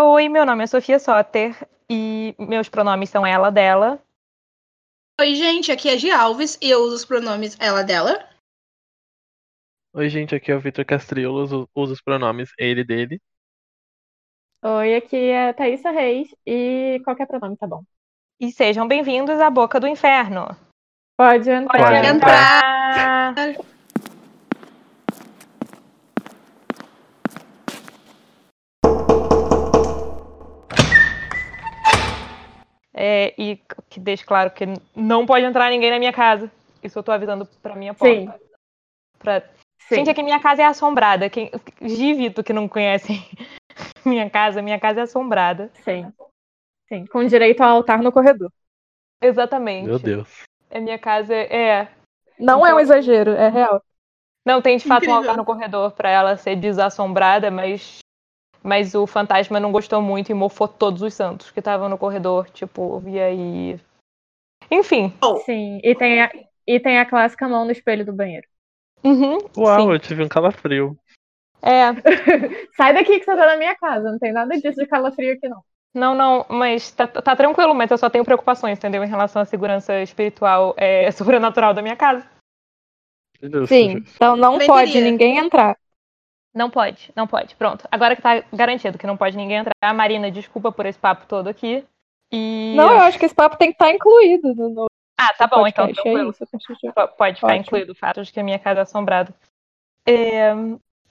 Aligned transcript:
Oi, 0.00 0.28
meu 0.28 0.46
nome 0.46 0.62
é 0.62 0.66
Sofia 0.66 0.98
Soter 1.00 1.68
e 1.90 2.32
meus 2.38 2.68
pronomes 2.68 3.10
são 3.10 3.26
ela, 3.26 3.50
dela. 3.50 4.00
Oi, 5.20 5.34
gente, 5.34 5.72
aqui 5.72 5.88
é 5.88 5.98
Gi 5.98 6.12
Alves 6.12 6.56
e 6.62 6.70
eu 6.70 6.82
uso 6.82 6.94
os 6.94 7.04
pronomes 7.04 7.56
ela, 7.58 7.82
dela. 7.82 8.28
Oi, 9.92 10.08
gente, 10.08 10.36
aqui 10.36 10.52
é 10.52 10.54
o 10.54 10.60
Vitor 10.60 10.84
Castriolo, 10.84 11.42
uso, 11.42 11.68
uso 11.74 11.92
os 11.94 12.00
pronomes 12.00 12.52
ele, 12.56 12.84
dele. 12.84 13.20
Oi, 14.64 14.94
aqui 14.94 15.16
é 15.16 15.52
Thaisa 15.52 15.90
Reis 15.90 16.28
e 16.46 17.00
qualquer 17.04 17.26
pronome 17.26 17.56
tá 17.56 17.66
bom. 17.66 17.82
E 18.38 18.52
sejam 18.52 18.86
bem-vindos 18.86 19.40
à 19.40 19.50
Boca 19.50 19.80
do 19.80 19.88
Inferno. 19.88 20.56
Pode 21.16 21.50
entrar. 21.50 21.78
Pode 21.78 22.06
entrar. 22.06 23.34
É, 33.00 33.32
e 33.38 33.60
que 33.88 34.00
deixe 34.00 34.24
claro 34.24 34.50
que 34.50 34.64
não 34.96 35.24
pode 35.24 35.44
entrar 35.44 35.70
ninguém 35.70 35.88
na 35.88 36.00
minha 36.00 36.12
casa. 36.12 36.50
Isso 36.82 36.98
eu 36.98 37.02
tô 37.04 37.12
avisando 37.12 37.46
pra 37.62 37.76
minha 37.76 37.94
porta. 37.94 38.12
Sim. 38.12 38.28
Pra... 39.20 39.40
Sim. 39.88 39.94
Gente, 39.94 40.10
aqui 40.10 40.20
minha 40.20 40.40
casa 40.40 40.62
é 40.62 40.64
assombrada. 40.64 41.30
Quem... 41.30 41.48
Givito 41.80 42.42
que 42.42 42.52
não 42.52 42.66
conhecem 42.66 43.24
minha 44.04 44.28
casa, 44.28 44.60
minha 44.60 44.80
casa 44.80 44.98
é 44.98 45.02
assombrada. 45.04 45.70
Sim. 45.84 46.12
Sim. 46.88 47.06
Com 47.06 47.24
direito 47.24 47.60
ao 47.60 47.76
altar 47.76 48.02
no 48.02 48.10
corredor. 48.10 48.50
Exatamente. 49.22 49.86
Meu 49.86 50.00
Deus. 50.00 50.42
É 50.68 50.80
minha 50.80 50.98
casa 50.98 51.34
é. 51.34 51.88
Não 52.36 52.66
é 52.66 52.74
um 52.74 52.80
exagero, 52.80 53.30
é 53.30 53.48
real. 53.48 53.80
Não, 54.44 54.60
tem 54.60 54.76
de 54.76 54.88
fato 54.88 55.08
um 55.08 55.14
altar 55.14 55.36
no 55.36 55.44
corredor 55.44 55.92
pra 55.92 56.10
ela 56.10 56.36
ser 56.36 56.56
desassombrada, 56.56 57.48
mas. 57.48 57.98
Mas 58.62 58.94
o 58.94 59.06
fantasma 59.06 59.60
não 59.60 59.72
gostou 59.72 60.02
muito 60.02 60.30
e 60.30 60.34
mofou 60.34 60.66
todos 60.66 61.02
os 61.02 61.14
santos 61.14 61.50
que 61.50 61.60
estavam 61.60 61.88
no 61.88 61.98
corredor, 61.98 62.50
tipo, 62.50 63.02
e 63.06 63.18
aí. 63.18 63.80
Enfim. 64.70 65.12
Sim. 65.44 65.80
E 65.82 65.94
tem 65.94 66.22
a, 66.22 66.30
e 66.66 66.80
tem 66.80 66.98
a 66.98 67.06
clássica 67.06 67.48
mão 67.48 67.64
no 67.64 67.72
espelho 67.72 68.04
do 68.04 68.12
banheiro. 68.12 68.46
Uhum, 69.02 69.38
Uau, 69.56 69.80
sim. 69.80 69.92
eu 69.92 69.98
tive 69.98 70.24
um 70.24 70.28
calafrio. 70.28 70.98
É. 71.62 71.92
Sai 72.76 72.92
daqui 72.92 73.18
que 73.18 73.24
você 73.24 73.36
tá 73.36 73.46
na 73.46 73.56
minha 73.56 73.76
casa. 73.76 74.10
Não 74.10 74.18
tem 74.18 74.32
nada 74.32 74.54
disso 74.58 74.80
de 74.80 74.86
calafrio 74.86 75.34
aqui, 75.34 75.48
não. 75.48 75.62
Não, 75.94 76.14
não, 76.14 76.46
mas 76.48 76.92
tá, 76.92 77.06
tá 77.06 77.34
tranquilo, 77.34 77.74
mas 77.74 77.90
eu 77.90 77.98
só 77.98 78.10
tenho 78.10 78.24
preocupações, 78.24 78.76
entendeu? 78.76 79.02
Em 79.02 79.08
relação 79.08 79.40
à 79.40 79.44
segurança 79.44 80.00
espiritual 80.00 80.74
é, 80.76 81.10
sobrenatural 81.12 81.72
da 81.72 81.82
minha 81.82 81.96
casa. 81.96 82.28
Sim. 83.66 84.04
Então 84.14 84.36
não 84.36 84.58
Bem 84.58 84.66
pode 84.66 85.00
ninguém 85.00 85.38
entrar. 85.38 85.76
Não 86.54 86.70
pode, 86.70 87.12
não 87.14 87.26
pode. 87.26 87.54
Pronto. 87.54 87.86
Agora 87.90 88.16
que 88.16 88.22
tá 88.22 88.42
garantido 88.52 88.98
que 88.98 89.06
não 89.06 89.16
pode 89.16 89.36
ninguém 89.36 89.58
entrar, 89.58 89.94
Marina, 89.94 90.30
desculpa 90.30 90.72
por 90.72 90.86
esse 90.86 90.98
papo 90.98 91.26
todo 91.26 91.48
aqui. 91.48 91.84
E. 92.32 92.74
Não, 92.76 92.90
eu 92.92 93.00
acho 93.00 93.18
que 93.18 93.24
esse 93.26 93.34
papo 93.34 93.56
tem 93.56 93.68
que 93.68 93.74
estar 93.74 93.90
incluído 93.90 94.54
no, 94.54 94.68
no 94.70 94.86
Ah, 95.18 95.32
tá 95.34 95.46
bom, 95.46 95.66
então. 95.66 95.86
É 95.86 95.90
isso, 95.90 96.02
eu 96.06 96.30
acho 96.30 96.66
que- 96.80 96.92
P- 96.92 97.08
Pode 97.16 97.36
ficar 97.36 97.46
Ótimo. 97.48 97.62
incluído 97.62 97.92
o 97.92 97.94
fato 97.94 98.22
de 98.22 98.32
que 98.32 98.40
a 98.40 98.44
minha 98.44 98.58
casa 98.58 98.80
é 98.80 98.82
assombrada. 98.82 99.34
É, 100.06 100.52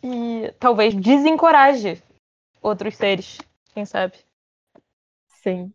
e 0.03 0.51
talvez 0.59 0.93
desencoraje 0.95 2.01
outros 2.61 2.95
seres, 2.95 3.37
quem 3.73 3.85
sabe. 3.85 4.17
Sim. 5.27 5.71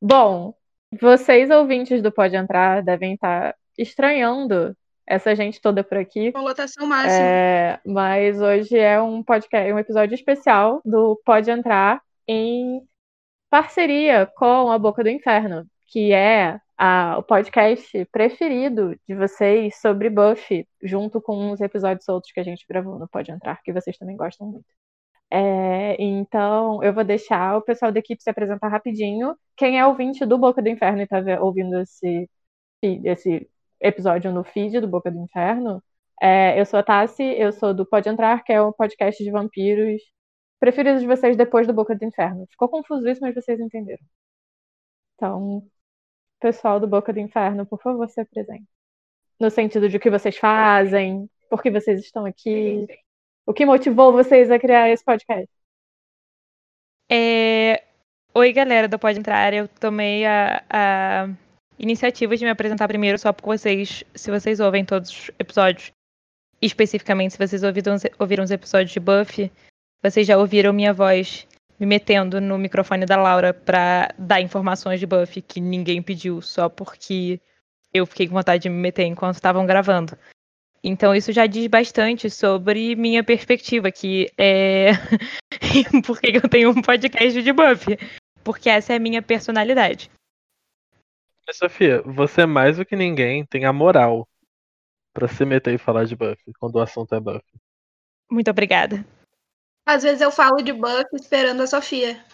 Bom, 0.00 0.54
vocês 1.00 1.50
ouvintes 1.50 2.02
do 2.02 2.10
Pode 2.12 2.36
Entrar 2.36 2.82
devem 2.82 3.14
estar 3.14 3.54
estranhando 3.76 4.76
essa 5.06 5.34
gente 5.34 5.60
toda 5.60 5.82
por 5.84 5.98
aqui. 5.98 6.32
Com 6.32 6.40
lotação 6.40 6.86
máxima. 6.86 7.22
É, 7.24 7.80
mas 7.86 8.40
hoje 8.40 8.78
é 8.78 9.00
um 9.00 9.22
podcast, 9.22 9.72
um 9.72 9.78
episódio 9.78 10.14
especial 10.14 10.80
do 10.84 11.20
Pode 11.24 11.50
Entrar 11.50 12.00
em 12.26 12.80
parceria 13.50 14.26
com 14.36 14.70
a 14.70 14.78
Boca 14.78 15.02
do 15.02 15.10
Inferno, 15.10 15.66
que 15.88 16.12
é 16.12 16.58
a- 16.78 17.16
o 17.18 17.22
podcast 17.22 18.04
preferido 18.10 18.96
de 19.06 19.14
vocês 19.14 19.76
sobre 19.80 20.08
Buffy, 20.08 20.66
junto 20.82 21.20
com 21.20 21.50
os 21.50 21.60
episódios 21.60 22.08
outros 22.08 22.32
que 22.32 22.40
a 22.40 22.44
gente 22.44 22.64
gravou 22.68 22.98
no 22.98 23.08
Pode 23.08 23.30
Entrar, 23.30 23.60
que 23.62 23.72
vocês 23.72 23.96
também 23.98 24.16
gostam 24.16 24.46
muito. 24.46 24.64
É, 25.30 25.96
então, 26.02 26.82
eu 26.82 26.92
vou 26.92 27.04
deixar 27.04 27.56
o 27.56 27.62
pessoal 27.62 27.90
da 27.90 27.98
equipe 27.98 28.22
se 28.22 28.28
apresentar 28.28 28.68
rapidinho. 28.68 29.34
Quem 29.56 29.78
é 29.78 29.86
ouvinte 29.86 30.26
do 30.26 30.36
Boca 30.36 30.60
do 30.60 30.68
Inferno 30.68 31.00
e 31.00 31.04
está 31.04 31.22
ouvindo 31.40 31.78
esse, 31.80 32.28
esse 32.82 33.48
episódio 33.82 34.32
no 34.32 34.44
feed 34.44 34.80
do 34.80 34.88
Boca 34.88 35.10
do 35.10 35.18
Inferno, 35.18 35.82
é, 36.22 36.60
eu 36.60 36.64
sou 36.64 36.78
a 36.78 36.82
Tassi, 36.82 37.22
eu 37.22 37.52
sou 37.52 37.74
do 37.74 37.84
Pode 37.84 38.08
Entrar, 38.08 38.44
que 38.44 38.52
é 38.52 38.62
o 38.62 38.72
podcast 38.72 39.22
de 39.22 39.30
vampiros 39.30 40.00
preferido 40.60 41.00
de 41.00 41.06
vocês 41.06 41.36
depois 41.36 41.66
do 41.66 41.72
Boca 41.74 41.94
do 41.96 42.04
Inferno. 42.04 42.46
Ficou 42.50 42.68
confuso 42.68 43.08
isso, 43.08 43.20
mas 43.20 43.34
vocês 43.34 43.58
entenderam. 43.58 44.04
Então, 45.16 45.66
pessoal 46.40 46.78
do 46.78 46.86
Boca 46.86 47.12
do 47.12 47.20
Inferno, 47.20 47.66
por 47.66 47.80
favor, 47.82 48.08
se 48.08 48.20
apresentem. 48.20 48.68
No 49.40 49.50
sentido 49.50 49.88
de 49.88 49.96
o 49.96 50.00
que 50.00 50.10
vocês 50.10 50.36
fazem, 50.36 51.28
por 51.50 51.62
que 51.62 51.70
vocês 51.70 52.00
estão 52.00 52.24
aqui, 52.24 52.86
o 53.44 53.52
que 53.52 53.66
motivou 53.66 54.12
vocês 54.12 54.50
a 54.50 54.58
criar 54.58 54.88
esse 54.90 55.04
podcast. 55.04 55.48
É, 57.10 57.82
Oi, 58.34 58.50
galera 58.52 58.88
do 58.88 58.98
Pode 58.98 59.18
Entrar. 59.18 59.52
Eu 59.52 59.68
tomei 59.68 60.24
a, 60.24 60.64
a 60.70 61.28
iniciativa 61.82 62.36
de 62.36 62.44
me 62.44 62.50
apresentar 62.50 62.86
primeiro 62.88 63.18
só 63.18 63.32
porque 63.32 63.48
vocês, 63.58 64.04
se 64.14 64.30
vocês 64.30 64.60
ouvem 64.60 64.84
todos 64.84 65.10
os 65.10 65.30
episódios, 65.38 65.90
especificamente 66.60 67.32
se 67.32 67.38
vocês 67.38 67.62
ouviram, 67.62 67.94
os- 67.94 68.02
ouviram 68.18 68.44
os 68.44 68.50
episódios 68.50 68.92
de 68.92 69.00
Buffy, 69.00 69.50
vocês 70.02 70.26
já 70.26 70.38
ouviram 70.38 70.72
minha 70.72 70.92
voz 70.92 71.46
me 71.78 71.86
metendo 71.86 72.40
no 72.40 72.56
microfone 72.58 73.04
da 73.04 73.16
Laura 73.16 73.52
pra 73.52 74.14
dar 74.16 74.40
informações 74.40 75.00
de 75.00 75.06
Buffy 75.06 75.42
que 75.42 75.60
ninguém 75.60 76.00
pediu, 76.00 76.40
só 76.40 76.68
porque 76.68 77.40
eu 77.92 78.06
fiquei 78.06 78.28
com 78.28 78.34
vontade 78.34 78.62
de 78.62 78.68
me 78.68 78.76
meter 78.76 79.04
enquanto 79.04 79.34
estavam 79.34 79.66
gravando. 79.66 80.16
Então 80.84 81.14
isso 81.14 81.32
já 81.32 81.46
diz 81.46 81.66
bastante 81.66 82.28
sobre 82.30 82.94
minha 82.96 83.22
perspectiva, 83.22 83.90
que 83.90 84.28
é 84.38 84.90
por 86.06 86.20
que 86.20 86.36
eu 86.36 86.48
tenho 86.48 86.70
um 86.70 86.80
podcast 86.82 87.42
de 87.42 87.52
Buffy. 87.52 87.98
Porque 88.44 88.68
essa 88.68 88.92
é 88.92 88.96
a 88.96 89.00
minha 89.00 89.22
personalidade. 89.22 90.10
Mas, 91.46 91.56
Sofia, 91.56 92.02
você 92.02 92.46
mais 92.46 92.76
do 92.76 92.84
que 92.84 92.96
ninguém 92.96 93.44
tem 93.44 93.64
a 93.64 93.72
moral 93.72 94.28
pra 95.12 95.28
se 95.28 95.44
meter 95.44 95.74
e 95.74 95.78
falar 95.78 96.04
de 96.04 96.16
Buffy, 96.16 96.52
quando 96.58 96.76
o 96.76 96.80
assunto 96.80 97.14
é 97.14 97.20
Buffy. 97.20 97.60
Muito 98.30 98.50
obrigada. 98.50 99.04
Às 99.84 100.02
vezes 100.02 100.20
eu 100.20 100.30
falo 100.30 100.62
de 100.62 100.72
Buffy 100.72 101.16
esperando 101.16 101.62
a 101.62 101.66
Sofia. 101.66 102.24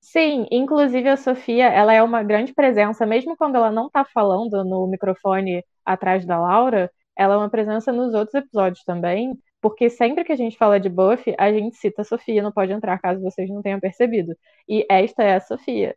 Sim, 0.00 0.46
inclusive 0.50 1.08
a 1.08 1.16
Sofia, 1.16 1.68
ela 1.68 1.92
é 1.92 2.02
uma 2.02 2.22
grande 2.22 2.54
presença, 2.54 3.04
mesmo 3.04 3.36
quando 3.36 3.56
ela 3.56 3.70
não 3.70 3.90
tá 3.90 4.04
falando 4.04 4.64
no 4.64 4.86
microfone 4.86 5.64
atrás 5.84 6.24
da 6.24 6.38
Laura, 6.38 6.90
ela 7.16 7.34
é 7.34 7.36
uma 7.36 7.50
presença 7.50 7.92
nos 7.92 8.14
outros 8.14 8.34
episódios 8.34 8.84
também, 8.84 9.36
porque 9.60 9.90
sempre 9.90 10.24
que 10.24 10.32
a 10.32 10.36
gente 10.36 10.56
fala 10.56 10.78
de 10.78 10.88
Buffy, 10.88 11.34
a 11.38 11.52
gente 11.52 11.76
cita 11.76 12.02
a 12.02 12.04
Sofia, 12.04 12.42
não 12.42 12.52
pode 12.52 12.72
entrar 12.72 12.98
caso 12.98 13.20
vocês 13.20 13.48
não 13.50 13.62
tenham 13.62 13.80
percebido. 13.80 14.36
E 14.68 14.86
esta 14.88 15.24
é 15.24 15.34
a 15.34 15.40
Sofia. 15.40 15.96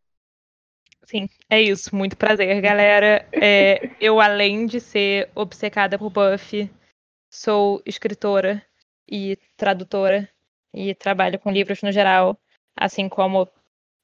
Sim, 1.11 1.27
é 1.49 1.61
isso. 1.61 1.93
Muito 1.93 2.15
prazer, 2.15 2.61
galera. 2.61 3.27
É, 3.33 3.91
eu, 3.99 4.21
além 4.21 4.65
de 4.65 4.79
ser 4.79 5.29
obcecada 5.35 5.99
por 5.99 6.09
Buffy, 6.09 6.71
sou 7.29 7.81
escritora 7.85 8.65
e 9.05 9.37
tradutora 9.57 10.29
e 10.73 10.95
trabalho 10.95 11.37
com 11.37 11.51
livros 11.51 11.81
no 11.81 11.91
geral, 11.91 12.39
assim 12.77 13.09
como 13.09 13.45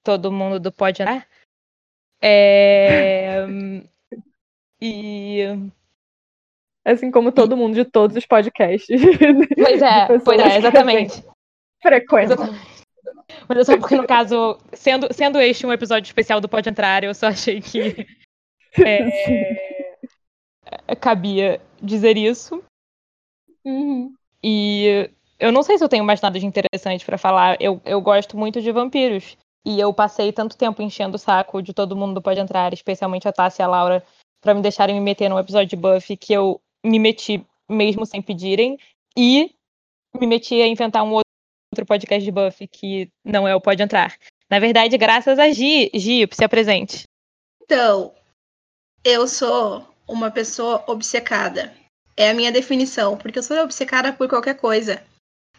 todo 0.04 0.34
mundo 0.34 0.60
do 0.60 0.70
Pode 0.70 1.02
Entrar. 1.02 1.26
É, 2.22 3.46
E. 4.82 5.44
Assim 6.84 7.10
como 7.10 7.32
todo 7.32 7.56
mundo 7.56 7.76
de 7.76 7.86
todos 7.86 8.18
os 8.18 8.26
podcasts. 8.26 9.02
Pois 9.56 9.82
é, 9.82 10.08
pois 10.20 10.40
é, 10.40 10.58
exatamente. 10.58 11.24
Frequência. 11.82 12.34
Exatamente. 12.34 12.77
Mas 13.48 13.58
é 13.58 13.64
só 13.64 13.78
porque, 13.78 13.96
no 13.96 14.08
caso, 14.08 14.58
sendo, 14.74 15.14
sendo 15.14 15.40
este 15.40 15.66
um 15.66 15.74
episódio 15.74 16.08
especial 16.08 16.40
do 16.40 16.50
Pode 16.50 16.70
Entrar, 16.70 17.04
eu 17.04 17.14
só 17.14 17.28
achei 17.28 17.62
que 17.62 18.08
é, 18.86 19.96
cabia 20.96 21.62
dizer 21.82 22.18
isso. 22.18 22.64
Uhum. 23.66 24.14
E 24.44 25.10
eu 25.40 25.52
não 25.52 25.64
sei 25.64 25.78
se 25.78 25.84
eu 25.84 25.90
tenho 25.90 26.04
mais 26.04 26.22
nada 26.22 26.40
de 26.40 26.46
interessante 26.46 27.06
pra 27.06 27.18
falar. 27.18 27.58
Eu, 27.60 27.82
eu 27.86 28.02
gosto 28.02 28.38
muito 28.38 28.62
de 28.62 28.72
vampiros. 28.72 29.38
E 29.66 29.80
eu 29.80 29.94
passei 29.94 30.32
tanto 30.32 30.58
tempo 30.58 30.82
enchendo 30.82 31.16
o 31.16 31.20
saco 31.20 31.62
de 31.62 31.74
todo 31.74 31.96
mundo 31.96 32.16
do 32.16 32.22
Pode 32.22 32.40
Entrar, 32.40 32.74
especialmente 32.74 33.28
a 33.28 33.34
Tássia 33.34 33.64
e 33.64 33.66
a 33.66 33.68
Laura, 33.68 34.04
pra 34.42 34.54
me 34.54 34.62
deixarem 34.62 34.96
me 34.96 35.02
meter 35.02 35.30
num 35.30 35.38
episódio 35.38 35.68
de 35.68 35.76
Buffy 35.76 36.16
que 36.16 36.32
eu 36.32 36.62
me 36.86 36.98
meti 36.98 37.46
mesmo 37.70 38.06
sem 38.06 38.22
pedirem. 38.22 38.80
E 39.18 39.52
me 40.20 40.26
meti 40.26 40.62
a 40.62 40.68
inventar 40.68 41.04
um 41.04 41.20
outro 41.78 41.86
podcast 41.86 42.24
de 42.24 42.32
Buffy 42.32 42.68
que 42.68 43.12
não 43.24 43.48
é 43.48 43.56
o 43.56 43.62
Pode 43.62 43.84
Entrar. 43.84 44.18
Na 44.50 44.60
verdade, 44.60 44.98
graças 44.98 45.38
a 45.38 45.52
Gi. 45.52 45.92
Gi, 45.94 46.28
se 46.32 46.44
apresente. 46.44 47.04
Então, 47.62 48.14
eu 49.04 49.28
sou 49.28 49.88
uma 50.08 50.32
pessoa 50.32 50.84
obcecada. 50.88 51.74
É 52.16 52.30
a 52.30 52.34
minha 52.34 52.52
definição, 52.52 53.18
porque 53.18 53.38
eu 53.38 53.44
sou 53.44 53.58
obcecada 53.58 54.12
por 54.12 54.28
qualquer 54.28 54.56
coisa. 54.56 55.04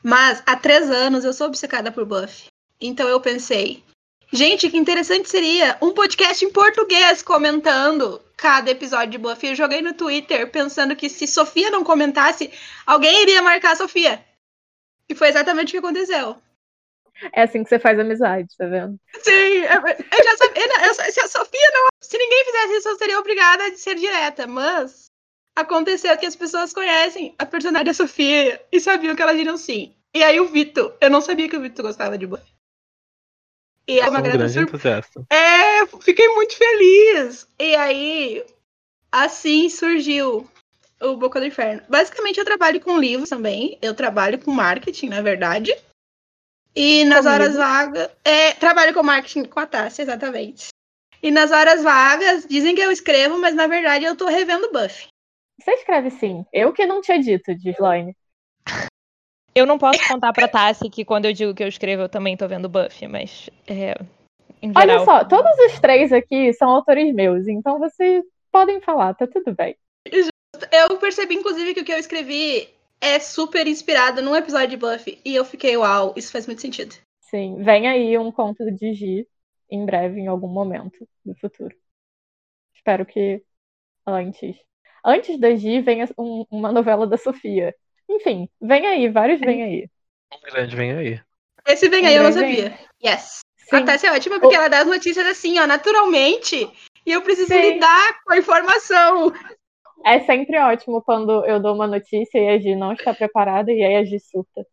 Mas 0.02 0.42
há 0.46 0.56
três 0.56 0.90
anos 0.90 1.24
eu 1.24 1.32
sou 1.32 1.46
obcecada 1.46 1.92
por 1.92 2.04
Buffy. 2.04 2.46
Então 2.80 3.08
eu 3.08 3.20
pensei, 3.20 3.82
gente, 4.32 4.70
que 4.70 4.76
interessante 4.76 5.28
seria 5.28 5.76
um 5.82 5.92
podcast 5.92 6.44
em 6.44 6.50
português 6.50 7.22
comentando 7.22 8.20
cada 8.36 8.70
episódio 8.70 9.10
de 9.10 9.18
Buffy. 9.18 9.50
Eu 9.50 9.56
joguei 9.56 9.82
no 9.82 9.94
Twitter 9.94 10.50
pensando 10.50 10.96
que 10.96 11.08
se 11.08 11.26
Sofia 11.26 11.70
não 11.70 11.84
comentasse, 11.84 12.50
alguém 12.86 13.22
iria 13.22 13.42
marcar 13.42 13.72
a 13.72 13.76
Sofia. 13.76 14.24
E 15.10 15.14
foi 15.14 15.28
exatamente 15.28 15.68
o 15.68 15.72
que 15.72 15.78
aconteceu. 15.78 16.36
É 17.32 17.42
assim 17.42 17.62
que 17.62 17.68
você 17.68 17.78
faz 17.78 17.98
amizade, 17.98 18.48
tá 18.56 18.66
vendo? 18.66 18.98
Sim, 19.22 19.30
eu, 19.32 19.86
eu 19.86 20.24
já 20.24 20.36
sabia. 20.36 20.86
Eu, 20.86 20.94
se 20.94 21.20
a 21.20 21.26
Sofia 21.26 21.70
não. 21.72 21.88
Se 22.00 22.16
ninguém 22.16 22.44
fizesse 22.44 22.76
isso, 22.76 22.88
eu 22.88 22.96
seria 22.96 23.18
obrigada 23.18 23.66
a 23.66 23.76
ser 23.76 23.96
direta. 23.96 24.46
Mas 24.46 25.06
aconteceu 25.56 26.16
que 26.16 26.26
as 26.26 26.36
pessoas 26.36 26.72
conhecem 26.72 27.34
a 27.38 27.44
personagem 27.44 27.86
da 27.86 27.94
Sofia 27.94 28.64
e 28.70 28.80
sabiam 28.80 29.16
que 29.16 29.22
elas 29.22 29.36
diriam 29.36 29.56
sim. 29.56 29.94
E 30.14 30.22
aí 30.22 30.38
o 30.40 30.48
Vitor, 30.48 30.96
eu 31.00 31.10
não 31.10 31.20
sabia 31.20 31.48
que 31.48 31.56
o 31.56 31.60
Vitor 31.60 31.84
gostava 31.84 32.16
de 32.16 32.26
Buffy. 32.26 32.58
E 33.88 33.98
é 34.00 34.08
uma 34.08 34.20
um 34.20 34.22
grande 34.22 34.52
sur... 34.52 34.62
entusiasta. 34.62 35.24
É, 35.30 35.86
fiquei 36.02 36.28
muito 36.28 36.56
feliz. 36.56 37.48
E 37.58 37.74
aí, 37.74 38.44
assim 39.10 39.68
surgiu 39.70 40.48
o 41.00 41.16
Boca 41.16 41.40
do 41.40 41.46
Inferno. 41.46 41.82
Basicamente, 41.88 42.38
eu 42.38 42.44
trabalho 42.44 42.80
com 42.80 42.98
livros 42.98 43.28
também. 43.28 43.78
Eu 43.80 43.94
trabalho 43.94 44.38
com 44.38 44.50
marketing, 44.50 45.08
na 45.08 45.20
verdade. 45.20 45.74
E 46.74 47.04
nas 47.04 47.24
Comigo. 47.24 47.34
horas 47.34 47.56
vagas. 47.56 48.10
É, 48.24 48.52
trabalho 48.52 48.94
com 48.94 49.02
marketing 49.02 49.44
com 49.44 49.60
a 49.60 49.66
Tássia, 49.66 50.02
exatamente. 50.02 50.68
E 51.22 51.30
nas 51.30 51.50
horas 51.50 51.82
vagas, 51.82 52.46
dizem 52.46 52.74
que 52.74 52.80
eu 52.80 52.92
escrevo, 52.92 53.38
mas 53.38 53.54
na 53.54 53.66
verdade 53.66 54.04
eu 54.04 54.16
tô 54.16 54.26
revendo 54.26 54.70
Buffy. 54.70 55.08
Você 55.60 55.72
escreve 55.72 56.10
sim. 56.10 56.46
Eu 56.52 56.72
que 56.72 56.86
não 56.86 57.00
tinha 57.00 57.18
dito, 57.18 57.54
de 57.54 57.70
Sloane. 57.70 58.16
Eu 59.54 59.66
não 59.66 59.76
posso 59.76 59.98
contar 60.06 60.32
pra 60.32 60.46
Tassi 60.46 60.88
que 60.88 61.04
quando 61.04 61.24
eu 61.24 61.32
digo 61.32 61.52
que 61.52 61.64
eu 61.64 61.68
escrevo, 61.68 62.02
eu 62.02 62.08
também 62.08 62.36
tô 62.36 62.46
vendo 62.46 62.68
Buffy, 62.68 63.08
mas. 63.08 63.50
É, 63.66 63.94
Olha 64.74 65.04
só, 65.04 65.24
todos 65.24 65.50
os 65.66 65.80
três 65.80 66.12
aqui 66.12 66.52
são 66.52 66.68
autores 66.70 67.12
meus, 67.14 67.46
então 67.46 67.78
vocês 67.78 68.24
podem 68.50 68.80
falar, 68.80 69.14
tá 69.14 69.26
tudo 69.26 69.54
bem. 69.54 69.76
Eu 70.70 70.96
percebi, 70.98 71.34
inclusive, 71.34 71.74
que 71.74 71.80
o 71.80 71.84
que 71.84 71.92
eu 71.92 71.98
escrevi 71.98 72.68
é 73.00 73.18
super 73.18 73.66
inspirado 73.66 74.22
num 74.22 74.34
episódio 74.34 74.70
de 74.70 74.76
Buffy. 74.76 75.20
E 75.24 75.34
eu 75.34 75.44
fiquei, 75.44 75.76
uau, 75.76 76.14
isso 76.16 76.32
faz 76.32 76.46
muito 76.46 76.62
sentido. 76.62 76.94
Sim, 77.20 77.62
vem 77.62 77.86
aí 77.86 78.16
um 78.16 78.32
conto 78.32 78.70
de 78.70 78.94
Gi 78.94 79.28
em 79.70 79.84
breve, 79.84 80.20
em 80.20 80.26
algum 80.26 80.48
momento 80.48 81.06
do 81.24 81.34
futuro. 81.34 81.74
Espero 82.74 83.04
que 83.04 83.42
antes. 84.06 84.56
Antes 85.04 85.38
da 85.38 85.54
Gi 85.54 85.80
venha 85.80 86.08
um, 86.18 86.44
uma 86.50 86.72
novela 86.72 87.06
da 87.06 87.18
Sofia. 87.18 87.74
Enfim, 88.08 88.48
vem 88.60 88.86
aí, 88.86 89.08
vários 89.08 89.40
vem 89.40 89.62
aí. 89.62 89.90
Um 90.32 90.40
grande 90.40 90.74
vem 90.74 90.92
aí. 90.92 91.20
Esse 91.66 91.88
vem 91.88 92.04
um 92.04 92.06
aí 92.06 92.16
eu 92.16 92.22
não 92.22 92.32
sabia. 92.32 92.70
Vem. 92.70 93.12
Yes. 93.12 93.40
Sim. 93.58 93.76
A 93.76 93.84
Tássia 93.84 94.08
é 94.08 94.12
ótima 94.12 94.40
porque 94.40 94.56
o... 94.56 94.58
ela 94.58 94.68
dá 94.68 94.80
as 94.80 94.86
notícias 94.86 95.26
assim, 95.26 95.58
ó, 95.58 95.66
naturalmente. 95.66 96.70
E 97.04 97.12
eu 97.12 97.20
preciso 97.20 97.48
Sim. 97.48 97.60
lidar 97.60 98.22
com 98.24 98.32
a 98.32 98.38
informação. 98.38 99.32
É 100.04 100.20
sempre 100.20 100.58
ótimo 100.58 101.02
quando 101.02 101.44
eu 101.44 101.60
dou 101.60 101.74
uma 101.74 101.86
notícia 101.86 102.38
e 102.38 102.48
a 102.48 102.58
Gi 102.58 102.74
não 102.74 102.92
está 102.92 103.12
preparada 103.12 103.72
e 103.72 103.82
aí 103.82 103.96
a 103.96 104.04
Gi 104.04 104.20
surta. 104.20 104.66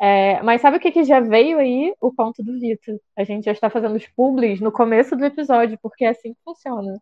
É, 0.00 0.42
mas 0.42 0.62
sabe 0.62 0.78
o 0.78 0.80
que, 0.80 0.90
que 0.90 1.04
já 1.04 1.20
veio 1.20 1.58
aí? 1.58 1.94
O 2.00 2.10
conto 2.10 2.42
do 2.42 2.58
Vitor. 2.58 2.98
A 3.14 3.22
gente 3.22 3.44
já 3.44 3.52
está 3.52 3.68
fazendo 3.68 3.96
os 3.96 4.06
publis 4.08 4.58
no 4.58 4.72
começo 4.72 5.14
do 5.14 5.26
episódio, 5.26 5.78
porque 5.82 6.06
é 6.06 6.08
assim 6.08 6.32
que 6.32 6.40
funciona. 6.42 6.98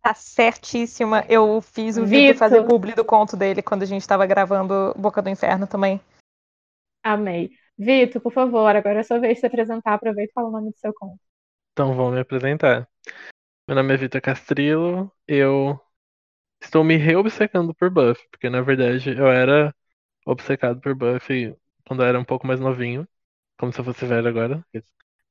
Tá 0.00 0.14
certíssima. 0.14 1.26
Eu 1.28 1.60
fiz 1.60 1.98
o 1.98 2.06
Vitor 2.06 2.36
fazer 2.36 2.64
publi 2.64 2.94
do 2.94 3.04
conto 3.04 3.36
dele 3.36 3.60
quando 3.60 3.82
a 3.82 3.86
gente 3.86 4.00
estava 4.00 4.24
gravando 4.24 4.94
Boca 4.96 5.20
do 5.20 5.28
Inferno 5.28 5.66
também. 5.66 6.00
Amei. 7.02 7.50
Vitor, 7.76 8.22
por 8.22 8.32
favor, 8.32 8.74
agora 8.74 8.96
é 8.96 9.00
a 9.00 9.04
sua 9.04 9.18
vez 9.18 9.34
de 9.34 9.40
se 9.40 9.46
apresentar. 9.46 9.92
Aproveita 9.92 10.30
e 10.30 10.32
fala 10.32 10.48
o 10.48 10.52
nome 10.52 10.70
do 10.70 10.78
seu 10.78 10.92
conto. 10.94 11.20
Então 11.72 11.94
vou 11.94 12.10
me 12.10 12.20
apresentar. 12.20 12.88
Meu 13.68 13.76
nome 13.76 13.92
é 13.92 13.96
Vitor 13.98 14.22
Castrilo. 14.22 15.12
Eu 15.26 15.78
estou 16.60 16.84
me 16.84 16.96
reobcecando 16.96 17.74
por 17.74 17.90
Buffy, 17.90 18.26
porque 18.30 18.50
na 18.50 18.60
verdade 18.60 19.10
eu 19.10 19.26
era 19.26 19.74
obcecado 20.26 20.80
por 20.80 20.94
Buffy 20.94 21.54
quando 21.86 22.02
eu 22.02 22.06
era 22.06 22.20
um 22.20 22.24
pouco 22.24 22.46
mais 22.46 22.60
novinho, 22.60 23.06
como 23.58 23.72
se 23.72 23.80
eu 23.80 23.84
fosse 23.84 24.04
velho 24.04 24.28
agora. 24.28 24.64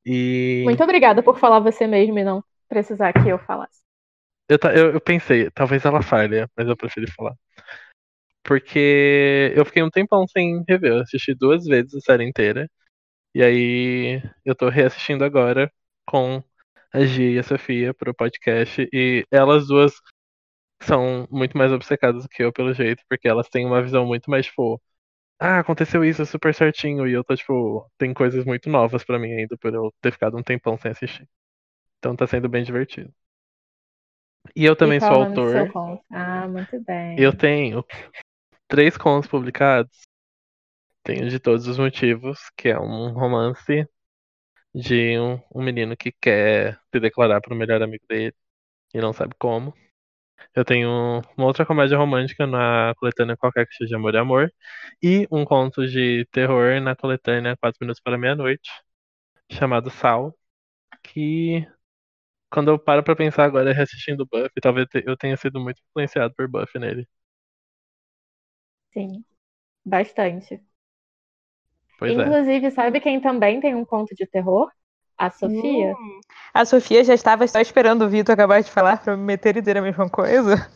E... 0.05 0.63
Muito 0.65 0.83
obrigada 0.83 1.21
por 1.21 1.37
falar 1.37 1.59
você 1.59 1.85
mesmo 1.85 2.17
e 2.17 2.23
não 2.23 2.43
precisar 2.67 3.13
que 3.13 3.27
eu 3.29 3.37
falasse. 3.37 3.81
Eu, 4.49 4.57
eu, 4.73 4.93
eu 4.93 5.01
pensei, 5.01 5.51
talvez 5.51 5.83
ela 5.83 6.01
falhe, 6.01 6.47
mas 6.55 6.67
eu 6.67 6.77
preferi 6.77 7.11
falar. 7.11 7.35
Porque 8.43 9.53
eu 9.55 9.65
fiquei 9.65 9.83
um 9.83 9.89
tempão 9.89 10.25
sem 10.25 10.63
rever. 10.67 10.93
Eu 10.93 11.01
assisti 11.01 11.35
duas 11.35 11.65
vezes 11.65 11.93
a 11.95 11.99
série 11.99 12.23
inteira. 12.23 12.69
E 13.35 13.43
aí 13.43 14.21
eu 14.45 14.55
tô 14.55 14.69
reassistindo 14.69 15.25
agora 15.25 15.71
com 16.05 16.41
a 16.93 17.01
Gia 17.01 17.31
e 17.31 17.39
a 17.39 17.43
Sofia 17.43 17.93
pro 17.93 18.15
podcast. 18.15 18.87
E 18.93 19.25
elas 19.29 19.67
duas 19.67 19.95
são 20.81 21.27
muito 21.31 21.57
mais 21.57 21.71
obcecadas 21.71 22.23
do 22.23 22.29
que 22.29 22.43
eu, 22.43 22.51
pelo 22.53 22.73
jeito, 22.73 23.03
porque 23.09 23.27
elas 23.27 23.49
têm 23.49 23.65
uma 23.65 23.81
visão 23.81 24.05
muito 24.05 24.29
mais, 24.29 24.45
tipo, 24.45 24.81
ah, 25.39 25.59
aconteceu 25.59 26.03
isso 26.03 26.25
super 26.25 26.53
certinho, 26.53 27.07
e 27.07 27.13
eu 27.13 27.23
tô, 27.23 27.35
tipo, 27.35 27.89
tem 27.97 28.13
coisas 28.13 28.45
muito 28.45 28.69
novas 28.69 29.03
para 29.03 29.19
mim 29.19 29.31
ainda, 29.33 29.57
por 29.57 29.73
eu 29.73 29.93
ter 30.01 30.11
ficado 30.11 30.37
um 30.37 30.43
tempão 30.43 30.77
sem 30.77 30.91
assistir. 30.91 31.27
Então 31.99 32.15
tá 32.15 32.27
sendo 32.27 32.47
bem 32.49 32.63
divertido. 32.63 33.13
E 34.55 34.65
eu 34.65 34.75
também 34.75 34.97
e 34.97 35.01
sou 35.01 35.11
autor. 35.11 35.71
Ah, 36.09 36.47
muito 36.47 36.79
bem. 36.81 37.19
Eu 37.19 37.35
tenho 37.35 37.85
três 38.67 38.97
contos 38.97 39.29
publicados. 39.29 40.01
Tenho 41.03 41.29
de 41.29 41.39
todos 41.39 41.67
os 41.67 41.77
motivos, 41.77 42.39
que 42.55 42.69
é 42.69 42.79
um 42.79 43.13
romance 43.13 43.87
de 44.73 45.17
um, 45.19 45.39
um 45.53 45.63
menino 45.63 45.95
que 45.95 46.11
quer 46.11 46.79
se 46.93 46.99
declarar 46.99 47.41
para 47.41 47.53
o 47.53 47.57
melhor 47.57 47.81
amigo 47.81 48.05
dele 48.07 48.35
e 48.93 48.99
não 48.99 49.13
sabe 49.13 49.33
como. 49.39 49.73
Eu 50.55 50.65
tenho 50.65 50.89
uma 51.37 51.47
outra 51.47 51.65
comédia 51.65 51.97
romântica 51.97 52.47
na 52.47 52.93
coletânea 52.97 53.37
Qualquer 53.37 53.67
Que 53.67 53.75
Seja 53.75 53.95
Amor 53.97 54.15
e 54.15 54.17
Amor. 54.17 54.53
E 55.01 55.27
um 55.31 55.45
conto 55.45 55.87
de 55.87 56.25
terror 56.31 56.81
na 56.81 56.95
coletânea 56.95 57.57
Quatro 57.57 57.79
Minutos 57.81 58.01
para 58.01 58.17
Meia-Noite, 58.17 58.69
chamado 59.51 59.89
Sal. 59.91 60.35
Que, 61.03 61.67
quando 62.51 62.71
eu 62.71 62.79
paro 62.79 63.03
pra 63.03 63.15
pensar 63.15 63.45
agora, 63.45 63.73
reassistindo 63.73 64.25
Buffy, 64.27 64.61
talvez 64.61 64.87
eu 65.05 65.17
tenha 65.17 65.37
sido 65.37 65.59
muito 65.59 65.81
influenciado 65.89 66.33
por 66.35 66.47
Buffy 66.49 66.79
nele. 66.79 67.07
Sim, 68.93 69.23
bastante. 69.85 70.61
Pois 71.99 72.17
é. 72.17 72.21
Inclusive, 72.21 72.65
é. 72.67 72.71
sabe 72.71 72.99
quem 73.01 73.19
também 73.21 73.59
tem 73.59 73.75
um 73.75 73.85
conto 73.85 74.15
de 74.15 74.25
terror? 74.27 74.71
A 75.17 75.31
Sofia. 75.31 75.93
Hum, 75.93 76.19
a 76.53 76.65
Sofia 76.65 77.03
já 77.03 77.13
estava 77.13 77.47
só 77.47 77.59
esperando 77.59 78.05
o 78.05 78.09
Vitor 78.09 78.33
acabar 78.33 78.61
de 78.61 78.69
falar 78.69 79.01
para 79.01 79.17
me 79.17 79.23
meter 79.23 79.57
e 79.57 79.61
dizer 79.61 79.77
a 79.77 79.81
mesma 79.81 80.09
coisa. 80.09 80.69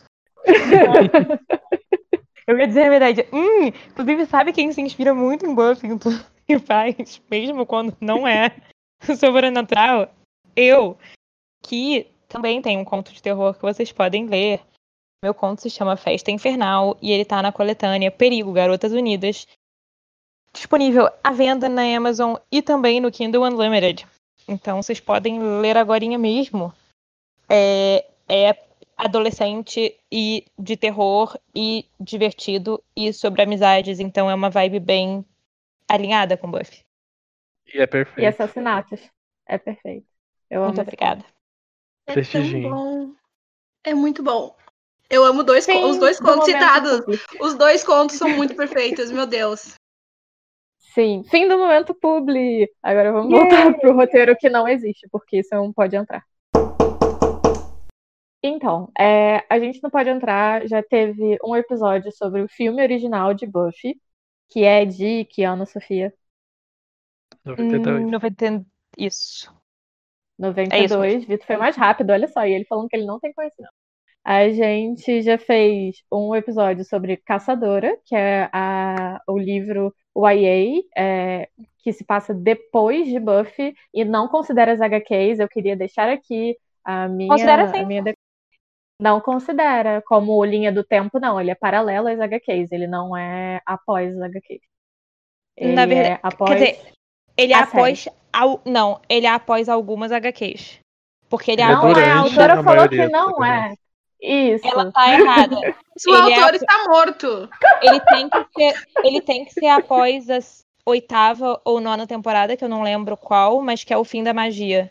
Eu 2.46 2.58
ia 2.58 2.66
dizer 2.66 2.84
a 2.84 2.90
verdade. 2.90 3.26
Hum, 3.32 3.66
inclusive, 3.66 4.26
sabe 4.26 4.52
quem 4.52 4.72
se 4.72 4.80
inspira 4.80 5.14
muito 5.14 5.46
em 5.46 5.54
Buffy 5.54 5.88
e 6.48 6.58
faz, 6.58 7.22
mesmo 7.30 7.64
quando 7.64 7.96
não 8.00 8.26
é 8.26 8.52
sobrenatural? 9.16 10.12
Eu, 10.56 10.98
que 11.62 12.10
também 12.28 12.60
tem 12.60 12.76
um 12.76 12.84
conto 12.84 13.12
de 13.12 13.22
terror 13.22 13.54
que 13.54 13.62
vocês 13.62 13.92
podem 13.92 14.26
ler 14.26 14.60
meu 15.22 15.32
conto 15.32 15.62
se 15.62 15.70
chama 15.70 15.96
Festa 15.96 16.32
Infernal 16.32 16.98
e 17.00 17.12
ele 17.12 17.24
tá 17.24 17.40
na 17.40 17.52
coletânea 17.52 18.10
Perigo 18.10 18.52
Garotas 18.52 18.92
Unidas, 18.92 19.46
disponível 20.52 21.08
à 21.22 21.30
venda 21.30 21.68
na 21.68 21.82
Amazon 21.96 22.34
e 22.50 22.60
também 22.60 23.00
no 23.00 23.12
Kindle 23.12 23.44
Unlimited. 23.44 24.04
Então 24.46 24.82
vocês 24.82 25.00
podem 25.00 25.40
ler 25.60 25.76
agora 25.76 26.04
mesmo. 26.18 26.72
É, 27.48 28.04
é 28.28 28.56
adolescente 28.96 29.96
e 30.10 30.44
de 30.58 30.76
terror 30.76 31.36
e 31.54 31.86
divertido 31.98 32.82
e 32.96 33.12
sobre 33.12 33.42
amizades, 33.42 33.98
então 33.98 34.30
é 34.30 34.34
uma 34.34 34.50
vibe 34.50 34.80
bem 34.80 35.24
alinhada 35.88 36.36
com 36.36 36.50
Buffy. 36.50 36.84
E 37.74 37.80
é 37.80 37.86
perfeito. 37.86 38.20
E 38.20 38.26
assassinatos. 38.26 39.00
É 39.46 39.58
perfeito. 39.58 40.06
Eu 40.48 40.64
Muito 40.64 40.80
obrigada. 40.80 41.24
É 42.06 42.14
tão 42.14 42.62
bom. 42.62 43.14
É 43.84 43.94
muito 43.94 44.22
bom. 44.22 44.56
Eu 45.08 45.24
amo 45.24 45.42
dois, 45.42 45.64
Sim, 45.64 45.84
os 45.84 45.98
dois 45.98 46.18
contos 46.18 46.46
citados. 46.46 47.00
Os 47.40 47.54
dois 47.54 47.84
contos 47.84 48.16
são 48.16 48.28
muito 48.30 48.54
perfeitos, 48.54 49.10
meu 49.10 49.26
Deus. 49.26 49.74
Sim, 50.94 51.22
fim 51.24 51.48
do 51.48 51.56
momento 51.56 51.94
publi. 51.94 52.68
Agora 52.82 53.12
vamos 53.12 53.32
yeah. 53.32 53.62
voltar 53.62 53.80
pro 53.80 53.94
roteiro 53.94 54.36
que 54.36 54.50
não 54.50 54.68
existe, 54.68 55.08
porque 55.10 55.38
isso 55.38 55.54
não 55.54 55.72
pode 55.72 55.96
entrar. 55.96 56.22
Então, 58.42 58.90
é, 58.98 59.44
a 59.48 59.58
gente 59.58 59.82
não 59.82 59.88
pode 59.88 60.10
entrar. 60.10 60.66
Já 60.66 60.82
teve 60.82 61.38
um 61.42 61.56
episódio 61.56 62.12
sobre 62.12 62.42
o 62.42 62.48
filme 62.48 62.82
original 62.82 63.32
de 63.32 63.46
Buffy, 63.46 63.98
que 64.50 64.64
é 64.64 64.84
de 64.84 65.24
que 65.24 65.44
ano, 65.44 65.64
Sofia? 65.64 66.12
92. 67.44 68.04
Hum, 68.04 68.10
90... 68.10 68.66
Isso. 68.98 69.54
92. 70.38 71.14
É 71.14 71.26
Vitor 71.26 71.46
foi 71.46 71.56
mais 71.56 71.76
rápido, 71.76 72.10
olha 72.10 72.28
só. 72.28 72.44
E 72.44 72.52
ele 72.52 72.66
falando 72.66 72.88
que 72.88 72.96
ele 72.96 73.06
não 73.06 73.18
tem 73.18 73.32
conhecimento. 73.32 73.72
A 74.24 74.48
gente 74.50 75.20
já 75.22 75.36
fez 75.36 75.96
um 76.10 76.34
episódio 76.34 76.84
sobre 76.84 77.16
Caçadora, 77.16 77.98
que 78.04 78.14
é 78.14 78.48
a, 78.52 79.20
o 79.26 79.36
livro 79.36 79.92
YA, 80.16 80.82
é, 80.96 81.48
que 81.82 81.92
se 81.92 82.04
passa 82.04 82.32
depois 82.32 83.08
de 83.08 83.18
Buffy 83.18 83.74
e 83.92 84.04
não 84.04 84.28
considera 84.28 84.72
as 84.72 84.80
HQs. 84.80 85.40
Eu 85.40 85.48
queria 85.48 85.76
deixar 85.76 86.08
aqui 86.08 86.56
a 86.84 87.08
minha. 87.08 87.30
Considera 87.30 87.68
sim. 87.68 87.78
A 87.78 87.86
minha 87.86 88.02
de- 88.02 88.16
Não 89.00 89.20
considera 89.20 90.00
como 90.06 90.44
linha 90.44 90.70
do 90.70 90.84
tempo, 90.84 91.18
não. 91.18 91.40
Ele 91.40 91.50
é 91.50 91.56
paralelo 91.56 92.06
às 92.06 92.20
HQs, 92.20 92.70
ele 92.70 92.86
não 92.86 93.16
é 93.16 93.60
após 93.66 94.16
as 94.16 94.22
HQs. 94.22 94.60
Ele 95.56 95.72
Na 95.72 95.84
verdade- 95.84 96.10
é 96.14 96.20
após. 96.22 96.50
Quer 96.50 96.58
dizer, 96.58 96.92
ele 97.36 97.52
é 97.52 97.56
após. 97.56 98.08
Al... 98.32 98.60
Não, 98.64 99.00
ele 99.08 99.26
é 99.26 99.30
após 99.30 99.68
algumas 99.68 100.12
HQs. 100.12 100.78
Porque 101.28 101.50
ele 101.50 101.62
é 101.62 101.64
é 101.64 101.68
não 101.68 101.88
é, 101.88 101.90
a 101.90 101.94
durante 101.94 102.38
autora 102.38 102.62
falou 102.62 102.88
que 102.88 103.08
não 103.08 103.44
é. 103.44 103.74
Isso. 104.22 104.66
Ela 104.66 104.92
tá 104.92 105.12
errada. 105.12 105.56
O 106.08 106.14
é 106.14 106.20
autor 106.20 106.54
a- 106.54 106.56
está 106.56 106.88
morto. 106.88 107.48
Ele 107.82 108.00
tem 108.00 108.28
que 108.30 108.46
ser, 108.56 108.88
ele 109.04 109.20
tem 109.20 109.44
que 109.44 109.52
ser 109.52 109.66
após 109.68 110.30
a 110.30 110.38
oitava 110.86 111.60
ou 111.66 111.80
nona 111.80 112.06
temporada, 112.06 112.56
que 112.56 112.64
eu 112.64 112.68
não 112.68 112.82
lembro 112.82 113.14
qual, 113.16 113.60
mas 113.60 113.84
que 113.84 113.92
é 113.92 113.96
o 113.96 114.02
fim 114.04 114.22
da 114.22 114.32
magia. 114.32 114.90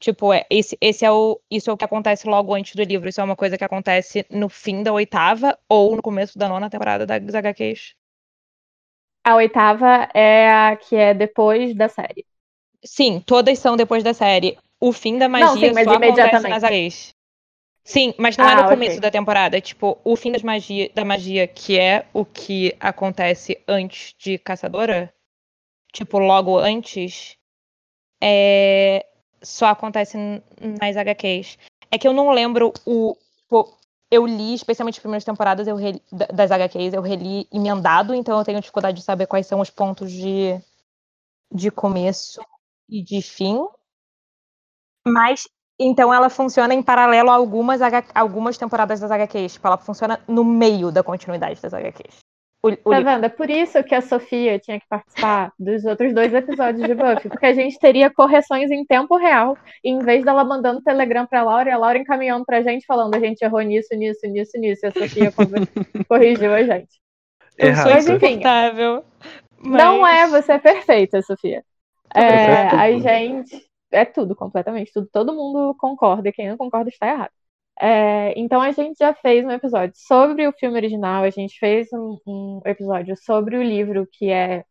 Tipo, 0.00 0.32
é, 0.32 0.44
esse, 0.50 0.76
esse 0.80 1.04
é 1.04 1.10
o, 1.10 1.40
isso 1.50 1.70
é 1.70 1.72
o 1.72 1.76
que 1.76 1.84
acontece 1.84 2.26
logo 2.28 2.52
antes 2.54 2.74
do 2.74 2.82
livro. 2.82 3.08
Isso 3.08 3.20
é 3.20 3.24
uma 3.24 3.36
coisa 3.36 3.56
que 3.56 3.64
acontece 3.64 4.26
no 4.28 4.48
fim 4.48 4.82
da 4.82 4.92
oitava 4.92 5.56
ou 5.68 5.94
no 5.96 6.02
começo 6.02 6.36
da 6.36 6.48
nona 6.48 6.68
temporada 6.68 7.06
das 7.06 7.34
HQs. 7.34 7.94
A 9.24 9.36
oitava 9.36 10.08
é 10.12 10.50
a 10.50 10.76
que 10.76 10.96
é 10.96 11.14
depois 11.14 11.74
da 11.74 11.88
série. 11.88 12.26
Sim, 12.84 13.20
todas 13.24 13.58
são 13.58 13.76
depois 13.76 14.02
da 14.02 14.12
série. 14.12 14.58
O 14.78 14.92
fim 14.92 15.16
da 15.16 15.28
magia 15.28 15.46
Não, 15.46 15.56
sim, 15.56 15.72
mas 15.72 15.84
só 15.84 15.92
acontece 15.92 16.06
imediatamente. 16.06 16.50
nas 16.50 16.64
HQs. 16.64 17.13
Sim, 17.84 18.14
mas 18.18 18.36
não 18.36 18.46
é 18.48 18.52
Ah, 18.52 18.56
no 18.56 18.62
ok. 18.62 18.74
começo 18.76 19.00
da 19.00 19.10
temporada. 19.10 19.60
Tipo, 19.60 19.98
o 20.04 20.16
fim 20.16 20.32
magia, 20.42 20.90
da 20.94 21.04
magia, 21.04 21.46
que 21.46 21.78
é 21.78 22.06
o 22.14 22.24
que 22.24 22.74
acontece 22.80 23.62
antes 23.68 24.14
de 24.18 24.38
Caçadora, 24.38 25.12
tipo, 25.92 26.18
logo 26.18 26.58
antes, 26.58 27.36
é... 28.22 29.06
só 29.42 29.66
acontece 29.66 30.16
nas 30.80 30.96
HQs. 30.96 31.58
É 31.90 31.98
que 31.98 32.08
eu 32.08 32.12
não 32.12 32.30
lembro 32.32 32.72
o. 32.86 33.16
pô, 33.48 33.76
eu 34.10 34.26
li, 34.26 34.54
especialmente 34.54 34.96
as 34.96 35.00
primeiras 35.02 35.24
temporadas 35.24 35.66
eu 35.66 35.76
reli- 35.76 36.02
da- 36.12 36.26
das 36.26 36.50
HQs, 36.50 36.94
eu 36.94 37.02
reli 37.02 37.48
emendado, 37.52 38.14
então 38.14 38.38
eu 38.38 38.44
tenho 38.44 38.60
dificuldade 38.60 38.98
de 38.98 39.04
saber 39.04 39.26
quais 39.26 39.46
são 39.46 39.60
os 39.60 39.70
pontos 39.70 40.10
de, 40.12 40.58
de 41.52 41.70
começo 41.70 42.40
e 42.88 43.02
de 43.02 43.22
fim. 43.22 43.58
Mas 45.06 45.48
então 45.78 46.12
ela 46.14 46.28
funciona 46.30 46.72
em 46.74 46.82
paralelo 46.82 47.30
a 47.30 47.34
algumas, 47.34 47.82
H- 47.82 48.04
algumas 48.14 48.56
temporadas 48.58 49.00
das 49.00 49.10
HQs. 49.10 49.54
Tipo, 49.54 49.66
ela 49.66 49.78
funciona 49.78 50.20
no 50.28 50.44
meio 50.44 50.90
da 50.92 51.02
continuidade 51.02 51.60
das 51.60 51.74
HQs. 51.74 52.18
O, 52.62 52.68
o 52.68 52.70
Tá 52.76 52.98
livro. 52.98 53.04
vendo? 53.12 53.24
É 53.24 53.28
por 53.28 53.50
isso 53.50 53.82
que 53.84 53.94
a 53.94 54.00
Sofia 54.00 54.58
tinha 54.58 54.80
que 54.80 54.86
participar 54.88 55.52
dos 55.58 55.84
outros 55.84 56.14
dois 56.14 56.32
episódios 56.32 56.86
de 56.86 56.94
Buffy, 56.94 57.28
porque 57.28 57.44
a 57.44 57.52
gente 57.52 57.78
teria 57.78 58.08
correções 58.10 58.70
em 58.70 58.84
tempo 58.86 59.18
real, 59.18 59.58
e 59.84 59.90
em 59.90 59.98
vez 59.98 60.24
dela 60.24 60.42
mandando 60.44 60.80
telegram 60.80 61.26
pra 61.26 61.42
Laura, 61.42 61.68
e 61.68 61.72
a 61.72 61.76
Laura 61.76 61.98
encaminhando 61.98 62.42
pra 62.46 62.62
gente, 62.62 62.86
falando 62.86 63.14
a 63.14 63.20
gente 63.20 63.42
errou 63.42 63.60
nisso, 63.60 63.94
nisso, 63.94 64.26
nisso, 64.28 64.52
nisso, 64.58 64.86
e 64.86 64.88
a 64.88 64.92
Sofia 64.92 65.30
corrigiu 66.08 66.54
a 66.54 66.62
gente. 66.62 66.88
eu 67.58 67.74
sou 67.76 67.84
Mas, 67.84 68.06
Errado. 68.06 68.16
enfim. 68.16 68.26
insuportável. 68.28 69.04
Não 69.62 70.00
mas- 70.00 70.32
é, 70.34 70.40
você 70.40 70.52
é 70.52 70.58
perfeita, 70.58 71.20
Sofia. 71.20 71.62
É 72.14 72.20
É, 72.22 72.68
a 72.68 72.90
gente. 72.98 73.62
É 73.94 74.04
tudo, 74.04 74.34
completamente. 74.36 74.92
Tudo, 74.92 75.08
todo 75.12 75.34
mundo 75.34 75.74
concorda, 75.76 76.32
quem 76.32 76.48
não 76.48 76.56
concorda 76.56 76.90
está 76.90 77.06
errado. 77.08 77.32
É, 77.80 78.38
então 78.38 78.60
a 78.60 78.70
gente 78.72 78.98
já 78.98 79.14
fez 79.14 79.44
um 79.44 79.50
episódio 79.50 79.94
sobre 79.96 80.46
o 80.46 80.52
filme 80.52 80.76
original, 80.76 81.24
a 81.24 81.30
gente 81.30 81.58
fez 81.58 81.88
um, 81.92 82.18
um 82.26 82.60
episódio 82.64 83.16
sobre 83.16 83.56
o 83.58 83.62
livro 83.62 84.06
que 84.12 84.30
é 84.30 84.64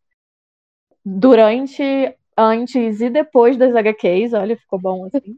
durante, 1.04 1.82
antes 2.36 3.00
e 3.00 3.10
depois 3.10 3.56
das 3.56 3.74
HQs. 3.74 4.32
Olha, 4.32 4.56
ficou 4.56 4.78
bom 4.80 5.06
assim. 5.06 5.36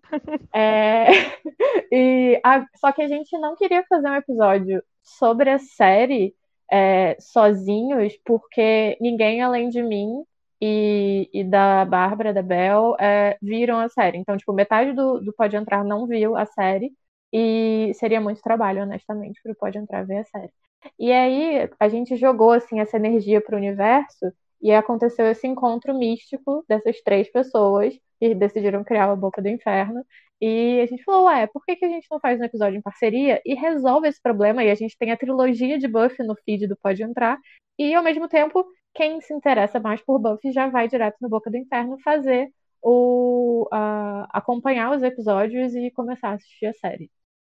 É, 0.55 1.07
e 1.93 2.40
a- 2.45 2.66
só 2.76 2.93
que 2.93 3.02
a 3.02 3.09
gente 3.09 3.37
não 3.38 3.57
queria 3.57 3.85
fazer 3.88 4.09
um 4.11 4.14
episódio 4.16 4.83
sobre 5.02 5.50
a 5.50 5.59
série 5.59 6.35
é, 6.71 7.16
sozinhos, 7.21 8.14
porque 8.25 8.97
ninguém 9.00 9.43
além 9.43 9.69
de 9.69 9.83
mim 9.83 10.25
e, 10.61 11.29
e 11.33 11.45
da 11.45 11.85
Bárbara, 11.85 12.33
da 12.33 12.43
Bel, 12.43 12.97
é, 12.99 13.37
viram 13.43 13.79
a 13.79 13.89
série. 13.89 14.19
Então, 14.19 14.37
tipo, 14.37 14.53
metade 14.53 14.93
do, 14.93 15.21
do 15.21 15.33
Pode 15.35 15.57
Entrar 15.57 15.85
não 15.85 16.07
viu 16.07 16.37
a 16.37 16.47
série. 16.47 16.93
E 17.33 17.93
seria 17.95 18.21
muito 18.21 18.41
trabalho, 18.41 18.83
honestamente, 18.83 19.41
para 19.43 19.53
o 19.53 19.57
Pode 19.57 19.79
Entrar 19.79 20.07
ver 20.07 20.19
a 20.19 20.25
série. 20.25 20.53
E 20.99 21.13
aí, 21.13 21.69
a 21.81 21.89
gente 21.89 22.17
jogou, 22.17 22.53
assim, 22.53 22.81
essa 22.81 22.97
energia 22.97 23.41
para 23.41 23.55
o 23.57 23.59
universo 23.59 24.33
e 24.63 24.73
aconteceu 24.73 25.27
esse 25.27 25.47
encontro 25.47 25.95
místico 25.95 26.65
dessas 26.69 27.01
três 27.03 27.31
pessoas 27.31 27.95
que 28.19 28.35
decidiram 28.35 28.85
criar 28.85 29.11
a 29.11 29.17
Boca 29.17 29.43
do 29.43 29.49
Inferno. 29.49 30.05
E 30.41 30.81
a 30.81 30.87
gente 30.87 31.03
falou, 31.05 31.27
ué, 31.27 31.47
por 31.47 31.65
que, 31.65 31.77
que 31.77 31.85
a 31.85 31.89
gente 31.89 32.07
não 32.11 32.21
faz 32.21 32.41
um 32.41 32.45
episódio 32.45 32.79
em 32.79 32.83
parceria 32.83 33.41
e 33.45 33.55
resolve 33.55 34.09
esse 34.09 34.21
problema? 34.21 34.63
E 34.65 34.71
a 34.71 34.75
gente 34.75 34.97
tem 34.99 35.11
a 35.11 35.17
trilogia 35.17 35.79
de 35.79 35.89
Buffy 35.89 36.27
no 36.27 36.35
feed 36.45 36.67
do 36.67 36.77
Pode 36.77 37.03
Entrar. 37.03 37.39
E, 37.79 37.95
ao 37.95 38.03
mesmo 38.03 38.29
tempo, 38.29 38.65
quem 38.97 39.21
se 39.21 39.35
interessa 39.35 39.79
mais 39.81 40.00
por 40.03 40.19
Buffy 40.19 40.53
já 40.53 40.69
vai 40.69 40.88
direto 40.88 41.17
no 41.21 41.29
Boca 41.29 41.50
do 41.50 41.57
Inferno 41.57 41.99
fazer 42.03 42.50
o 42.83 43.69
a- 43.73 44.29
acompanhar 44.33 44.97
os 44.97 45.03
episódios 45.03 45.75
e 45.75 45.91
começar 45.91 46.31
a 46.31 46.35
assistir 46.35 46.67
a 46.67 46.73
série. 46.75 47.11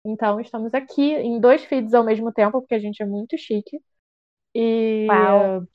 Então, 0.05 0.39
estamos 0.39 0.73
aqui 0.73 1.13
em 1.15 1.39
dois 1.39 1.63
feeds 1.65 1.93
ao 1.93 2.03
mesmo 2.03 2.31
tempo, 2.33 2.61
porque 2.61 2.75
a 2.75 2.79
gente 2.79 3.01
é 3.03 3.05
muito 3.05 3.37
chique. 3.37 3.79
E 4.55 5.07
Uau. 5.09 5.67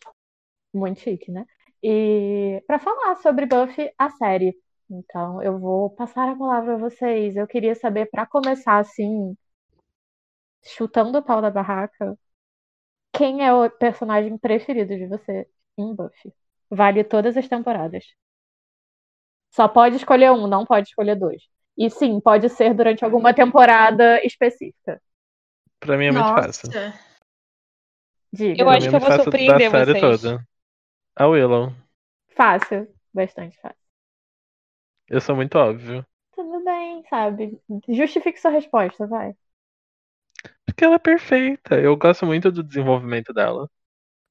muito 0.74 1.00
chique, 1.00 1.30
né? 1.30 1.44
E 1.82 2.62
para 2.66 2.78
falar 2.78 3.16
sobre 3.16 3.46
Buffy, 3.46 3.90
a 3.98 4.10
série. 4.10 4.56
Então, 4.90 5.42
eu 5.42 5.58
vou 5.58 5.90
passar 5.90 6.28
a 6.28 6.36
palavra 6.36 6.74
a 6.74 6.78
vocês. 6.78 7.36
Eu 7.36 7.46
queria 7.46 7.74
saber, 7.74 8.06
para 8.10 8.26
começar 8.26 8.78
assim, 8.78 9.36
chutando 10.62 11.18
o 11.18 11.22
pau 11.24 11.40
da 11.40 11.50
barraca, 11.50 12.18
quem 13.12 13.44
é 13.44 13.52
o 13.52 13.70
personagem 13.70 14.36
preferido 14.38 14.96
de 14.96 15.06
você 15.06 15.48
em 15.78 15.94
Buffy? 15.94 16.32
Vale 16.70 17.04
todas 17.04 17.36
as 17.36 17.48
temporadas. 17.48 18.04
Só 19.50 19.66
pode 19.68 19.96
escolher 19.96 20.30
um, 20.30 20.46
não 20.46 20.64
pode 20.64 20.88
escolher 20.88 21.16
dois. 21.16 21.42
E 21.76 21.90
sim, 21.90 22.20
pode 22.20 22.48
ser 22.48 22.74
durante 22.74 23.04
alguma 23.04 23.34
temporada 23.34 24.20
específica. 24.24 25.00
Pra 25.80 25.96
mim 25.96 26.06
é 26.06 26.12
muito 26.12 26.32
fácil. 26.34 26.68
Nossa. 26.68 26.94
Diga. 28.32 28.62
Eu 28.62 28.66
Pra 28.66 28.76
acho 28.76 28.86
mim 28.86 28.90
que 28.90 28.96
é 28.96 28.96
eu 28.96 29.00
vou 29.00 29.10
fácil 29.10 29.24
surpreender 29.24 29.70
da 29.70 29.70
série 29.70 29.94
vocês. 29.94 30.20
toda. 30.20 30.46
A 31.16 31.26
Willow. 31.28 31.72
Fácil, 32.36 32.86
bastante 33.12 33.58
fácil. 33.60 33.84
Eu 35.08 35.20
sou 35.20 35.34
muito 35.34 35.58
óbvio. 35.58 36.06
Tudo 36.32 36.62
bem, 36.64 37.02
sabe? 37.10 37.60
Justifique 37.88 38.38
sua 38.40 38.50
resposta, 38.52 39.06
vai. 39.08 39.34
Porque 40.64 40.84
ela 40.84 40.96
é 40.96 40.98
perfeita. 40.98 41.74
Eu 41.80 41.96
gosto 41.96 42.26
muito 42.26 42.50
do 42.50 42.62
desenvolvimento 42.62 43.32
dela. 43.32 43.68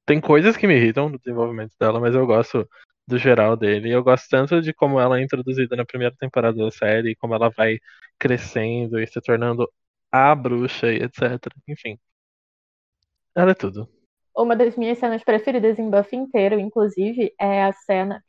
Tem 0.06 0.20
coisas 0.20 0.56
que 0.56 0.66
me 0.66 0.76
irritam 0.76 1.08
no 1.08 1.18
desenvolvimento 1.18 1.72
dela, 1.78 1.98
mas 1.98 2.14
eu 2.14 2.24
gosto 2.24 2.68
do 3.06 3.18
geral 3.18 3.56
dele. 3.56 3.90
Eu 3.90 4.02
gosto 4.04 4.28
tanto 4.28 4.62
de 4.62 4.72
como 4.72 5.00
ela 5.00 5.18
é 5.18 5.22
introduzida 5.22 5.74
na 5.76 5.84
primeira 5.84 6.14
temporada 6.16 6.56
da 6.56 6.70
série, 6.70 7.16
como 7.16 7.34
ela 7.34 7.50
vai 7.50 7.78
crescendo 8.18 9.00
e 9.00 9.06
se 9.06 9.20
tornando 9.20 9.68
a 10.10 10.34
bruxa 10.34 10.92
e 10.92 11.02
etc. 11.02 11.52
Enfim. 11.68 11.98
Ela 13.34 13.50
é 13.50 13.54
tudo. 13.54 13.88
Uma 14.34 14.54
das 14.54 14.76
minhas 14.76 14.98
cenas 14.98 15.24
preferidas 15.24 15.78
em 15.78 15.90
Buffy 15.90 16.16
inteiro, 16.18 16.58
inclusive, 16.58 17.34
é 17.40 17.64
a 17.64 17.72
cena. 17.72 18.22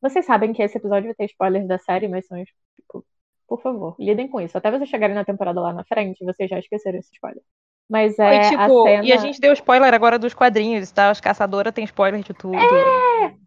Vocês 0.00 0.24
sabem 0.26 0.52
que 0.52 0.62
esse 0.62 0.76
episódio 0.78 1.06
vai 1.06 1.14
ter 1.14 1.24
spoilers 1.24 1.66
da 1.66 1.78
série, 1.78 2.06
mas 2.08 2.26
são, 2.26 2.42
tipo, 2.44 3.04
por 3.48 3.60
favor, 3.62 3.96
lidem 3.98 4.28
com 4.28 4.40
isso. 4.40 4.56
Até 4.56 4.70
vocês 4.70 4.88
chegarem 4.88 5.14
na 5.14 5.24
temporada 5.24 5.60
lá 5.60 5.72
na 5.72 5.84
frente, 5.84 6.24
vocês 6.24 6.48
já 6.50 6.58
esqueceram 6.58 6.98
esse 6.98 7.12
spoiler. 7.12 7.42
Mas 7.88 8.18
é 8.18 8.28
Foi, 8.28 8.36
a 8.36 8.40
tipo, 8.48 8.82
cena. 8.82 9.04
E 9.04 9.12
a 9.12 9.16
gente 9.16 9.40
deu 9.40 9.52
spoiler 9.52 9.92
agora 9.94 10.18
dos 10.18 10.34
quadrinhos, 10.34 10.90
tá? 10.90 11.10
As 11.10 11.20
caçadoras 11.20 11.72
tem 11.72 11.84
spoiler 11.84 12.22
de 12.22 12.32
tudo. 12.34 12.56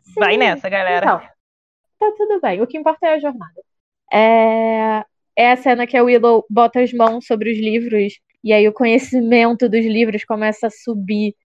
Sim, 0.04 0.20
Vai 0.20 0.38
nessa, 0.38 0.70
galera. 0.70 1.06
Então, 1.06 1.20
tá 2.00 2.14
tudo 2.18 2.42
bem. 2.42 2.62
O 2.62 2.68
que 2.68 2.78
importa 2.78 3.08
é 3.08 3.14
a 3.16 3.20
jornada. 3.20 3.62
É, 4.14 5.06
é 5.38 5.52
a 5.52 5.58
cena 5.58 5.88
que 5.88 5.98
a 5.98 6.04
Willow 6.04 6.46
bota 6.50 6.82
as 6.82 6.94
mãos 6.94 7.26
sobre 7.28 7.52
os 7.52 7.58
livros 7.60 8.14
e 8.44 8.54
aí 8.54 8.68
o 8.68 8.74
conhecimento 8.74 9.70
dos 9.70 9.86
livros 9.86 10.26
começa 10.26 10.68
a 10.68 10.72
subir 10.72 11.36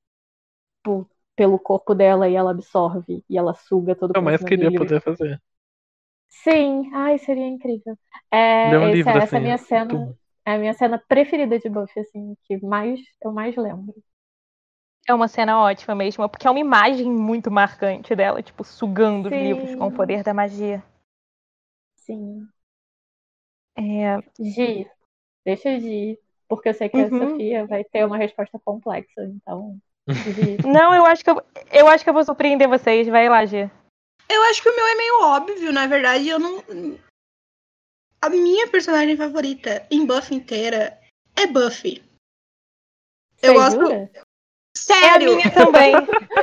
po- 0.83 1.09
pelo 1.37 1.59
corpo 1.59 1.95
dela 1.95 2.29
e 2.29 2.35
ela 2.37 2.53
absorve 2.53 3.25
e 3.29 3.39
ela 3.39 3.55
suga 3.55 3.95
todo 3.97 4.13
o 4.13 4.15
Eu 4.17 4.23
mais 4.23 4.43
queria 4.43 4.73
poder 4.73 5.01
fazer. 5.03 5.41
Sim, 6.29 6.91
ai, 6.95 7.19
seria 7.19 7.47
incrível. 7.47 7.97
É, 8.31 8.77
um 8.81 8.89
esse- 8.93 8.97
livro 8.97 9.19
essa 9.19 9.37
é 9.37 9.39
assim. 9.39 9.39
a 9.39 9.41
minha 9.41 9.59
cena, 9.59 9.89
tudo. 9.89 10.19
É 10.45 10.55
a 10.55 10.59
minha 10.59 10.75
cena 10.75 10.99
preferida 11.09 11.59
de 11.59 11.69
Buffy, 11.69 12.01
assim, 12.01 12.37
que 12.45 12.59
mais 12.65 13.01
eu 13.23 13.33
mais 13.33 13.57
lembro. 13.57 13.95
É 15.07 15.13
uma 15.13 15.27
cena 15.29 15.61
ótima 15.61 15.95
mesmo, 15.95 16.29
porque 16.29 16.47
é 16.47 16.51
uma 16.51 16.61
imagem 16.61 17.11
muito 17.11 17.51
marcante 17.51 18.15
dela, 18.15 18.43
tipo, 18.43 18.63
sugando 18.63 19.27
os 19.27 19.33
Sim. 19.33 19.43
livros 19.43 19.75
com 19.75 19.89
o 19.89 19.93
poder 19.93 20.23
da 20.23 20.33
magia. 20.33 20.83
Sim. 21.97 22.47
É, 23.77 24.19
Gi, 24.41 24.89
deixa 25.45 25.79
de 25.79 26.19
porque 26.49 26.69
eu 26.69 26.75
sei 26.75 26.89
que 26.89 26.99
Uhum. 26.99 27.23
a 27.25 27.29
Sofia 27.31 27.67
vai 27.67 27.83
ter 27.85 28.05
uma 28.05 28.19
resposta 28.19 28.61
complexa, 28.65 29.23
então. 29.25 29.79
de- 30.07 30.59
Não, 30.67 30.95
eu 30.95 31.07
acho 31.07 31.25
que 31.25 31.31
eu, 31.31 31.43
eu 31.73 31.89
acho 31.89 32.05
que 32.05 32.11
eu 32.11 32.15
vou 32.15 32.23
surpreender 32.25 32.69
vocês. 32.69 33.09
Vai 33.09 33.29
lá, 33.29 33.45
G. 33.47 33.71
Eu 34.29 34.43
acho 34.45 34.63
que 34.63 34.69
o 34.69 34.77
meu 34.77 34.87
é 34.87 34.95
meio 34.95 35.23
óbvio, 35.23 35.73
na 35.73 35.87
verdade, 35.87 36.29
eu 36.29 36.39
não. 36.39 36.63
A 38.23 38.29
minha 38.31 38.69
personagem 38.69 39.17
favorita 39.17 39.85
em 39.91 40.07
Buffy 40.07 40.37
inteira 40.37 40.97
é 41.35 41.45
Buffy. 41.45 42.01
Eu 43.43 43.55
gosto. 43.55 43.81
jura? 43.81 43.95
É 43.95 44.21
a 44.21 44.77
Sério! 44.77 45.35
minha 45.35 45.51
também. 45.51 45.93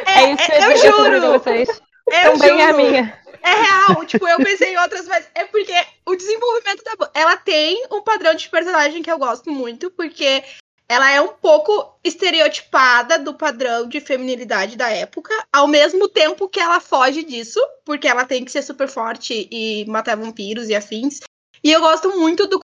É, 0.05 0.31
isso 0.33 0.45
que 0.45 0.51
eu 0.51 0.71
eu, 0.71 1.21
juro! 1.21 1.39
vocês. 1.39 1.69
Eu 2.07 2.33
também 2.33 2.61
é 2.61 2.65
a 2.65 2.71
juro. 2.73 2.83
minha. 2.83 3.19
É 3.41 3.53
real, 3.53 4.05
tipo, 4.05 4.27
eu 4.27 4.37
pensei 4.39 4.73
em 4.73 4.77
outras, 4.77 5.07
mas 5.07 5.29
é 5.33 5.45
porque 5.45 5.73
o 6.05 6.15
desenvolvimento 6.17 6.83
da 6.83 6.95
Buffy, 6.97 7.11
ela 7.13 7.37
tem 7.37 7.81
um 7.89 8.01
padrão 8.01 8.35
de 8.35 8.49
personagem 8.49 9.01
que 9.01 9.09
eu 9.09 9.17
gosto 9.17 9.49
muito, 9.49 9.89
porque 9.91 10.43
ela 10.89 11.09
é 11.09 11.21
um 11.21 11.29
pouco 11.29 11.97
estereotipada 12.03 13.17
do 13.17 13.35
padrão 13.35 13.87
de 13.87 14.01
feminilidade 14.01 14.75
da 14.75 14.89
época, 14.89 15.33
ao 15.53 15.65
mesmo 15.65 16.09
tempo 16.09 16.49
que 16.49 16.59
ela 16.59 16.81
foge 16.81 17.23
disso, 17.23 17.61
porque 17.85 18.07
ela 18.07 18.25
tem 18.25 18.43
que 18.43 18.51
ser 18.51 18.63
super 18.63 18.89
forte 18.89 19.47
e 19.49 19.85
matar 19.85 20.17
vampiros 20.17 20.67
e 20.67 20.75
afins. 20.75 21.21
E 21.63 21.71
eu 21.71 21.81
gosto 21.81 22.09
muito 22.17 22.47
do 22.47 22.59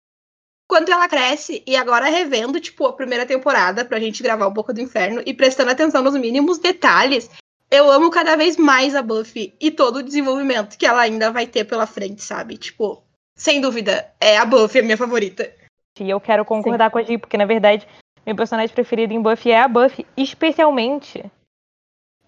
quanto 0.70 0.92
ela 0.92 1.08
cresce, 1.08 1.64
e 1.68 1.76
agora 1.76 2.06
revendo, 2.06 2.60
tipo, 2.60 2.88
a 2.88 2.94
primeira 2.94 3.26
temporada 3.26 3.86
pra 3.86 4.00
gente 4.00 4.24
gravar 4.24 4.48
o 4.48 4.52
Boca 4.52 4.74
do 4.74 4.82
Inferno 4.82 5.22
e 5.26 5.34
prestando 5.34 5.72
atenção 5.72 6.02
nos 6.02 6.16
mínimos 6.16 6.58
detalhes, 6.58 7.30
eu 7.70 7.92
amo 7.92 8.10
cada 8.10 8.36
vez 8.36 8.58
mais 8.58 8.96
a 8.96 9.02
Buffy 9.02 9.54
e 9.60 9.70
todo 9.70 9.98
o 9.98 10.04
desenvolvimento 10.04 10.78
que 10.78 10.86
ela 10.86 11.02
ainda 11.02 11.32
vai 11.32 11.46
ter 11.46 11.66
pela 11.66 11.86
frente, 11.86 12.24
sabe? 12.24 12.58
Tipo, 12.58 13.04
sem 13.36 13.62
dúvida, 13.62 14.12
é 14.20 14.38
a 14.38 14.46
Buffy 14.46 14.80
a 14.80 14.84
minha 14.84 14.98
favorita. 14.98 15.52
E 16.00 16.10
eu 16.10 16.20
quero 16.20 16.46
concordar 16.46 16.90
com 16.90 16.98
a 16.98 17.04
Gi, 17.04 17.18
porque 17.18 17.38
na 17.38 17.46
verdade, 17.46 17.88
meu 18.26 18.36
personagem 18.36 18.74
preferido 18.74 19.14
em 19.14 19.22
Buffy 19.22 19.52
é 19.52 19.62
a 19.62 19.68
Buffy, 19.68 20.06
especialmente 20.18 21.24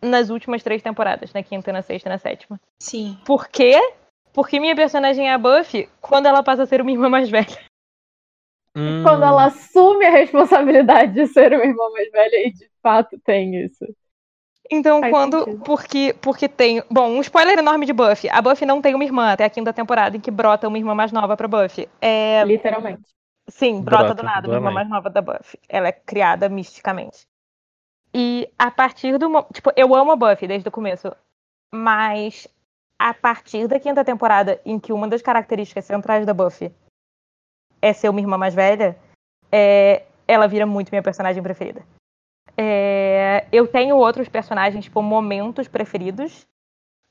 nas 0.01 0.29
últimas 0.29 0.61
três 0.61 0.83
temporadas, 0.83 1.33
na 1.33 1.41
quinta, 1.41 1.71
na 1.71 1.81
sexta 1.81 2.09
e 2.09 2.11
na 2.11 2.19
sétima. 2.19 2.59
Sim. 2.79 3.17
Por 3.25 3.47
quê? 3.47 3.79
Porque 4.35 4.59
minha 4.59 4.75
personagem 4.75 5.29
é 5.29 5.33
a 5.33 5.37
Buffy 5.37 5.89
quando 6.01 6.25
ela 6.25 6.43
passa 6.43 6.63
a 6.63 6.65
ser 6.65 6.81
uma 6.81 6.91
irmã 6.91 7.09
mais 7.09 7.29
velha. 7.29 7.57
Hum, 8.75 9.01
Quando 9.03 9.23
ela 9.23 9.45
assume 9.45 10.05
a 10.05 10.11
responsabilidade 10.11 11.13
de 11.13 11.27
ser 11.27 11.53
uma 11.53 11.63
irmã 11.63 11.89
mais 11.91 12.11
velha 12.11 12.47
e 12.47 12.51
de 12.51 12.69
fato 12.83 13.17
tem 13.23 13.63
isso. 13.63 13.85
Então, 14.69 14.99
Faz 14.99 15.11
quando. 15.11 15.39
sentido. 15.39 15.63
Porque, 15.63 16.15
porque 16.21 16.49
tem. 16.49 16.83
Bom, 16.91 17.11
um 17.11 17.21
spoiler 17.21 17.57
enorme 17.57 17.85
de 17.85 17.93
Buffy. 17.93 18.29
A 18.29 18.41
Buffy 18.41 18.65
não 18.65 18.81
tem 18.81 18.93
uma 18.93 19.03
irmã 19.05 19.31
até 19.31 19.45
a 19.45 19.49
quinta 19.49 19.71
temporada 19.71 20.17
em 20.17 20.19
que 20.19 20.31
brota 20.31 20.67
uma 20.67 20.77
irmã 20.77 20.93
mais 20.93 21.11
nova 21.11 21.37
pra 21.37 21.47
Buffy. 21.47 21.87
É, 22.01 22.43
Literalmente. 22.43 23.03
Sim, 23.47 23.81
brota, 23.81 24.05
Brota 24.05 24.15
do 24.15 24.23
nada, 24.23 24.41
do 24.41 24.47
uma 24.49 24.57
irmã 24.57 24.71
mais 24.71 24.89
nova 24.89 25.09
da 25.09 25.21
Buffy. 25.21 25.59
Ela 25.69 25.87
é 25.89 25.91
criada 25.91 26.49
misticamente. 26.49 27.27
E 28.13 28.49
a 28.57 28.71
partir 28.71 29.17
do. 29.17 29.29
Tipo, 29.53 29.71
eu 29.75 29.93
amo 29.93 30.11
a 30.11 30.15
Buffy 30.15 30.47
desde 30.47 30.67
o 30.67 30.71
começo. 30.71 31.15
Mas 31.73 32.47
a 32.99 33.13
partir 33.13 33.67
da 33.67 33.79
quinta 33.79 34.03
temporada, 34.03 34.59
em 34.65 34.79
que 34.79 34.93
uma 34.93 35.07
das 35.07 35.21
características 35.21 35.85
centrais 35.85 36.25
da 36.25 36.33
Buffy 36.33 36.71
é 37.81 37.93
ser 37.93 38.09
uma 38.09 38.19
irmã 38.19 38.37
mais 38.37 38.55
velha, 38.55 38.97
é, 39.51 40.03
ela 40.27 40.47
vira 40.47 40.65
muito 40.65 40.89
minha 40.89 41.03
personagem 41.03 41.43
preferida. 41.43 41.85
É, 42.57 43.45
eu 43.51 43.67
tenho 43.67 43.97
outros 43.97 44.29
personagens, 44.29 44.85
tipo, 44.85 45.01
momentos 45.01 45.67
preferidos. 45.67 46.47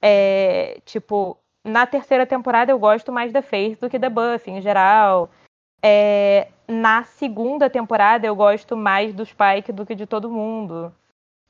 É, 0.03 0.81
tipo, 0.85 1.39
na 1.65 1.87
terceira 1.87 2.27
temporada 2.27 2.73
eu 2.73 2.79
gosto 2.79 3.13
mais 3.13 3.33
da 3.33 3.43
Faith 3.43 3.79
do 3.81 3.89
que 3.89 3.99
da 3.99 4.11
Buffy, 4.11 4.53
em 4.53 4.61
geral. 4.61 5.31
É, 5.83 6.49
na 6.67 7.05
segunda 7.05 7.69
temporada 7.69 8.27
eu 8.27 8.35
gosto 8.35 8.77
mais 8.77 9.13
do 9.13 9.25
Spike 9.25 9.71
do 9.71 9.85
que 9.85 9.95
de 9.95 10.07
todo 10.07 10.31
mundo. 10.31 10.93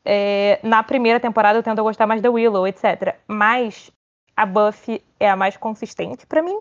É, 0.05 0.61
na 0.63 0.83
primeira 0.83 1.19
temporada 1.19 1.59
eu 1.59 1.63
tento 1.63 1.83
gostar 1.83 2.07
mais 2.07 2.21
da 2.21 2.31
Willow, 2.31 2.67
etc. 2.67 3.17
Mas 3.27 3.91
a 4.37 4.47
Buffy 4.47 5.03
é 5.19 5.29
a 5.29 5.37
mais 5.37 5.57
consistente 5.57 6.27
pra 6.27 6.43
mim. 6.43 6.59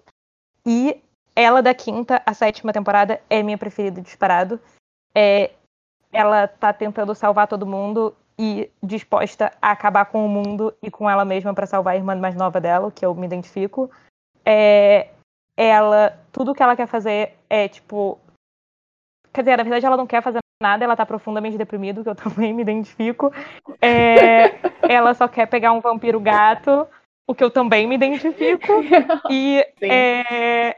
E 0.65 1.01
ela 1.35 1.61
da 1.61 1.73
quinta 1.73 2.21
à 2.25 2.33
sétima 2.33 2.71
temporada 2.71 3.21
é 3.29 3.41
minha 3.41 3.57
preferida 3.57 4.01
disparado. 4.01 4.59
É, 5.15 5.51
ela 6.11 6.47
tá 6.47 6.71
tentando 6.71 7.15
salvar 7.15 7.47
todo 7.47 7.65
mundo 7.65 8.15
e 8.37 8.69
disposta 8.81 9.51
a 9.61 9.71
acabar 9.71 10.05
com 10.05 10.25
o 10.25 10.29
mundo 10.29 10.73
e 10.81 10.89
com 10.89 11.09
ela 11.09 11.25
mesma 11.25 11.53
pra 11.53 11.67
salvar 11.67 11.93
a 11.93 11.97
irmã 11.97 12.15
mais 12.15 12.35
nova 12.35 12.59
dela, 12.59 12.91
que 12.91 13.05
eu 13.05 13.13
me 13.13 13.25
identifico. 13.25 13.89
É, 14.45 15.09
ela, 15.57 16.17
tudo 16.31 16.53
que 16.53 16.61
ela 16.61 16.75
quer 16.75 16.87
fazer 16.87 17.35
é 17.49 17.67
tipo. 17.67 18.19
Quer 19.31 19.41
dizer, 19.41 19.57
na 19.57 19.63
verdade 19.63 19.85
ela 19.85 19.97
não 19.97 20.07
quer 20.07 20.21
fazer 20.21 20.39
nada, 20.61 20.83
ela 20.83 20.95
tá 20.95 21.05
profundamente 21.05 21.57
deprimida, 21.57 22.03
que 22.03 22.09
eu 22.09 22.15
também 22.15 22.53
me 22.53 22.61
identifico. 22.61 23.31
É, 23.81 24.59
ela 24.87 25.13
só 25.13 25.27
quer 25.27 25.47
pegar 25.47 25.73
um 25.73 25.81
vampiro 25.81 26.19
gato, 26.19 26.87
o 27.27 27.33
que 27.33 27.43
eu 27.43 27.51
também 27.51 27.87
me 27.87 27.95
identifico. 27.95 28.67
E, 29.29 29.65
é, 29.81 30.77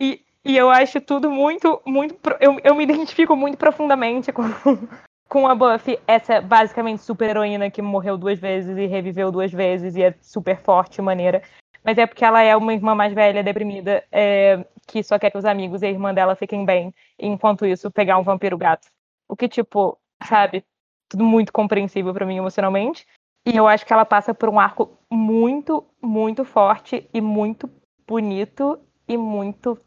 e, 0.00 0.20
e 0.44 0.56
eu 0.56 0.70
acho 0.70 1.00
tudo 1.00 1.30
muito, 1.30 1.80
muito. 1.86 2.16
Eu, 2.40 2.58
eu 2.62 2.74
me 2.74 2.84
identifico 2.84 3.34
muito 3.34 3.56
profundamente 3.56 4.32
com, 4.32 4.42
com 5.28 5.46
a 5.46 5.54
Buffy, 5.54 5.98
essa 6.06 6.40
basicamente 6.40 7.02
super 7.02 7.30
heroína 7.30 7.70
que 7.70 7.82
morreu 7.82 8.16
duas 8.16 8.38
vezes 8.38 8.76
e 8.76 8.86
reviveu 8.86 9.32
duas 9.32 9.52
vezes 9.52 9.96
e 9.96 10.02
é 10.02 10.14
super 10.20 10.58
forte 10.58 10.98
e 10.98 11.02
maneira. 11.02 11.42
Mas 11.82 11.98
é 11.98 12.06
porque 12.06 12.24
ela 12.24 12.42
é 12.42 12.56
uma 12.56 12.74
irmã 12.74 12.94
mais 12.94 13.12
velha, 13.12 13.44
deprimida, 13.44 14.04
é, 14.10 14.64
que 14.88 15.02
só 15.04 15.18
quer 15.18 15.30
que 15.30 15.38
os 15.38 15.44
amigos 15.44 15.82
e 15.82 15.86
a 15.86 15.90
irmã 15.90 16.12
dela 16.12 16.34
fiquem 16.34 16.64
bem. 16.64 16.92
E, 17.18 17.26
enquanto 17.26 17.64
isso, 17.64 17.90
pegar 17.90 18.18
um 18.18 18.24
vampiro 18.24 18.58
gato. 18.58 18.88
O 19.28 19.36
que, 19.36 19.48
tipo, 19.48 19.96
sabe, 20.24 20.64
tudo 21.08 21.24
muito 21.24 21.52
compreensível 21.52 22.12
pra 22.12 22.26
mim 22.26 22.38
emocionalmente. 22.38 23.06
E 23.46 23.56
eu 23.56 23.68
acho 23.68 23.86
que 23.86 23.92
ela 23.92 24.04
passa 24.04 24.34
por 24.34 24.48
um 24.48 24.58
arco 24.58 24.98
muito, 25.08 25.86
muito 26.02 26.44
forte 26.44 27.08
e 27.14 27.20
muito 27.20 27.70
bonito 28.04 28.78
e 29.06 29.16
muito 29.16 29.78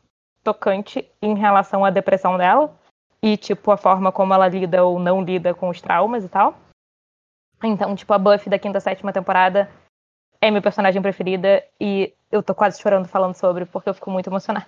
tocante 0.41 1.05
em 1.21 1.35
relação 1.35 1.83
à 1.83 1.89
depressão 1.89 2.37
dela. 2.37 2.73
E, 3.21 3.35
tipo, 3.35 3.69
a 3.69 3.75
forma 3.75 4.13
como 4.13 4.33
ela 4.33 4.47
lida 4.47 4.85
ou 4.85 4.97
não 4.97 5.21
lida 5.21 5.53
com 5.53 5.67
os 5.67 5.81
traumas 5.81 6.23
e 6.23 6.29
tal. 6.29 6.57
Então, 7.61 7.93
tipo, 7.95 8.13
a 8.13 8.17
Buffy 8.17 8.49
da 8.49 8.57
quinta, 8.57 8.79
sétima 8.79 9.11
temporada 9.11 9.69
é 10.39 10.49
minha 10.49 10.61
personagem 10.61 11.01
preferida 11.01 11.61
e 11.79 12.13
eu 12.31 12.41
tô 12.41 12.55
quase 12.55 12.81
chorando 12.81 13.09
falando 13.09 13.35
sobre, 13.35 13.65
porque 13.65 13.89
eu 13.89 13.93
fico 13.93 14.09
muito 14.09 14.29
emocionada. 14.29 14.67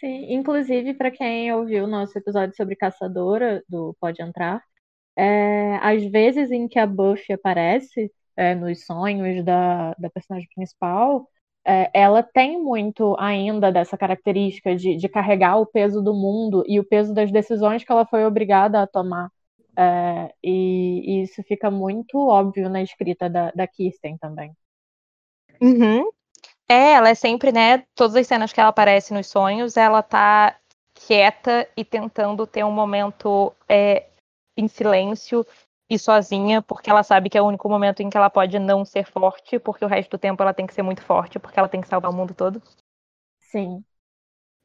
Sim, 0.00 0.32
inclusive, 0.32 0.94
para 0.94 1.10
quem 1.10 1.52
ouviu 1.52 1.84
o 1.84 1.88
nosso 1.88 2.16
episódio 2.18 2.56
sobre 2.56 2.76
Caçadora, 2.76 3.62
do 3.68 3.94
Pode 4.00 4.22
Entrar, 4.22 4.62
é, 5.16 5.76
às 5.82 6.04
vezes 6.04 6.50
em 6.50 6.66
que 6.68 6.78
a 6.78 6.86
Buffy 6.86 7.34
aparece 7.34 8.10
é, 8.36 8.54
nos 8.54 8.84
sonhos 8.84 9.44
da, 9.44 9.94
da 9.98 10.10
personagem 10.10 10.48
principal, 10.54 11.28
é, 11.66 11.90
ela 11.94 12.22
tem 12.22 12.62
muito 12.62 13.16
ainda 13.18 13.72
dessa 13.72 13.96
característica 13.96 14.76
de, 14.76 14.96
de 14.96 15.08
carregar 15.08 15.56
o 15.56 15.66
peso 15.66 16.02
do 16.02 16.12
mundo 16.12 16.62
e 16.66 16.78
o 16.78 16.84
peso 16.84 17.14
das 17.14 17.30
decisões 17.32 17.82
que 17.82 17.90
ela 17.90 18.04
foi 18.04 18.24
obrigada 18.24 18.82
a 18.82 18.86
tomar. 18.86 19.30
É, 19.76 20.32
e, 20.42 21.02
e 21.04 21.22
isso 21.22 21.42
fica 21.42 21.70
muito 21.70 22.18
óbvio 22.18 22.68
na 22.68 22.82
escrita 22.82 23.28
da, 23.30 23.50
da 23.52 23.66
Kirsten 23.66 24.18
também. 24.18 24.52
Uhum. 25.60 26.08
É, 26.68 26.92
ela 26.92 27.08
é 27.08 27.14
sempre, 27.14 27.50
né? 27.50 27.84
Todas 27.94 28.16
as 28.16 28.26
cenas 28.26 28.52
que 28.52 28.60
ela 28.60 28.70
aparece 28.70 29.12
nos 29.12 29.26
sonhos, 29.26 29.76
ela 29.76 30.02
tá 30.02 30.56
quieta 30.94 31.68
e 31.76 31.84
tentando 31.84 32.46
ter 32.46 32.64
um 32.64 32.70
momento 32.70 33.52
é, 33.68 34.06
em 34.56 34.68
silêncio 34.68 35.44
e 35.88 35.98
sozinha, 35.98 36.62
porque 36.62 36.90
ela 36.90 37.02
sabe 37.02 37.28
que 37.28 37.36
é 37.38 37.42
o 37.42 37.46
único 37.46 37.68
momento 37.68 38.00
em 38.00 38.08
que 38.10 38.16
ela 38.16 38.30
pode 38.30 38.58
não 38.58 38.84
ser 38.84 39.04
forte, 39.06 39.58
porque 39.58 39.84
o 39.84 39.88
resto 39.88 40.12
do 40.12 40.18
tempo 40.18 40.42
ela 40.42 40.54
tem 40.54 40.66
que 40.66 40.74
ser 40.74 40.82
muito 40.82 41.02
forte, 41.02 41.38
porque 41.38 41.58
ela 41.58 41.68
tem 41.68 41.80
que 41.80 41.88
salvar 41.88 42.10
o 42.10 42.14
mundo 42.14 42.34
todo. 42.34 42.62
Sim. 43.40 43.84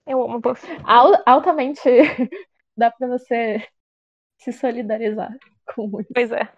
Eu 0.08 0.24
amo 0.24 0.40
Buffy. 0.40 0.70
Al- 0.86 1.22
altamente 1.26 1.82
dá 2.78 2.92
pra 2.92 3.08
você 3.08 3.66
se 4.40 4.52
solidarizar 4.54 5.32
com 5.76 6.02
isso. 6.02 6.12
Pois 6.14 6.32
é. 6.32 6.50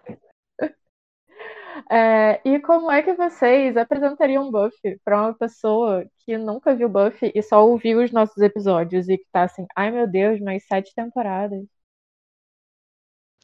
É, 1.90 2.40
e 2.44 2.60
como 2.60 2.90
é 2.90 3.02
que 3.02 3.14
vocês 3.14 3.76
apresentariam 3.76 4.50
Buffy 4.50 4.98
pra 5.04 5.22
uma 5.22 5.34
pessoa 5.34 6.04
que 6.24 6.36
nunca 6.38 6.74
viu 6.74 6.88
Buffy 6.88 7.32
e 7.34 7.42
só 7.42 7.64
ouviu 7.66 8.02
os 8.02 8.10
nossos 8.12 8.38
episódios 8.42 9.08
e 9.08 9.16
que 9.18 9.26
tá 9.32 9.44
assim, 9.44 9.66
ai 9.76 9.90
meu 9.90 10.06
Deus, 10.06 10.40
mais 10.40 10.66
sete 10.66 10.92
temporadas. 10.94 11.62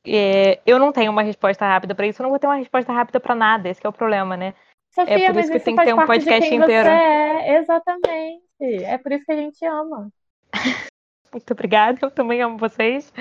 É, 0.07 0.61
eu 0.67 0.79
não 0.79 0.93
tenho 0.93 1.11
uma 1.11 1.23
resposta 1.23 1.67
rápida 1.67 1.95
pra 1.95 2.07
isso, 2.07 2.21
eu 2.21 2.25
não 2.25 2.31
vou 2.31 2.39
ter 2.39 2.47
uma 2.47 2.57
resposta 2.57 2.93
rápida 2.93 3.21
pra 3.21 3.35
nada, 3.35 3.69
esse 3.69 3.81
que 3.81 3.87
é 3.87 3.91
o 3.91 3.93
problema, 3.93 4.37
né? 4.37 4.55
Sofia, 4.95 5.27
por 5.27 5.35
mas 5.35 5.45
isso 5.45 5.53
que 5.53 5.61
tem 5.61 5.77
que 5.77 5.85
ter 5.85 5.95
um 5.95 6.07
podcast 6.07 6.55
inteiro. 6.55 6.89
é, 6.89 7.59
exatamente. 7.59 8.43
É 8.61 8.99
por 8.99 9.13
isso 9.13 9.25
que 9.25 9.33
a 9.33 9.37
gente 9.37 9.65
ama. 9.65 10.11
Muito 11.33 11.53
obrigada, 11.53 11.99
eu 12.03 12.11
também 12.11 12.41
amo 12.41 12.57
vocês. 12.57 13.13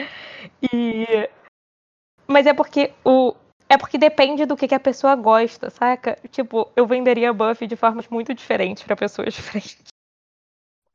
E... 0.73 1.29
Mas 2.25 2.45
é 2.45 2.53
porque 2.53 2.93
o. 3.03 3.35
É 3.69 3.77
porque 3.77 3.97
depende 3.97 4.45
do 4.45 4.55
que, 4.55 4.67
que 4.67 4.75
a 4.75 4.79
pessoa 4.79 5.13
gosta, 5.15 5.69
saca? 5.69 6.17
Tipo, 6.31 6.71
eu 6.73 6.87
venderia 6.87 7.33
Buffy 7.33 7.67
de 7.67 7.75
formas 7.75 8.07
muito 8.07 8.33
diferentes 8.33 8.83
pra 8.83 8.95
pessoas 8.95 9.33
diferentes. 9.35 9.87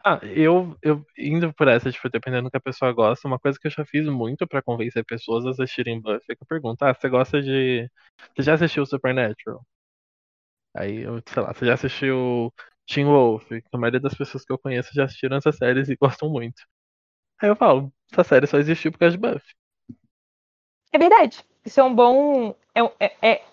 Ah, 0.05 0.19
eu, 0.25 0.77
eu 0.83 1.05
indo 1.17 1.53
por 1.55 1.69
essa, 1.69 1.91
tipo, 1.91 2.09
dependendo 2.11 2.45
do 2.45 2.51
que 2.51 2.57
a 2.57 2.61
pessoa 2.61 2.93
gosta, 2.93 3.29
uma 3.29 3.39
coisa 3.39 3.59
que 3.59 3.69
eu 3.69 3.71
já 3.71 3.85
fiz 3.85 4.07
muito 4.07 4.47
pra 4.49 4.63
convencer 4.63 5.05
pessoas 5.05 5.47
a 5.47 5.51
assistirem 5.51 6.01
Buffy 6.01 6.33
é 6.33 6.35
que 6.35 6.43
eu 6.43 6.47
pergunto, 6.47 6.85
ah, 6.85 6.93
você 6.93 7.09
gosta 7.09 7.41
de. 7.41 7.89
Você 8.35 8.43
já 8.43 8.55
assistiu 8.55 8.85
Supernatural? 8.85 9.65
Aí 10.75 11.03
eu, 11.03 11.23
sei 11.27 11.43
lá, 11.43 11.53
você 11.53 11.67
já 11.67 11.75
assistiu 11.75 12.53
Teen 12.87 13.07
Wolf? 13.07 13.47
A 13.73 13.79
maioria 13.79 14.01
das 14.01 14.15
pessoas 14.15 14.45
que 14.45 14.53
eu 14.53 14.59
conheço 14.59 14.91
já 14.95 15.05
assistiram 15.05 15.37
essas 15.37 15.57
séries 15.57 15.89
e 15.89 15.97
gostam 16.01 16.29
muito. 16.31 16.63
Aí 17.41 17.49
eu 17.49 17.57
falo, 17.57 17.93
essa 18.11 18.25
série 18.25 18.47
só 18.47 18.59
existiu 18.59 18.93
por 18.93 18.99
causa 18.99 19.17
de 19.17 19.21
Buffy. 19.21 19.55
É 20.93 20.99
verdade. 20.99 21.45
Isso 21.65 21.81
é 21.81 21.85
um 21.85 21.95
bom. 21.95 22.55
É, 22.75 22.81
é, 23.01 23.33
é, 23.35 23.45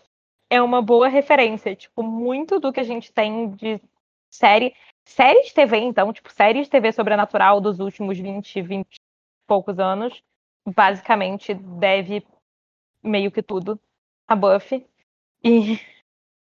é 0.49 0.61
uma 0.61 0.81
boa 0.81 1.07
referência. 1.07 1.75
Tipo, 1.75 2.03
muito 2.03 2.59
do 2.59 2.73
que 2.73 2.79
a 2.79 2.83
gente 2.83 3.11
tem 3.11 3.51
de 3.51 3.81
série. 4.29 4.73
Série 5.09 5.41
de 5.41 5.53
TV, 5.53 5.77
então, 5.77 6.13
tipo, 6.13 6.31
série 6.31 6.61
de 6.63 6.69
TV 6.69 6.91
sobrenatural 6.91 7.59
dos 7.59 7.79
últimos 7.79 8.17
20, 8.17 8.61
20 8.61 8.95
e 8.95 8.99
poucos 9.47 9.79
anos, 9.79 10.23
basicamente 10.63 11.51
deve 11.53 12.23
meio 13.03 13.31
que 13.31 13.41
tudo 13.41 13.79
a 14.27 14.35
Buffy. 14.35 14.85
E, 15.43 15.79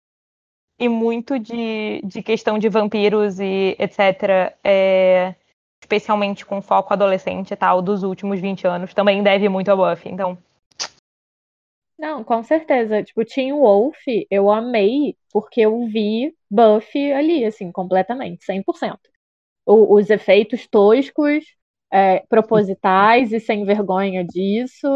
e 0.81 0.88
muito 0.88 1.38
de, 1.38 2.02
de 2.05 2.22
questão 2.24 2.59
de 2.59 2.68
vampiros 2.68 3.38
e 3.38 3.76
etc. 3.79 4.59
É, 4.64 5.37
especialmente 5.81 6.44
com 6.44 6.61
foco 6.61 6.92
adolescente 6.92 7.52
e 7.52 7.57
tal, 7.57 7.81
dos 7.81 8.02
últimos 8.02 8.40
20 8.40 8.66
anos, 8.66 8.92
também 8.92 9.22
deve 9.22 9.48
muito 9.48 9.70
a 9.70 9.76
Buffy. 9.76 10.11
Então, 10.11 10.37
Não, 11.98 12.22
com 12.24 12.42
certeza. 12.42 13.02
Tipo, 13.02 13.24
Teen 13.24 13.52
Wolf, 13.52 13.96
eu 14.30 14.50
amei 14.50 15.16
porque 15.32 15.61
eu 15.62 15.87
vi 15.87 16.35
Buffy 16.50 17.12
ali, 17.12 17.44
assim, 17.44 17.72
completamente, 17.72 18.44
100%. 18.44 19.00
O- 19.66 19.94
os 19.96 20.11
efeitos 20.11 20.66
toscos, 20.68 21.44
é, 21.92 22.20
propositais 22.28 23.32
e 23.32 23.40
sem 23.40 23.64
vergonha 23.64 24.24
disso, 24.24 24.88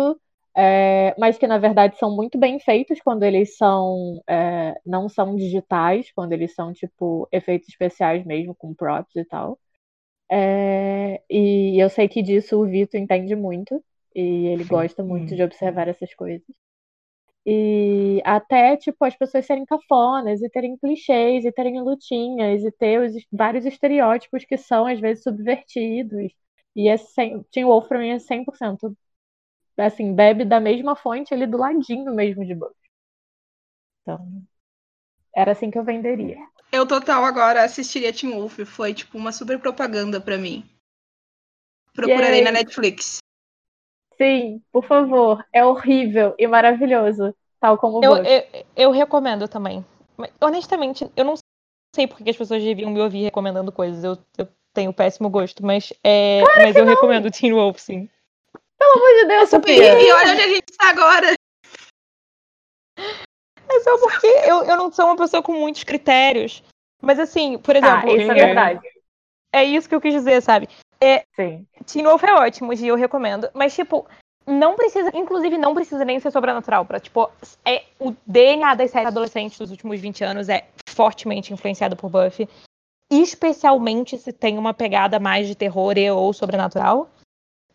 é, 0.56 1.14
mas 1.18 1.38
que 1.38 1.46
na 1.46 1.58
verdade 1.58 1.96
são 1.98 2.14
muito 2.14 2.38
bem 2.38 2.58
feitos 2.60 3.00
quando 3.00 3.22
eles 3.24 3.56
são, 3.56 4.22
é, 4.28 4.74
não 4.86 5.08
são 5.08 5.36
digitais, 5.36 6.10
quando 6.14 6.32
eles 6.32 6.54
são, 6.54 6.72
tipo, 6.72 7.28
efeitos 7.32 7.68
especiais 7.68 8.24
mesmo, 8.26 8.54
com 8.54 8.74
props 8.74 9.14
e 9.16 9.24
tal. 9.24 9.58
É, 10.30 11.22
e 11.30 11.82
eu 11.82 11.90
sei 11.90 12.08
que 12.08 12.22
disso 12.22 12.60
o 12.60 12.66
Vitor 12.66 13.00
entende 13.00 13.36
muito, 13.36 13.82
e 14.14 14.46
ele 14.48 14.64
gosta 14.64 15.02
muito 15.04 15.34
de 15.36 15.42
observar 15.42 15.88
essas 15.88 16.14
coisas. 16.14 16.46
E 17.46 18.20
até, 18.24 18.76
tipo, 18.76 19.04
as 19.04 19.16
pessoas 19.16 19.46
serem 19.46 19.64
cafonas, 19.64 20.42
e 20.42 20.50
terem 20.50 20.76
clichês, 20.76 21.44
e 21.44 21.52
terem 21.52 21.80
lutinhas, 21.80 22.62
e 22.62 22.70
ter 22.70 23.00
os 23.00 23.14
vários 23.32 23.64
estereótipos 23.64 24.44
que 24.44 24.58
são, 24.58 24.86
às 24.86 25.00
vezes, 25.00 25.22
subvertidos. 25.22 26.32
E 26.76 26.88
é 26.88 26.96
100, 26.96 27.42
Teen 27.50 27.64
Wolf, 27.64 27.88
pra 27.88 27.98
mim, 27.98 28.10
é 28.10 28.18
100%. 28.18 28.96
Assim, 29.76 30.14
bebe 30.14 30.44
da 30.44 30.60
mesma 30.60 30.94
fonte 30.94 31.32
ali 31.32 31.46
do 31.46 31.56
ladinho 31.56 32.14
mesmo 32.14 32.44
de 32.44 32.54
Buffy. 32.54 32.74
Então, 34.02 34.42
era 35.34 35.52
assim 35.52 35.70
que 35.70 35.78
eu 35.78 35.84
venderia. 35.84 36.38
Eu 36.72 36.86
total 36.86 37.24
agora 37.24 37.64
assistiria 37.64 38.12
Teen 38.12 38.32
Wolf. 38.32 38.58
Foi 38.66 38.92
tipo 38.92 39.16
uma 39.16 39.32
super 39.32 39.58
propaganda 39.58 40.20
pra 40.20 40.36
mim. 40.36 40.64
Procurarei 41.94 42.40
Yay. 42.40 42.44
na 42.44 42.52
Netflix. 42.52 43.18
Sim, 44.20 44.62
por 44.70 44.84
favor. 44.84 45.42
É 45.50 45.64
horrível 45.64 46.34
e 46.38 46.46
maravilhoso, 46.46 47.34
tal 47.58 47.78
como 47.78 48.04
eu, 48.04 48.16
eu, 48.16 48.44
eu 48.76 48.90
recomendo 48.90 49.48
também. 49.48 49.84
Mas, 50.16 50.30
honestamente, 50.38 51.10
eu 51.16 51.24
não 51.24 51.34
sei 51.94 52.06
porque 52.06 52.28
as 52.28 52.36
pessoas 52.36 52.62
deviam 52.62 52.90
me 52.90 53.00
ouvir 53.00 53.22
recomendando 53.22 53.72
coisas. 53.72 54.04
Eu, 54.04 54.18
eu 54.36 54.46
tenho 54.74 54.92
péssimo 54.92 55.30
gosto, 55.30 55.64
mas, 55.64 55.92
é, 56.04 56.42
mas 56.58 56.76
eu 56.76 56.84
recomendo 56.84 57.30
Teen 57.30 57.54
Wolf, 57.54 57.78
sim. 57.78 58.10
Pelo 58.78 58.92
amor 58.92 59.08
de 59.22 59.24
Deus, 59.26 59.48
Sofia. 59.48 60.02
e 60.02 60.12
olha 60.12 60.32
onde 60.32 60.42
a 60.42 60.48
gente 60.48 60.70
está 60.70 60.90
agora. 60.90 61.34
É 63.72 63.80
só 63.80 63.98
porque 63.98 64.26
eu, 64.26 64.64
eu 64.64 64.76
não 64.76 64.92
sou 64.92 65.06
uma 65.06 65.16
pessoa 65.16 65.42
com 65.42 65.52
muitos 65.52 65.84
critérios. 65.84 66.62
Mas 67.00 67.18
assim, 67.18 67.56
por 67.56 67.74
Tá, 67.74 67.78
exemplo, 67.78 68.16
isso 68.20 68.30
é 68.30 68.34
verdade. 68.34 68.80
é 69.52 69.64
isso 69.64 69.88
que 69.88 69.94
eu 69.94 70.00
quis 70.00 70.12
dizer, 70.12 70.42
sabe? 70.42 70.68
Sim. 71.34 71.66
Teen 71.86 72.04
Wolf 72.04 72.22
é 72.24 72.32
ótimo 72.34 72.72
e 72.72 72.86
eu 72.88 72.96
recomendo. 72.96 73.48
Mas, 73.54 73.74
tipo, 73.74 74.06
não 74.46 74.76
precisa, 74.76 75.10
inclusive, 75.14 75.56
não 75.56 75.74
precisa 75.74 76.04
nem 76.04 76.20
ser 76.20 76.30
sobrenatural. 76.30 76.84
Pra, 76.84 77.00
tipo, 77.00 77.30
é, 77.64 77.84
o 77.98 78.14
DNA 78.26 78.74
das 78.74 78.90
séries 78.90 79.08
adolescentes 79.08 79.58
dos 79.58 79.70
últimos 79.70 80.00
20 80.00 80.24
anos 80.24 80.48
é 80.48 80.66
fortemente 80.88 81.52
influenciado 81.52 81.96
por 81.96 82.10
Buffy. 82.10 82.48
Especialmente 83.10 84.16
se 84.18 84.32
tem 84.32 84.56
uma 84.58 84.72
pegada 84.72 85.18
mais 85.18 85.46
de 85.46 85.54
terror 85.54 85.96
e 85.96 86.10
ou 86.10 86.32
sobrenatural. 86.32 87.08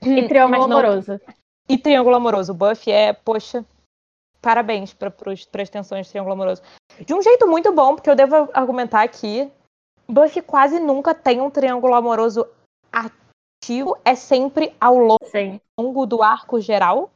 E 0.02 0.28
Triângulo 0.28 0.68
não- 0.68 0.78
Amoroso. 0.80 1.20
E 1.68 1.78
Triângulo 1.78 2.16
Amoroso. 2.16 2.54
Buffy 2.54 2.92
é, 2.92 3.12
poxa, 3.12 3.66
parabéns 4.42 4.94
para 4.94 5.12
as 5.62 5.70
tensões 5.70 6.06
de 6.06 6.12
Triângulo 6.12 6.34
Amoroso. 6.34 6.62
De 7.00 7.14
um 7.14 7.22
jeito 7.22 7.48
muito 7.48 7.74
bom, 7.74 7.96
porque 7.96 8.10
eu 8.10 8.16
devo 8.16 8.50
argumentar 8.54 9.02
aqui, 9.02 9.52
Buffy 10.08 10.42
quase 10.42 10.80
nunca 10.80 11.14
tem 11.14 11.42
um 11.42 11.50
Triângulo 11.50 11.96
Amoroso 11.96 12.48
é 14.04 14.16
sempre 14.16 14.74
ao 14.80 15.18
Sim, 15.26 15.60
longo 15.80 16.06
do 16.06 16.22
arco 16.24 16.60
geral. 16.60 17.12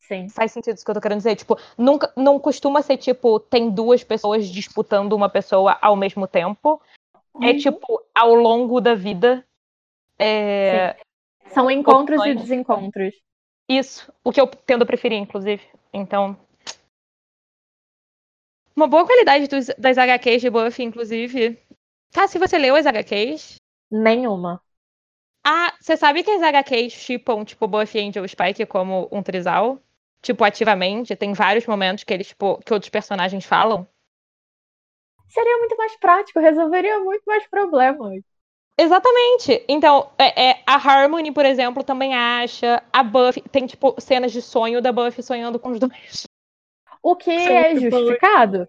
sim. 0.00 0.28
Faz 0.28 0.52
sentido 0.52 0.74
isso 0.76 0.84
que 0.84 0.90
eu 0.90 0.94
tô 0.94 1.00
querendo 1.00 1.18
dizer. 1.18 1.36
Tipo, 1.36 1.58
nunca, 1.76 2.12
não 2.16 2.38
costuma 2.40 2.80
ser 2.82 2.96
tipo, 2.96 3.38
tem 3.38 3.70
duas 3.70 4.02
pessoas 4.02 4.48
disputando 4.48 5.12
uma 5.12 5.28
pessoa 5.28 5.76
ao 5.80 5.94
mesmo 5.96 6.26
tempo. 6.26 6.80
É 7.42 7.50
Uhum. 7.52 7.58
tipo, 7.58 8.02
ao 8.14 8.34
longo 8.34 8.80
da 8.80 8.94
vida. 8.94 9.44
É, 10.18 10.96
São 11.48 11.70
encontros 11.70 12.24
e 12.26 12.34
desencontros. 12.34 13.14
Isso, 13.68 14.10
o 14.24 14.32
que 14.32 14.40
eu 14.40 14.46
tendo 14.46 14.82
a 14.82 14.86
preferir, 14.86 15.18
inclusive. 15.18 15.62
Então. 15.92 16.36
Uma 18.74 18.86
boa 18.86 19.04
qualidade 19.06 19.46
dos- 19.48 19.68
das 19.78 19.98
HQs 19.98 20.40
de 20.40 20.50
Buffy, 20.50 20.84
inclusive. 20.84 21.58
Tá, 22.10 22.26
se 22.26 22.38
você 22.38 22.56
leu 22.58 22.74
as 22.76 22.86
HQs. 22.86 23.56
Nenhuma. 23.90 24.60
Ah, 25.44 25.72
você 25.80 25.96
sabe 25.96 26.22
que 26.22 26.30
as 26.30 26.42
HQs 26.42 26.92
chipam, 26.92 27.44
tipo, 27.44 27.66
Buffy, 27.66 28.00
Angel 28.00 28.24
e 28.24 28.28
Spike 28.28 28.66
como 28.66 29.08
um 29.10 29.22
trisal? 29.22 29.80
Tipo, 30.20 30.44
ativamente. 30.44 31.16
Tem 31.16 31.32
vários 31.32 31.66
momentos 31.66 32.04
que 32.04 32.12
eles, 32.12 32.28
tipo, 32.28 32.58
que 32.58 32.72
outros 32.72 32.90
personagens 32.90 33.44
falam. 33.44 33.86
Seria 35.28 35.58
muito 35.58 35.76
mais 35.76 35.96
prático, 35.96 36.40
resolveria 36.40 36.98
muito 37.00 37.22
mais 37.26 37.46
problemas. 37.46 38.22
Exatamente. 38.76 39.64
Então, 39.68 40.10
é, 40.16 40.50
é, 40.50 40.62
a 40.64 40.74
Harmony, 40.74 41.32
por 41.32 41.44
exemplo, 41.44 41.82
também 41.82 42.14
acha. 42.14 42.82
A 42.92 43.02
Buffy. 43.02 43.42
Tem, 43.42 43.66
tipo, 43.66 43.94
cenas 44.00 44.32
de 44.32 44.40
sonho 44.40 44.80
da 44.80 44.92
Buffy 44.92 45.22
sonhando 45.22 45.58
com 45.58 45.70
os 45.70 45.80
dois. 45.80 46.26
O 47.02 47.16
que 47.16 47.30
Sim, 47.30 47.52
é 47.52 47.74
bom. 47.74 47.80
justificado? 47.80 48.68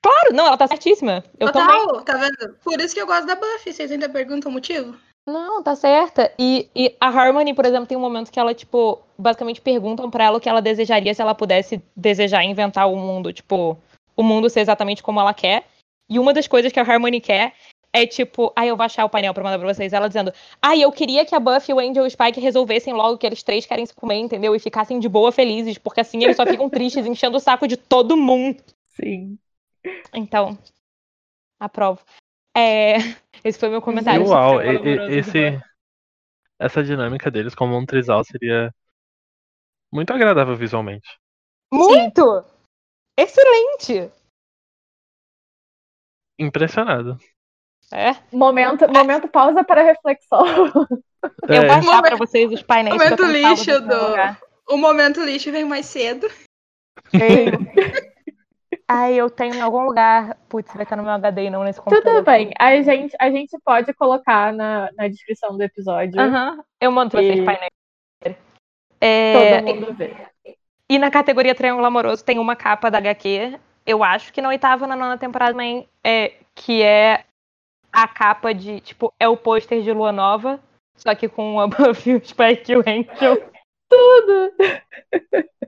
Claro, 0.00 0.32
não, 0.32 0.46
ela 0.46 0.56
tá 0.56 0.68
certíssima. 0.68 1.24
Eu 1.38 1.50
também. 1.52 1.76
Total, 1.86 2.04
tá 2.04 2.16
vendo? 2.16 2.54
Por 2.62 2.80
isso 2.80 2.94
que 2.94 3.00
eu 3.00 3.06
gosto 3.06 3.26
da 3.26 3.34
Buffy. 3.34 3.72
Vocês 3.72 3.90
ainda 3.90 4.08
perguntam 4.08 4.50
o 4.50 4.54
motivo? 4.54 4.96
Não, 5.28 5.62
tá 5.62 5.76
certa. 5.76 6.32
E, 6.38 6.70
e 6.74 6.96
a 6.98 7.08
Harmony, 7.08 7.52
por 7.52 7.66
exemplo, 7.66 7.86
tem 7.86 7.98
um 7.98 8.00
momento 8.00 8.32
que 8.32 8.40
ela, 8.40 8.54
tipo, 8.54 8.98
basicamente 9.18 9.60
perguntam 9.60 10.10
pra 10.10 10.24
ela 10.24 10.38
o 10.38 10.40
que 10.40 10.48
ela 10.48 10.62
desejaria 10.62 11.12
se 11.12 11.20
ela 11.20 11.34
pudesse 11.34 11.82
desejar 11.94 12.42
inventar 12.44 12.90
o 12.90 12.96
mundo, 12.96 13.30
tipo, 13.30 13.76
o 14.16 14.22
mundo 14.22 14.48
ser 14.48 14.60
exatamente 14.60 15.02
como 15.02 15.20
ela 15.20 15.34
quer. 15.34 15.66
E 16.08 16.18
uma 16.18 16.32
das 16.32 16.48
coisas 16.48 16.72
que 16.72 16.80
a 16.80 16.82
Harmony 16.82 17.20
quer 17.20 17.52
é, 17.92 18.06
tipo, 18.06 18.50
ai, 18.56 18.70
eu 18.70 18.76
vou 18.76 18.86
achar 18.86 19.04
o 19.04 19.10
painel 19.10 19.34
pra 19.34 19.44
mandar 19.44 19.58
pra 19.58 19.74
vocês. 19.74 19.92
Ela 19.92 20.08
dizendo, 20.08 20.32
ai, 20.62 20.82
eu 20.82 20.90
queria 20.90 21.26
que 21.26 21.34
a 21.34 21.40
Buffy, 21.40 21.74
o 21.74 21.78
Angel 21.78 22.04
e 22.04 22.06
o 22.06 22.10
Spike 22.10 22.40
resolvessem 22.40 22.94
logo 22.94 23.18
que 23.18 23.26
eles 23.26 23.42
três 23.42 23.66
querem 23.66 23.84
se 23.84 23.94
comer, 23.94 24.16
entendeu? 24.16 24.54
E 24.56 24.58
ficassem 24.58 24.98
de 24.98 25.10
boa 25.10 25.30
felizes, 25.30 25.76
porque 25.76 26.00
assim 26.00 26.24
eles 26.24 26.36
só 26.36 26.46
ficam 26.46 26.70
tristes, 26.70 27.04
enchendo 27.04 27.36
o 27.36 27.40
saco 27.40 27.68
de 27.68 27.76
todo 27.76 28.16
mundo. 28.16 28.62
Sim. 28.88 29.38
Então, 30.14 30.56
aprovo. 31.60 32.00
É, 32.58 32.96
esse 33.44 33.58
foi 33.58 33.68
meu 33.68 33.80
comentário. 33.80 34.26
Uau, 34.26 34.60
e- 34.60 34.76
e- 34.76 35.18
esse, 35.18 35.60
essa 36.58 36.82
dinâmica 36.82 37.30
deles 37.30 37.54
como 37.54 37.76
um 37.76 37.86
trisal 37.86 38.24
seria 38.24 38.74
muito 39.92 40.12
agradável 40.12 40.56
visualmente. 40.56 41.08
Muito! 41.72 42.44
Excelente! 43.16 44.10
Impressionado. 46.38 47.18
É. 47.92 48.12
Momento, 48.32 48.86
momento 48.92 49.28
pausa 49.28 49.64
para 49.64 49.82
reflexão. 49.82 50.44
Eu 51.48 51.62
É, 51.62 51.66
vou 51.66 51.76
achar 51.76 52.02
pra 52.02 52.16
vocês 52.16 52.52
os 52.52 52.62
painéis 52.62 52.96
que 52.96 53.02
eu 53.02 53.10
Momento 53.10 53.24
lixo 53.24 53.80
do-. 53.80 54.38
O 54.68 54.76
momento 54.76 55.24
lixo 55.24 55.50
vem 55.50 55.64
mais 55.64 55.86
cedo. 55.86 56.28
Ai, 58.90 59.14
eu 59.14 59.28
tenho 59.28 59.54
em 59.54 59.60
algum 59.60 59.84
lugar. 59.84 60.36
Putz, 60.48 60.72
vai 60.72 60.82
estar 60.84 60.96
no 60.96 61.02
meu 61.02 61.12
HD 61.12 61.44
e 61.44 61.50
não 61.50 61.62
nesse 61.62 61.78
computador. 61.80 62.14
Tudo 62.14 62.24
bem, 62.24 62.50
a 62.58 62.80
gente, 62.82 63.14
a 63.20 63.30
gente 63.30 63.58
pode 63.62 63.92
colocar 63.92 64.52
na, 64.52 64.90
na 64.96 65.08
descrição 65.08 65.56
do 65.56 65.62
episódio. 65.62 66.18
Aham. 66.20 66.64
Eu 66.80 66.90
mando 66.90 67.10
pra 67.10 67.20
vocês 67.20 67.38
E- 67.40 67.44
painéis. 67.44 67.70
É, 69.00 69.60
Todo 69.62 69.74
mundo 69.74 69.94
vê. 69.94 70.16
E 70.90 70.98
na 70.98 71.10
categoria 71.10 71.54
Triângulo 71.54 71.86
Amoroso 71.86 72.24
tem 72.24 72.38
uma 72.38 72.56
capa 72.56 72.90
da 72.90 72.98
HQ, 72.98 73.58
eu 73.86 74.02
acho 74.02 74.32
que 74.32 74.40
na 74.40 74.48
oitava 74.48 74.84
ou 74.84 74.88
na 74.88 74.96
nona 74.96 75.18
temporada 75.18 75.52
também, 75.52 75.86
é, 76.02 76.32
que 76.54 76.82
é 76.82 77.24
a 77.92 78.08
capa 78.08 78.52
de, 78.54 78.80
tipo, 78.80 79.12
é 79.20 79.28
o 79.28 79.36
pôster 79.36 79.82
de 79.82 79.92
Lua 79.92 80.10
Nova, 80.12 80.58
só 80.96 81.14
que 81.14 81.28
com 81.28 81.60
a 81.60 81.66
Buffy, 81.68 82.14
o 82.14 82.24
Spike 82.24 82.72
e 82.72 82.76
o 82.76 82.80
Angel. 82.80 83.36
Tudo! 83.88 84.52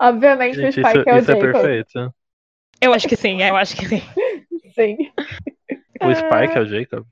Obviamente 0.00 0.58
o 0.58 0.62
Gente, 0.70 0.80
Spike 0.80 0.98
isso, 0.98 1.08
é 1.08 1.14
o 1.14 1.18
isso 1.18 1.30
é 1.30 1.34
Jacob. 1.40 1.52
perfeito. 1.52 2.14
Eu 2.80 2.92
acho 2.92 3.08
que 3.08 3.16
sim, 3.16 3.42
eu 3.42 3.56
acho 3.56 3.76
que 3.76 3.86
sim. 3.86 4.02
Sim. 4.74 5.12
O 6.02 6.14
Spike 6.14 6.56
é 6.56 6.60
o 6.60 6.66
Jacob. 6.66 7.06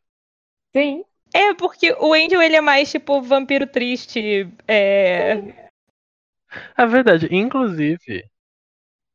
Sim. 0.77 1.05
É, 1.33 1.55
porque 1.55 1.92
o 1.98 2.12
Angel, 2.12 2.40
ele 2.42 2.57
é 2.57 2.61
mais, 2.61 2.90
tipo, 2.90 3.20
vampiro 3.22 3.66
triste, 3.66 4.48
é... 4.68 5.68
É 6.77 6.87
verdade. 6.87 7.29
Inclusive, 7.33 8.24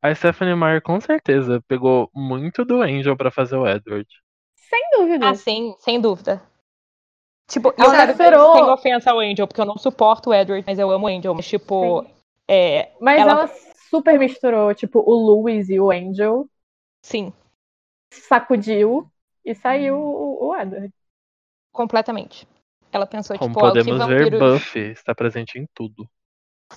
a 0.02 0.14
Stephanie 0.14 0.54
Meyer 0.54 0.82
com 0.82 1.00
certeza 1.00 1.62
pegou 1.66 2.10
muito 2.14 2.64
do 2.64 2.82
Angel 2.82 3.16
pra 3.16 3.30
fazer 3.30 3.56
o 3.56 3.66
Edward. 3.66 4.06
Sem 4.56 4.80
dúvida. 4.98 5.28
Ah, 5.30 5.34
sim, 5.34 5.74
sem 5.78 6.00
dúvida. 6.00 6.42
Tipo, 7.48 7.74
eu 7.76 7.92
esperou- 8.10 8.52
isso 8.52 8.52
sem 8.54 8.70
ofensa 8.70 9.10
ao 9.10 9.20
Angel, 9.20 9.46
porque 9.46 9.60
eu 9.60 9.64
não 9.66 9.78
suporto 9.78 10.30
o 10.30 10.34
Edward, 10.34 10.64
mas 10.66 10.78
eu 10.78 10.90
amo 10.90 11.06
o 11.06 11.08
Angel. 11.08 11.34
Mas, 11.34 11.48
tipo, 11.48 12.06
é, 12.46 12.90
Mas 13.00 13.20
ela- 13.20 13.32
ela... 13.32 13.50
super 13.90 14.18
misturou, 14.18 14.74
tipo, 14.74 15.00
o 15.00 15.12
Louis 15.14 15.68
e 15.68 15.80
o 15.80 15.90
Angel, 15.90 16.48
sim, 17.02 17.32
sacudiu 18.12 19.10
e 19.44 19.54
saiu 19.54 19.96
o, 19.96 20.48
o 20.48 20.56
Edward. 20.56 20.92
completamente. 21.72 22.46
Ela 22.92 23.06
pensou, 23.06 23.36
Como 23.38 23.50
tipo, 23.50 23.60
ó, 23.60 23.70
podemos 23.70 24.06
ver. 24.06 24.30
Buffy 24.30 24.90
está 24.92 25.14
presente 25.14 25.58
em 25.58 25.66
tudo. 25.74 26.08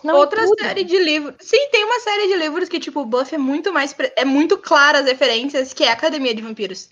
Não, 0.04 0.17
Outra 0.17 0.41
tudo. 0.45 0.60
série 0.60 0.84
de 0.84 0.97
livros. 0.97 1.36
Sim, 1.39 1.69
tem 1.71 1.84
uma 1.86 1.99
série 1.99 2.28
de 2.28 2.36
livros 2.36 2.67
que, 2.69 2.80
tipo, 2.80 3.02
o 3.02 3.06
Buffy 3.06 3.36
é 3.36 3.38
muito 3.38 3.71
mais. 3.71 3.93
pre- 3.93 4.13
É 4.15 4.26
muito 4.26 4.58
clara 4.58 4.99
as 4.99 5.06
referências, 5.06 5.73
que 5.73 5.84
é 5.84 5.89
a 5.89 5.93
Academia 5.93 6.34
de 6.34 6.41
Vampiros. 6.41 6.89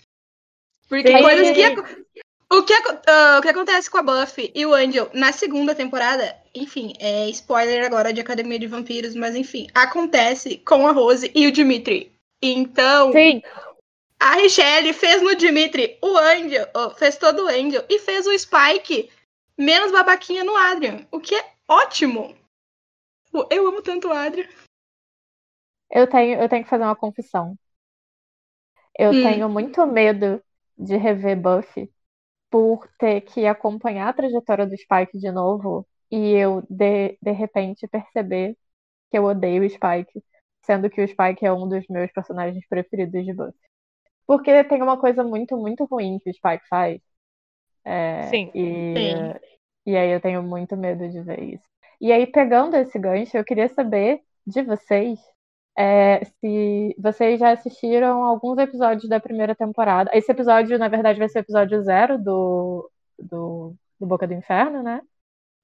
Porque 0.88 1.08
Sim. 1.08 1.22
coisas 1.22 1.50
que. 1.50 2.21
O 2.52 2.62
que, 2.64 2.74
ah, 3.08 3.38
o 3.38 3.42
que 3.42 3.48
acontece 3.48 3.90
com 3.90 3.96
a 3.96 4.02
Buffy 4.02 4.52
e 4.54 4.66
o 4.66 4.74
Angel 4.74 5.08
na 5.14 5.32
segunda 5.32 5.74
temporada, 5.74 6.36
enfim, 6.54 6.92
é 7.00 7.26
spoiler 7.30 7.82
agora 7.82 8.12
de 8.12 8.20
Academia 8.20 8.58
de 8.58 8.66
Vampiros, 8.66 9.14
mas 9.14 9.34
enfim, 9.34 9.68
acontece 9.74 10.58
com 10.58 10.86
a 10.86 10.92
Rose 10.92 11.32
e 11.34 11.46
o 11.46 11.52
Dimitri. 11.52 12.12
Então, 12.42 13.10
Sim, 13.10 13.40
a 14.20 14.34
Richelle 14.34 14.92
fez 14.92 15.22
no 15.22 15.34
Dimitri 15.34 15.98
o 16.02 16.18
Angel, 16.18 16.66
fez 16.98 17.16
todo 17.16 17.44
o 17.44 17.48
Angel 17.48 17.86
e 17.88 17.98
fez 17.98 18.26
o 18.26 18.38
Spike 18.38 19.10
menos 19.58 19.90
babaquinha 19.90 20.44
no 20.44 20.54
Adrian, 20.54 21.06
o 21.10 21.20
que 21.20 21.34
é 21.34 21.52
ótimo. 21.66 22.36
Eu 23.50 23.66
amo 23.66 23.80
tanto 23.80 24.08
o 24.08 24.12
Adrian. 24.12 24.46
eu 25.90 26.06
tenho, 26.06 26.38
eu 26.38 26.48
tenho 26.50 26.64
que 26.64 26.70
fazer 26.70 26.84
uma 26.84 26.96
confissão. 26.96 27.56
Eu 28.98 29.10
Hum. 29.10 29.22
tenho 29.22 29.48
muito 29.48 29.86
medo 29.86 30.42
de 30.76 30.96
rever 30.98 31.40
Buffy 31.40 31.90
por 32.52 32.88
ter 32.98 33.22
que 33.22 33.46
acompanhar 33.46 34.10
a 34.10 34.14
trajetória 34.14 34.66
do 34.66 34.76
Spike 34.76 35.18
de 35.18 35.32
novo 35.32 35.88
e 36.10 36.32
eu, 36.32 36.62
de, 36.70 37.18
de 37.22 37.32
repente, 37.32 37.88
perceber 37.88 38.56
que 39.10 39.18
eu 39.18 39.24
odeio 39.24 39.64
o 39.64 39.70
Spike, 39.70 40.22
sendo 40.64 40.90
que 40.90 41.02
o 41.02 41.08
Spike 41.08 41.46
é 41.46 41.52
um 41.52 41.68
dos 41.68 41.86
meus 41.88 42.12
personagens 42.12 42.66
preferidos 42.68 43.24
de 43.24 43.32
Buffy. 43.34 43.54
Porque 44.26 44.64
tem 44.64 44.82
uma 44.82 44.98
coisa 45.00 45.24
muito, 45.24 45.56
muito 45.56 45.84
ruim 45.86 46.18
que 46.20 46.30
o 46.30 46.34
Spike 46.34 46.68
faz. 46.68 47.00
É, 47.84 48.28
Sim. 48.30 48.50
E, 48.54 48.94
Sim. 48.96 49.34
e 49.86 49.96
aí 49.96 50.10
eu 50.10 50.20
tenho 50.20 50.42
muito 50.42 50.76
medo 50.76 51.08
de 51.08 51.22
ver 51.22 51.42
isso. 51.42 51.64
E 52.00 52.12
aí, 52.12 52.26
pegando 52.26 52.76
esse 52.76 52.98
gancho, 52.98 53.36
eu 53.36 53.44
queria 53.44 53.68
saber 53.68 54.20
de 54.46 54.62
vocês 54.62 55.18
é, 55.76 56.24
se 56.24 56.94
vocês 56.98 57.40
já 57.40 57.52
assistiram 57.52 58.24
alguns 58.24 58.58
episódios 58.58 59.08
da 59.08 59.20
primeira 59.20 59.54
temporada. 59.54 60.10
Esse 60.12 60.30
episódio, 60.30 60.78
na 60.78 60.88
verdade, 60.88 61.18
vai 61.18 61.28
ser 61.28 61.38
o 61.38 61.40
episódio 61.40 61.82
zero 61.82 62.18
do, 62.18 62.90
do, 63.18 63.74
do 63.98 64.06
Boca 64.06 64.26
do 64.26 64.34
Inferno, 64.34 64.82
né? 64.82 65.00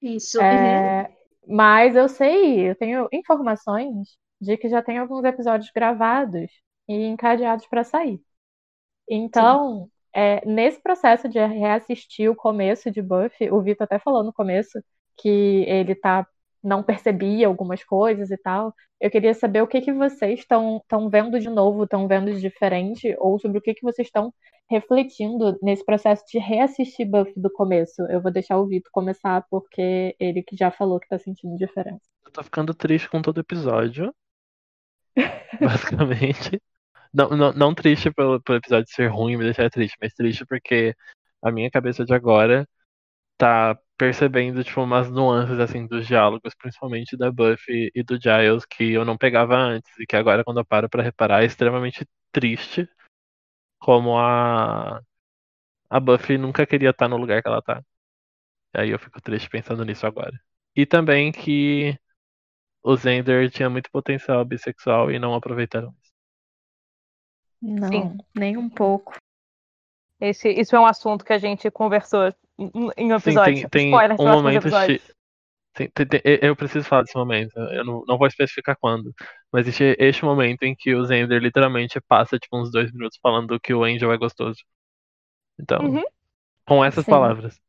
Isso. 0.00 0.40
É, 0.40 1.10
mas 1.46 1.96
eu 1.96 2.08
sei, 2.08 2.70
eu 2.70 2.74
tenho 2.74 3.08
informações 3.12 4.16
de 4.40 4.56
que 4.56 4.68
já 4.68 4.82
tem 4.82 4.98
alguns 4.98 5.24
episódios 5.24 5.70
gravados 5.70 6.50
e 6.88 7.06
encadeados 7.06 7.66
para 7.66 7.84
sair. 7.84 8.20
Então, 9.08 9.90
é, 10.12 10.44
nesse 10.46 10.80
processo 10.82 11.28
de 11.28 11.38
reassistir 11.38 12.30
o 12.30 12.36
começo 12.36 12.90
de 12.90 13.02
Buffy, 13.02 13.50
o 13.50 13.60
Vitor 13.62 13.84
até 13.84 13.98
falou 13.98 14.22
no 14.22 14.32
começo 14.32 14.82
que 15.16 15.64
ele 15.66 15.94
tá, 15.94 16.26
não 16.68 16.82
percebia 16.82 17.46
algumas 17.46 17.82
coisas 17.82 18.30
e 18.30 18.36
tal. 18.36 18.74
Eu 19.00 19.10
queria 19.10 19.34
saber 19.34 19.62
o 19.62 19.66
que 19.66 19.80
que 19.80 19.92
vocês 19.92 20.40
estão 20.40 20.82
vendo 21.10 21.40
de 21.40 21.48
novo, 21.48 21.84
estão 21.84 22.06
vendo 22.06 22.32
de 22.32 22.40
diferente, 22.40 23.14
ou 23.18 23.38
sobre 23.38 23.58
o 23.58 23.62
que 23.62 23.74
que 23.74 23.82
vocês 23.82 24.08
estão 24.08 24.32
refletindo 24.70 25.58
nesse 25.62 25.84
processo 25.84 26.24
de 26.30 26.38
reassistir 26.38 27.08
Buffy 27.08 27.32
do 27.36 27.50
começo. 27.50 28.02
Eu 28.02 28.20
vou 28.20 28.30
deixar 28.30 28.58
o 28.58 28.66
Vitor 28.66 28.90
começar, 28.92 29.44
porque 29.50 30.14
ele 30.20 30.42
que 30.42 30.56
já 30.56 30.70
falou 30.70 31.00
que 31.00 31.08
tá 31.08 31.18
sentindo 31.18 31.56
diferença. 31.56 32.02
Eu 32.24 32.30
tô 32.30 32.42
ficando 32.42 32.74
triste 32.74 33.08
com 33.08 33.22
todo 33.22 33.40
episódio. 33.40 34.12
basicamente. 35.60 36.60
Não, 37.12 37.30
não, 37.30 37.52
não 37.52 37.74
triste 37.74 38.10
pelo, 38.12 38.40
pelo 38.42 38.58
episódio 38.58 38.92
ser 38.92 39.08
ruim 39.08 39.32
e 39.32 39.36
me 39.36 39.44
deixar 39.44 39.70
triste, 39.70 39.96
mas 40.00 40.12
triste 40.12 40.44
porque 40.44 40.94
a 41.42 41.50
minha 41.50 41.70
cabeça 41.70 42.04
de 42.04 42.12
agora 42.12 42.68
tá 43.38 43.78
percebendo, 43.96 44.62
tipo, 44.62 44.82
umas 44.82 45.10
nuances, 45.10 45.58
assim, 45.58 45.86
dos 45.86 46.06
diálogos, 46.06 46.54
principalmente 46.54 47.16
da 47.16 47.30
Buffy 47.32 47.90
e 47.94 48.02
do 48.02 48.20
Giles, 48.20 48.64
que 48.66 48.92
eu 48.92 49.04
não 49.04 49.16
pegava 49.16 49.56
antes, 49.56 49.90
e 49.98 50.06
que 50.06 50.16
agora, 50.16 50.44
quando 50.44 50.58
eu 50.58 50.64
paro 50.64 50.88
pra 50.88 51.02
reparar, 51.02 51.42
é 51.42 51.46
extremamente 51.46 52.06
triste 52.32 52.88
como 53.78 54.18
a, 54.18 55.00
a 55.88 56.00
Buffy 56.00 56.36
nunca 56.36 56.66
queria 56.66 56.90
estar 56.90 57.08
no 57.08 57.16
lugar 57.16 57.42
que 57.42 57.48
ela 57.48 57.62
tá. 57.62 57.82
E 58.74 58.80
aí 58.80 58.90
eu 58.90 58.98
fico 58.98 59.20
triste 59.20 59.48
pensando 59.48 59.84
nisso 59.84 60.06
agora. 60.06 60.38
E 60.76 60.84
também 60.84 61.32
que 61.32 61.98
o 62.82 62.96
Zender 62.96 63.50
tinha 63.50 63.70
muito 63.70 63.90
potencial 63.90 64.44
bissexual 64.44 65.10
e 65.10 65.18
não 65.18 65.34
aproveitaram 65.34 65.94
isso. 66.02 66.12
Não, 67.60 67.90
Sim. 67.90 68.18
nem 68.34 68.56
um 68.56 68.68
pouco. 68.68 69.16
Esse, 70.20 70.48
isso 70.48 70.74
é 70.74 70.80
um 70.80 70.86
assunto 70.86 71.24
que 71.24 71.32
a 71.32 71.38
gente 71.38 71.70
conversou 71.70 72.32
em- 72.58 72.70
um 73.12 73.16
Sim, 73.16 73.38
episódio. 73.38 73.40
tem, 73.40 73.68
tem 73.68 73.86
Spoiler, 73.86 74.16
um 74.18 74.28
momento. 74.28 74.68
tem- 75.74 75.90
tem- 75.90 76.06
tem- 76.08 76.22
eu 76.42 76.56
preciso 76.56 76.86
falar 76.88 77.02
desse 77.02 77.16
momento. 77.16 77.58
Eu 77.58 77.84
não, 77.84 78.04
não 78.06 78.18
vou 78.18 78.26
especificar 78.26 78.76
quando. 78.80 79.14
Mas 79.52 79.66
existe 79.66 79.96
este 79.98 80.24
momento 80.24 80.62
em 80.64 80.74
que 80.76 80.94
o 80.94 81.04
Zender 81.04 81.40
literalmente 81.42 82.00
passa 82.08 82.38
tipo, 82.38 82.58
uns 82.60 82.70
dois 82.70 82.92
minutos 82.92 83.18
falando 83.22 83.58
que 83.60 83.74
o 83.74 83.84
Angel 83.84 84.12
é 84.12 84.18
gostoso. 84.18 84.60
Então, 85.60 85.80
Uhum. 85.86 86.02
com 86.66 86.84
essas 86.84 87.06
Sim. 87.06 87.06
palavras. 87.06 87.60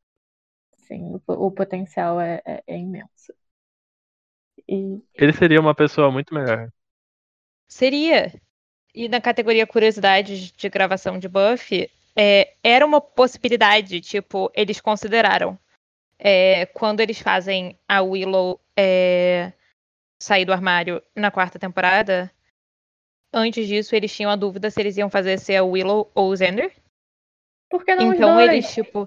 Sim, 0.86 1.14
o, 1.28 1.32
o 1.46 1.50
potencial 1.52 2.20
é, 2.20 2.42
é- 2.44 2.62
é 2.66 2.76
imenso. 2.78 3.32
E 4.68 5.02
Ele 5.14 5.32
seria 5.32 5.60
uma 5.60 5.72
pessoa 5.72 6.10
muito 6.10 6.34
melhor. 6.34 6.68
Seria. 7.68 8.32
E 8.94 9.08
na 9.08 9.20
categoria 9.20 9.66
curiosidades 9.66 10.52
de 10.52 10.68
gravação 10.68 11.18
de 11.18 11.28
Buffy, 11.28 11.90
é, 12.16 12.54
era 12.62 12.84
uma 12.84 13.00
possibilidade, 13.00 14.00
tipo, 14.00 14.50
eles 14.54 14.80
consideraram. 14.80 15.58
É, 16.18 16.66
quando 16.66 17.00
eles 17.00 17.20
fazem 17.20 17.78
a 17.88 18.02
Willow 18.02 18.60
é, 18.76 19.52
sair 20.20 20.44
do 20.44 20.52
armário 20.52 21.02
na 21.16 21.30
quarta 21.30 21.58
temporada, 21.58 22.30
antes 23.32 23.66
disso 23.66 23.94
eles 23.94 24.14
tinham 24.14 24.30
a 24.30 24.36
dúvida 24.36 24.70
se 24.70 24.80
eles 24.80 24.96
iam 24.96 25.08
fazer 25.08 25.38
ser 25.38 25.56
a 25.56 25.64
Willow 25.64 26.10
ou 26.14 26.30
o 26.30 26.36
Xander. 26.36 26.72
por 27.70 27.84
que 27.84 27.94
não 27.94 28.12
Então 28.12 28.40
eles, 28.40 28.72
tipo. 28.72 29.06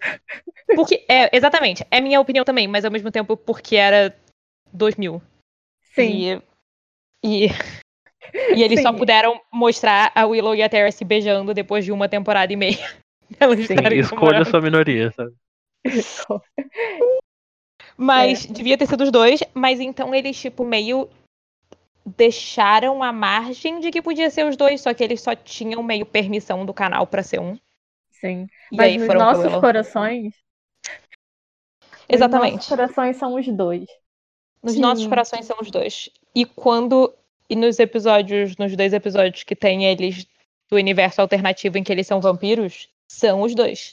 Porque, 0.76 1.06
é, 1.08 1.36
exatamente, 1.36 1.86
é 1.92 2.02
minha 2.02 2.20
opinião 2.20 2.44
também, 2.44 2.68
mas 2.68 2.84
ao 2.84 2.92
mesmo 2.92 3.12
tempo 3.12 3.38
porque 3.38 3.76
era 3.76 4.16
2000. 4.72 5.22
Sim, 5.82 6.42
E, 7.24 7.46
e, 7.46 7.83
e 8.56 8.64
eles 8.64 8.82
só 8.82 8.92
Sim. 8.92 8.98
puderam 8.98 9.40
mostrar 9.52 10.12
a 10.16 10.26
Willow 10.26 10.56
e 10.56 10.62
a 10.64 10.70
Terra 10.70 10.92
se 10.92 11.04
beijando 11.04 11.54
depois 11.54 11.84
de 11.86 11.92
uma 11.92 12.08
temporada 12.10 12.52
e 12.52 12.56
meia. 12.56 12.78
Sim, 13.68 13.76
Escolha 14.00 14.46
sua 14.46 14.62
minoria, 14.62 15.12
sabe? 15.12 15.34
Mas 17.98 18.46
É. 18.46 18.54
devia 18.54 18.78
ter 18.78 18.88
sido 18.88 19.04
os 19.04 19.12
dois, 19.12 19.42
mas 19.54 19.80
então 19.80 20.14
eles, 20.16 20.40
tipo, 20.40 20.64
meio 20.66 21.08
deixaram 22.06 23.02
a 23.04 23.14
margem 23.14 23.80
de 23.80 23.92
que 23.92 24.02
podia 24.02 24.30
ser 24.30 24.46
os 24.46 24.58
dois, 24.58 24.82
só 24.82 24.94
que 24.94 25.04
eles 25.04 25.22
só 25.22 25.36
tinham 25.36 25.82
meio 25.84 26.06
permissão 26.06 26.66
do 26.66 26.74
canal 26.74 27.06
pra 27.08 27.24
ser 27.24 27.40
um. 27.40 27.58
sim. 28.12 28.48
E 28.72 28.78
Mas 28.78 28.88
aí 28.88 28.98
nos 28.98 29.08
nossos 29.14 29.54
corações, 29.56 30.34
nos 31.94 32.02
Exatamente. 32.10 32.54
nossos 32.56 32.70
corações 32.70 33.18
são 33.18 33.36
os 33.36 33.48
dois. 33.48 33.86
Nos 34.62 34.74
Sim. 34.74 34.82
nossos 34.82 35.06
corações 35.08 35.46
são 35.46 35.58
os 35.62 35.70
dois. 35.70 36.10
E 36.34 36.46
quando. 36.46 37.14
E 37.50 37.56
nos 37.56 37.80
episódios, 37.80 38.56
nos 38.58 38.76
dois 38.76 38.94
episódios 38.94 39.44
que 39.44 39.56
tem 39.56 39.86
eles 39.86 40.26
do 40.70 40.76
universo 40.78 41.22
alternativo 41.22 41.78
em 41.78 41.84
que 41.84 41.92
eles 41.92 42.08
são 42.08 42.20
vampiros, 42.22 42.90
são 43.08 43.42
os 43.42 43.54
dois. 43.54 43.92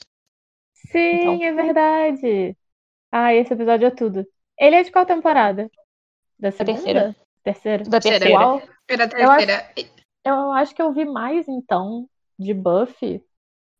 Sim, 0.73 0.99
Então. 1.37 1.43
é 1.43 1.51
verdade. 1.53 2.57
Ah, 3.11 3.33
esse 3.33 3.53
episódio 3.53 3.87
é 3.87 3.91
tudo. 3.91 4.25
Ele 4.57 4.75
é 4.75 4.83
de 4.83 4.91
qual 4.91 5.05
temporada? 5.05 5.69
Da 6.39 6.51
segunda? 6.51 6.73
terceira. 6.73 7.15
Terceira? 7.43 7.83
Da 7.83 7.99
Terceira. 7.99 8.19
terceira. 8.19 8.39
Qual? 8.43 8.61
Era 8.87 9.05
a 9.05 9.19
Eu 9.19 9.31
acho- 9.31 9.45
terceira. 9.47 9.91
Eu 10.23 10.51
acho 10.53 10.75
que 10.75 10.81
eu 10.81 10.93
vi 10.93 11.05
mais, 11.05 11.47
então, 11.47 12.07
de 12.37 12.53
Buffy 12.53 13.23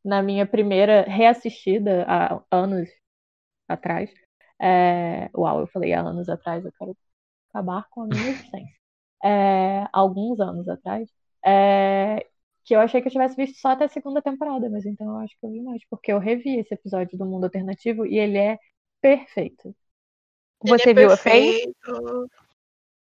na 0.03 0.21
minha 0.23 0.45
primeira 0.45 1.03
reassistida 1.03 2.03
há 2.07 2.41
anos 2.51 2.89
atrás. 3.69 4.11
É... 4.59 5.29
Uau, 5.35 5.61
eu 5.61 5.67
falei 5.67 5.93
há 5.93 6.01
anos 6.01 6.27
atrás, 6.29 6.65
eu 6.65 6.71
quero 6.77 6.97
acabar 7.53 7.87
com 7.89 8.01
a 8.01 8.07
minha 8.07 8.29
existência. 8.29 8.80
É... 9.23 9.85
Alguns 9.93 10.39
anos 10.39 10.67
atrás. 10.69 11.09
É... 11.45 12.25
Que 12.63 12.75
eu 12.75 12.79
achei 12.79 13.01
que 13.01 13.07
eu 13.07 13.11
tivesse 13.11 13.35
visto 13.35 13.59
só 13.59 13.69
até 13.69 13.85
a 13.85 13.89
segunda 13.89 14.21
temporada, 14.21 14.69
mas 14.69 14.85
então 14.85 15.07
eu 15.07 15.17
acho 15.17 15.35
que 15.39 15.45
eu 15.45 15.51
vi 15.51 15.61
mais, 15.61 15.81
porque 15.89 16.11
eu 16.13 16.19
revi 16.19 16.59
esse 16.59 16.73
episódio 16.73 17.17
do 17.17 17.25
Mundo 17.25 17.45
Alternativo 17.45 18.05
e 18.05 18.19
ele 18.19 18.37
é 18.37 18.59
perfeito. 19.01 19.75
Você 20.63 20.91
Ele 20.91 20.99
é 20.99 21.03
viu 21.03 21.11
a 21.11 21.17
Faith? 21.17 21.73
perfeito. 21.83 22.31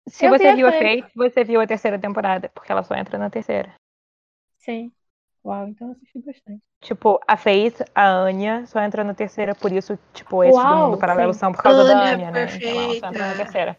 Se 0.06 0.26
Eu 0.26 0.32
vi 0.32 0.38
você 0.38 0.48
a 0.48 0.54
viu 0.54 0.66
a 0.66 0.72
Faith. 0.72 1.02
Faith, 1.02 1.12
você 1.14 1.44
viu 1.44 1.60
a 1.60 1.66
terceira 1.66 1.98
temporada, 1.98 2.50
porque 2.50 2.70
ela 2.70 2.82
só 2.82 2.94
entra 2.94 3.18
na 3.18 3.30
terceira. 3.30 3.74
Sim. 4.58 4.92
Uau, 5.44 5.68
então 5.68 5.88
eu 5.88 5.92
assisti 5.92 6.18
bastante. 6.20 6.62
Tipo, 6.80 7.18
a 7.26 7.36
Faith, 7.36 7.80
a 7.94 8.06
Anya, 8.06 8.66
só 8.66 8.80
entra 8.80 9.02
na 9.02 9.14
terceira, 9.14 9.54
por 9.54 9.72
isso, 9.72 9.98
tipo, 10.12 10.44
esses 10.44 10.56
do 10.56 10.62
Uau, 10.62 10.90
mundo 10.90 10.98
paralelo 10.98 11.32
sim. 11.32 11.40
são 11.40 11.52
por 11.52 11.62
causa 11.62 11.84
da 11.84 12.12
Anya, 12.12 12.28
Anya, 12.28 12.30
né? 12.30 12.46
Então 12.54 12.68
ela 12.70 12.94
só 13.00 13.06
entra 13.08 13.28
na 13.28 13.34
terceira. 13.34 13.78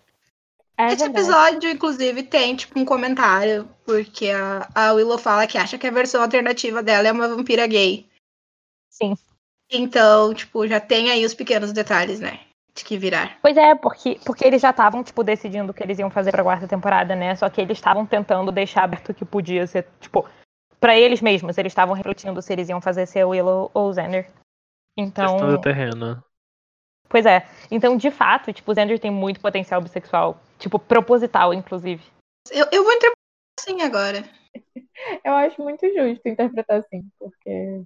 É 0.80 0.94
Esse 0.94 1.04
verdade. 1.04 1.12
episódio, 1.20 1.70
inclusive, 1.70 2.24
tem, 2.24 2.56
tipo, 2.56 2.80
um 2.80 2.86
comentário, 2.86 3.68
porque 3.86 4.30
a, 4.30 4.66
a 4.74 4.94
Willow 4.94 5.18
fala 5.18 5.46
que 5.46 5.58
acha 5.58 5.78
que 5.78 5.86
a 5.86 5.92
versão 5.92 6.22
alternativa 6.22 6.82
dela 6.82 7.10
é 7.10 7.12
uma 7.12 7.28
vampira 7.28 7.68
gay. 7.68 8.08
Sim. 8.90 9.14
Então, 9.70 10.34
tipo, 10.34 10.66
já 10.66 10.80
tem 10.80 11.12
aí 11.12 11.26
os 11.26 11.34
pequenos 11.34 11.74
detalhes, 11.74 12.22
né? 12.22 12.40
De 12.74 12.86
que 12.86 12.98
virar. 12.98 13.38
Pois 13.42 13.58
é, 13.58 13.76
porque, 13.76 14.22
porque 14.26 14.46
eles 14.48 14.62
já 14.62 14.70
estavam, 14.70 15.04
tipo, 15.04 15.22
decidindo 15.22 15.72
o 15.72 15.74
que 15.74 15.84
eles 15.84 16.00
iam 16.00 16.10
fazer 16.10 16.32
pra 16.32 16.44
quarta 16.44 16.66
temporada, 16.66 17.14
né? 17.14 17.36
Só 17.36 17.50
que 17.50 17.60
eles 17.60 17.78
estavam 17.78 18.06
tentando 18.06 18.50
deixar 18.50 18.84
aberto 18.86 19.14
que 19.14 19.26
podia 19.26 19.68
ser, 19.68 19.86
tipo, 20.00 20.26
pra 20.80 20.98
eles 20.98 21.20
mesmos, 21.22 21.58
eles 21.58 21.72
estavam 21.72 21.94
refletindo 21.94 22.42
se 22.42 22.54
eles 22.54 22.70
iam 22.70 22.80
fazer 22.80 23.06
ser 23.06 23.26
Willow 23.26 23.70
ou 23.74 23.94
Xander. 23.94 24.32
Então, 24.98 25.34
Questão 25.34 25.52
do 25.52 25.60
terreno. 25.62 26.24
pois 27.10 27.26
é. 27.26 27.46
Então, 27.70 27.98
de 27.98 28.10
fato, 28.10 28.54
tipo, 28.54 28.72
o 28.72 28.76
Xander 28.76 28.98
tem 28.98 29.12
muito 29.12 29.42
potencial 29.42 29.82
bissexual. 29.82 30.40
Tipo, 30.60 30.78
proposital, 30.78 31.54
inclusive. 31.54 32.04
Eu, 32.52 32.68
eu 32.72 32.84
vou 32.84 32.94
interpretar 32.94 33.18
assim 33.60 33.82
agora. 33.82 34.24
Eu 35.24 35.34
acho 35.34 35.62
muito 35.62 35.88
justo 35.94 36.28
interpretar 36.28 36.82
assim, 36.82 37.10
porque. 37.18 37.82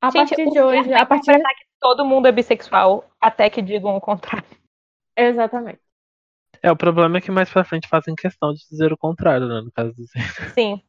A 0.00 0.10
Gente, 0.10 0.28
partir 0.28 0.50
de 0.50 0.60
hoje, 0.60 0.92
é 0.92 1.00
a 1.00 1.06
partir. 1.06 1.30
interpretar 1.30 1.54
que 1.56 1.64
todo 1.80 2.04
mundo 2.04 2.28
é 2.28 2.32
bissexual, 2.32 3.10
até 3.18 3.48
que 3.48 3.62
digam 3.62 3.96
o 3.96 4.00
contrário. 4.00 4.46
Exatamente. 5.16 5.80
É, 6.62 6.70
o 6.70 6.76
problema 6.76 7.16
é 7.16 7.20
que 7.20 7.30
mais 7.30 7.50
pra 7.50 7.64
frente 7.64 7.88
fazem 7.88 8.14
questão 8.14 8.52
de 8.52 8.60
dizer 8.68 8.92
o 8.92 8.98
contrário, 8.98 9.48
né? 9.48 9.60
No 9.62 9.72
caso 9.72 9.94
do 9.94 10.04
Zé. 10.04 10.18
Sim. 10.54 10.82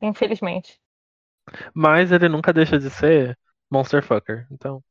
Infelizmente. 0.00 0.80
Mas 1.74 2.12
ele 2.12 2.28
nunca 2.28 2.52
deixa 2.52 2.78
de 2.78 2.90
ser 2.90 3.36
Monster 3.70 4.02
Fucker. 4.02 4.46
Então. 4.50 4.82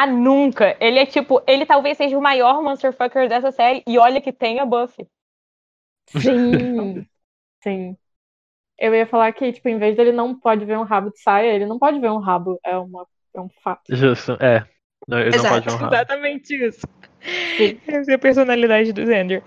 Ah, 0.00 0.06
nunca! 0.06 0.78
Ele 0.80 0.98
é 0.98 1.04
tipo, 1.04 1.42
ele 1.46 1.66
talvez 1.66 1.98
seja 1.98 2.16
o 2.16 2.22
maior 2.22 2.62
Monster 2.62 2.90
Fucker 2.90 3.28
dessa 3.28 3.52
série, 3.52 3.82
e 3.86 3.98
olha 3.98 4.18
que 4.18 4.32
tem 4.32 4.58
a 4.58 4.64
Buffy. 4.64 5.06
Sim. 6.08 7.06
Sim. 7.62 7.96
Eu 8.78 8.94
ia 8.94 9.06
falar 9.06 9.30
que, 9.32 9.52
tipo, 9.52 9.68
em 9.68 9.76
vez 9.76 9.94
dele 9.94 10.10
não 10.10 10.34
pode 10.34 10.64
ver 10.64 10.78
um 10.78 10.84
rabo 10.84 11.10
de 11.10 11.20
saia, 11.20 11.52
ele 11.52 11.66
não 11.66 11.78
pode 11.78 12.00
ver 12.00 12.10
um 12.10 12.18
rabo. 12.18 12.58
É, 12.64 12.78
uma, 12.78 13.06
é 13.34 13.40
um 13.42 13.50
fato. 13.62 13.94
Justo, 13.94 14.38
é. 14.40 14.66
Não, 15.06 15.18
ele 15.18 15.36
Exato. 15.36 15.42
não 15.42 15.50
pode 15.50 15.74
honrar. 15.74 15.92
Exatamente 15.92 16.66
isso. 16.66 16.86
Sim. 17.58 17.78
Essa 17.86 18.12
é 18.12 18.14
a 18.14 18.18
personalidade 18.18 18.94
do 18.94 19.04
Xander. 19.04 19.42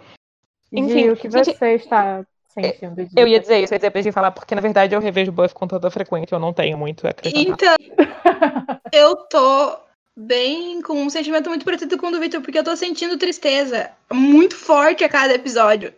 Enfim, 0.72 0.84
Enfim, 0.84 1.10
o 1.10 1.18
que 1.18 1.32
gente, 1.32 1.46
você 1.58 1.74
está 1.74 2.24
sentindo 2.48 3.08
de 3.08 3.20
Eu 3.20 3.28
ia 3.28 3.40
dizer 3.40 3.64
isso, 3.64 3.74
eu 3.74 3.76
ia 3.76 3.80
dizer 3.80 3.90
pra 3.90 4.02
gente 4.04 4.14
falar, 4.14 4.30
porque 4.30 4.54
na 4.54 4.62
verdade 4.62 4.94
eu 4.94 5.02
revejo 5.02 5.32
Buffy 5.32 5.56
com 5.56 5.68
toda 5.68 5.90
frequência, 5.90 6.36
eu 6.36 6.40
não 6.40 6.54
tenho 6.54 6.78
muito 6.78 7.08
a 7.08 7.10
acrescentar. 7.10 7.42
Então, 7.42 7.76
eu 8.94 9.16
tô 9.16 9.84
bem 10.16 10.82
com 10.82 11.02
um 11.02 11.10
sentimento 11.10 11.50
muito 11.50 11.66
parecido 11.66 11.98
com 11.98 12.08
o 12.08 12.12
do 12.12 12.20
Victor, 12.20 12.42
porque 12.42 12.58
eu 12.58 12.64
tô 12.64 12.76
sentindo 12.76 13.18
tristeza 13.18 13.92
muito 14.12 14.56
forte 14.56 15.04
a 15.04 15.10
cada 15.10 15.34
episódio. 15.34 15.94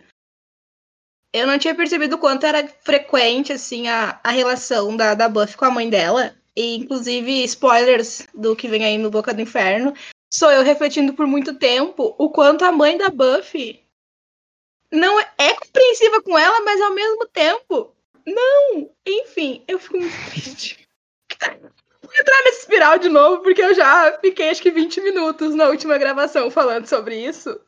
Eu 1.33 1.45
não 1.45 1.59
tinha 1.59 1.75
percebido 1.75 2.17
quanto 2.17 2.45
era 2.45 2.65
frequente, 2.67 3.51
assim, 3.51 3.87
a, 3.87 4.19
a 4.23 4.31
relação 4.31 4.95
da, 4.95 5.13
da 5.13 5.27
Buffy 5.27 5.57
com 5.57 5.65
a 5.65 5.71
mãe 5.71 5.89
dela. 5.89 6.33
E, 6.55 6.77
inclusive, 6.77 7.43
spoilers 7.43 8.25
do 8.33 8.55
que 8.55 8.69
vem 8.69 8.85
aí 8.85 8.97
no 8.97 9.11
Boca 9.11 9.33
do 9.33 9.41
Inferno. 9.41 9.93
Sou 10.33 10.49
eu 10.49 10.63
refletindo 10.63 11.13
por 11.13 11.27
muito 11.27 11.53
tempo 11.55 12.15
o 12.17 12.29
quanto 12.29 12.63
a 12.63 12.71
mãe 12.71 12.97
da 12.97 13.09
Buffy 13.09 13.83
não 14.91 15.19
é, 15.19 15.29
é 15.37 15.53
compreensiva 15.53 16.21
com 16.21 16.37
ela, 16.37 16.61
mas 16.61 16.79
ao 16.79 16.93
mesmo 16.93 17.27
tempo, 17.27 17.93
não. 18.25 18.89
Enfim, 19.05 19.61
eu 19.67 19.77
fico 19.77 19.97
muito 19.97 20.31
triste. 20.31 20.87
Entrar 22.17 22.43
nessa 22.43 22.59
espiral 22.59 22.97
de 22.97 23.09
novo, 23.09 23.43
porque 23.43 23.61
eu 23.61 23.73
já 23.73 24.17
fiquei 24.19 24.49
acho 24.49 24.61
que 24.61 24.71
20 24.71 25.01
minutos 25.01 25.53
na 25.53 25.67
última 25.67 25.97
gravação 25.97 26.49
falando 26.49 26.87
sobre 26.87 27.19
isso. 27.19 27.59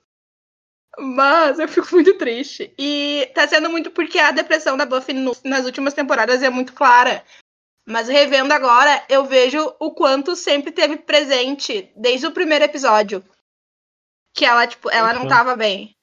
Mas 0.98 1.60
eu 1.60 1.68
fico 1.68 1.88
muito 1.92 2.18
triste. 2.18 2.74
E 2.78 3.30
tá 3.36 3.48
sendo 3.48 3.70
muito 3.70 3.92
porque 3.92 4.18
a 4.18 4.32
depressão 4.32 4.78
da 4.78 4.86
Buffy 4.86 5.14
nas 5.44 5.66
últimas 5.66 5.94
temporadas 5.94 6.42
é 6.42 6.50
muito 6.50 6.74
clara. 6.74 7.24
Mas 7.86 8.08
revendo 8.08 8.52
agora, 8.54 9.04
eu 9.08 9.24
vejo 9.26 9.74
o 9.80 9.92
quanto 9.92 10.36
sempre 10.36 10.72
teve 10.72 10.98
presente 10.98 11.92
desde 11.96 12.26
o 12.28 12.32
primeiro 12.32 12.66
episódio. 12.66 13.24
Que 14.34 14.46
ela, 14.46 14.66
tipo, 14.68 14.90
ela 14.90 15.14
não 15.14 15.24
Uhum. 15.24 15.28
tava 15.28 15.56
bem. 15.56 15.96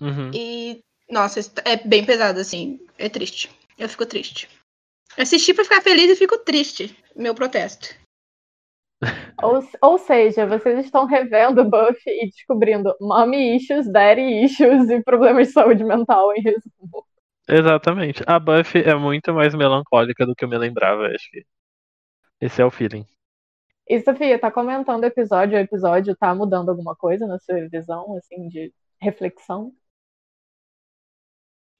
Uhum. 0.00 0.30
E, 0.34 0.80
nossa, 1.08 1.40
é 1.64 1.76
bem 1.76 2.04
pesado, 2.04 2.40
assim. 2.40 2.80
É 2.98 3.08
triste. 3.08 3.50
Eu 3.78 3.88
fico 3.88 4.06
triste. 4.06 4.48
Assisti 5.18 5.54
pra 5.54 5.64
ficar 5.64 5.80
feliz 5.80 6.10
e 6.10 6.16
fico 6.16 6.38
triste. 6.38 6.96
Meu 7.14 7.34
protesto. 7.34 7.94
Ou, 9.42 9.62
ou 9.82 9.98
seja, 9.98 10.46
vocês 10.46 10.84
estão 10.84 11.06
revendo 11.06 11.64
Buffy 11.64 12.10
e 12.22 12.30
descobrindo 12.30 12.94
mommy 13.00 13.56
issues, 13.56 13.90
daddy 13.90 14.44
issues 14.44 14.88
e 14.90 15.02
problemas 15.02 15.48
de 15.48 15.52
saúde 15.52 15.84
mental, 15.84 16.34
em 16.34 16.40
resumo. 16.40 17.06
Exatamente. 17.48 18.22
A 18.26 18.38
Buffy 18.38 18.82
é 18.82 18.94
muito 18.94 19.32
mais 19.34 19.54
melancólica 19.54 20.24
do 20.24 20.34
que 20.34 20.44
eu 20.44 20.48
me 20.48 20.56
lembrava, 20.56 21.06
acho 21.08 21.30
que. 21.30 21.44
Esse 22.40 22.62
é 22.62 22.64
o 22.64 22.70
feeling. 22.70 23.06
E 23.86 24.00
Sofia, 24.00 24.38
tá 24.38 24.50
comentando 24.50 25.04
episódio 25.04 25.58
a 25.58 25.60
episódio, 25.60 26.16
tá 26.16 26.34
mudando 26.34 26.70
alguma 26.70 26.96
coisa 26.96 27.26
na 27.26 27.38
sua 27.38 27.68
visão, 27.68 28.16
assim, 28.16 28.48
de 28.48 28.72
reflexão? 29.00 29.72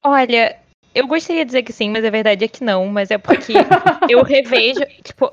Olha, 0.03 0.63
eu 0.95 1.07
gostaria 1.07 1.45
de 1.45 1.49
dizer 1.49 1.63
que 1.63 1.73
sim, 1.73 1.91
mas 1.91 2.05
a 2.05 2.11
verdade 2.11 2.45
é 2.45 2.49
que 2.49 2.63
não. 2.63 2.87
Mas 2.87 3.11
é 3.11 3.19
porque 3.19 3.53
eu 4.09 4.23
revejo. 4.23 4.81
Tipo, 5.03 5.31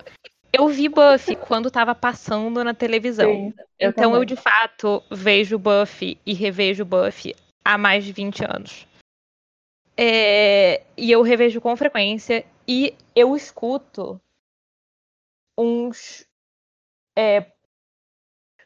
eu 0.51 0.67
vi 0.67 0.89
Buffy 0.89 1.35
quando 1.35 1.69
tava 1.71 1.93
passando 1.95 2.63
na 2.63 2.73
televisão. 2.73 3.31
Sim, 3.31 3.53
eu 3.79 3.89
então 3.89 4.11
eu, 4.15 4.21
também. 4.21 4.27
de 4.27 4.35
fato, 4.35 5.03
vejo 5.09 5.57
Buffy 5.57 6.17
e 6.25 6.33
revejo 6.33 6.83
Buffy 6.83 7.35
há 7.63 7.77
mais 7.77 8.03
de 8.03 8.11
20 8.11 8.43
anos. 8.43 8.87
É, 9.95 10.81
E 10.97 11.11
eu 11.11 11.21
revejo 11.21 11.61
com 11.61 11.75
frequência. 11.75 12.45
E 12.67 12.95
eu 13.15 13.35
escuto 13.35 14.19
uns. 15.57 16.25
é, 17.15 17.45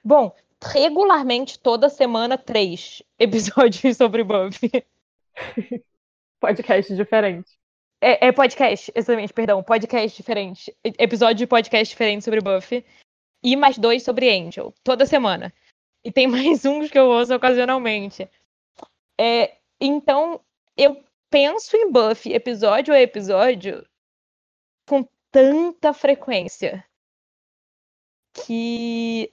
Bom, 0.03 0.36
regularmente, 0.62 1.58
toda 1.60 1.89
semana, 1.89 2.38
três 2.38 3.01
episódios 3.19 3.97
sobre 3.97 4.23
Buffy. 4.23 4.71
Podcast 6.39 6.95
diferente. 6.95 7.50
É, 8.02 8.28
é 8.28 8.32
podcast, 8.32 8.91
exatamente, 8.93 9.34
perdão. 9.34 9.63
Podcast 9.63 10.15
diferente. 10.15 10.76
Episódio 10.84 11.38
de 11.38 11.48
podcast 11.48 11.89
diferente 11.89 12.24
sobre 12.24 12.41
Buffy. 12.41 12.86
E 13.43 13.56
mais 13.56 13.78
dois 13.78 14.04
sobre 14.04 14.30
Angel. 14.30 14.74
Toda 14.84 15.06
semana. 15.06 15.54
E 16.04 16.12
tem 16.12 16.28
mais 16.28 16.65
uns 16.65 16.89
que 16.89 17.00
eu 17.00 17.08
ouço 17.08 17.34
ocasionalmente. 17.34 18.30
É, 19.19 19.58
então, 19.80 20.41
eu 20.78 21.04
penso 21.30 21.76
em 21.76 21.91
Buffy 21.91 22.34
episódio 22.34 22.93
a 22.93 23.02
episódio 23.02 23.86
com 24.88 25.08
tanta 25.32 25.93
frequência 25.93 26.86
que. 28.34 29.32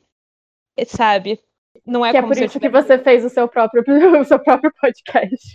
Sabe? 0.87 1.41
Não 1.85 2.05
é 2.05 2.11
que 2.11 2.17
é 2.17 2.23
por 2.23 2.37
isso 2.37 2.59
que 2.59 2.69
você 2.69 2.99
fez 2.99 3.25
o 3.25 3.29
seu 3.29 3.49
próprio, 3.49 3.85
o 4.21 4.25
seu 4.25 4.39
próprio 4.39 4.73
podcast. 4.81 5.55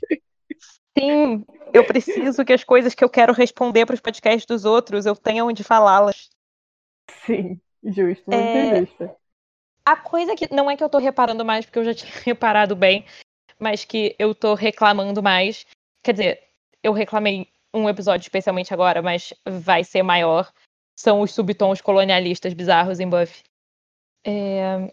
Sim, 0.97 1.45
eu 1.73 1.85
preciso 1.85 2.43
que 2.43 2.53
as 2.53 2.63
coisas 2.63 2.95
que 2.95 3.03
eu 3.03 3.09
quero 3.09 3.31
responder 3.33 3.85
para 3.85 3.93
os 3.93 4.01
podcasts 4.01 4.45
dos 4.45 4.65
outros 4.65 5.05
eu 5.05 5.15
tenha 5.15 5.45
onde 5.45 5.63
falá-las. 5.63 6.29
Sim, 7.25 7.59
justo, 7.83 8.23
muito 8.31 8.57
É, 8.57 8.79
justo. 8.79 9.09
A 9.85 9.95
coisa 9.95 10.35
que 10.35 10.53
não 10.53 10.69
é 10.69 10.75
que 10.75 10.83
eu 10.83 10.89
tô 10.89 10.97
reparando 10.97 11.45
mais, 11.45 11.65
porque 11.65 11.79
eu 11.79 11.85
já 11.85 11.93
tinha 11.95 12.11
reparado 12.25 12.75
bem, 12.75 13.05
mas 13.59 13.85
que 13.85 14.15
eu 14.17 14.33
tô 14.33 14.53
reclamando 14.53 15.21
mais. 15.21 15.65
Quer 16.03 16.13
dizer, 16.13 16.43
eu 16.83 16.93
reclamei 16.93 17.47
um 17.73 17.87
episódio 17.87 18.23
especialmente 18.23 18.73
agora, 18.73 19.01
mas 19.01 19.33
vai 19.45 19.83
ser 19.83 20.01
maior. 20.03 20.51
São 20.95 21.21
os 21.21 21.31
subtons 21.31 21.79
colonialistas 21.79 22.53
bizarros 22.53 22.99
em 22.99 23.07
Buffy. 23.07 23.43
É, 24.25 24.91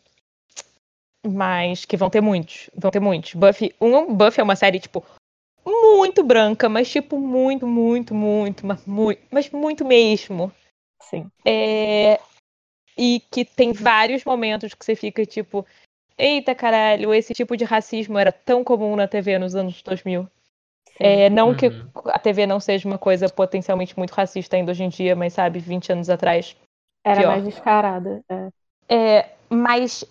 Mas 1.27 1.85
que 1.85 1.97
vão 1.97 2.11
ter 2.11 2.21
muitos. 2.21 2.69
Vão 2.77 2.91
ter 2.91 3.01
muitos. 3.01 3.35
Buffy, 3.35 3.75
um, 3.81 4.15
Buffy 4.15 4.41
é 4.41 4.45
uma 4.45 4.55
série, 4.55 4.79
tipo, 4.79 5.05
muito 5.65 6.23
branca, 6.23 6.69
mas 6.69 6.91
tipo 6.91 7.19
muito, 7.19 7.67
muito, 7.67 8.15
muito, 8.15 8.67
mas 8.67 8.85
muito, 8.87 9.23
mas 9.31 9.51
muito 9.51 9.85
mesmo. 9.85 10.53
Sim. 11.01 11.31
É, 11.45 12.21
e 12.97 13.21
que 13.31 13.45
tem 13.45 13.73
vários 13.73 14.25
momentos 14.25 14.75
que 14.75 14.85
você 14.85 14.95
fica 14.95 15.25
tipo, 15.25 15.67
eita 16.17 16.55
caralho, 16.55 17.13
esse 17.15 17.35
tipo 17.35 17.57
de 17.57 17.65
racismo 17.65 18.19
era 18.19 18.33
tão 18.33 18.63
comum 18.63 18.97
na 18.97 19.09
TV 19.09 19.39
nos 19.39 19.55
anos 19.55 19.83
2000. 19.83 20.29
É, 21.01 21.29
não 21.29 21.49
Uhum. 21.49 21.55
que 21.57 21.67
a 22.07 22.19
TV 22.19 22.47
não 22.47 22.61
seja 22.61 22.87
uma 22.89 22.99
coisa 22.99 23.29
potencialmente 23.29 23.99
muito 23.99 24.13
racista 24.13 24.57
ainda 24.57 24.71
hoje 24.71 24.85
em 24.85 24.89
dia, 24.89 25.17
mas 25.17 25.33
sabe, 25.33 25.59
20 25.59 25.91
anos 25.91 26.09
atrás. 26.09 26.57
Era 27.05 27.21
Pior. 27.21 27.31
mais 27.31 27.45
descarada. 27.45 28.23
é. 28.29 28.49
É, 28.87 29.31
mas 29.49 30.05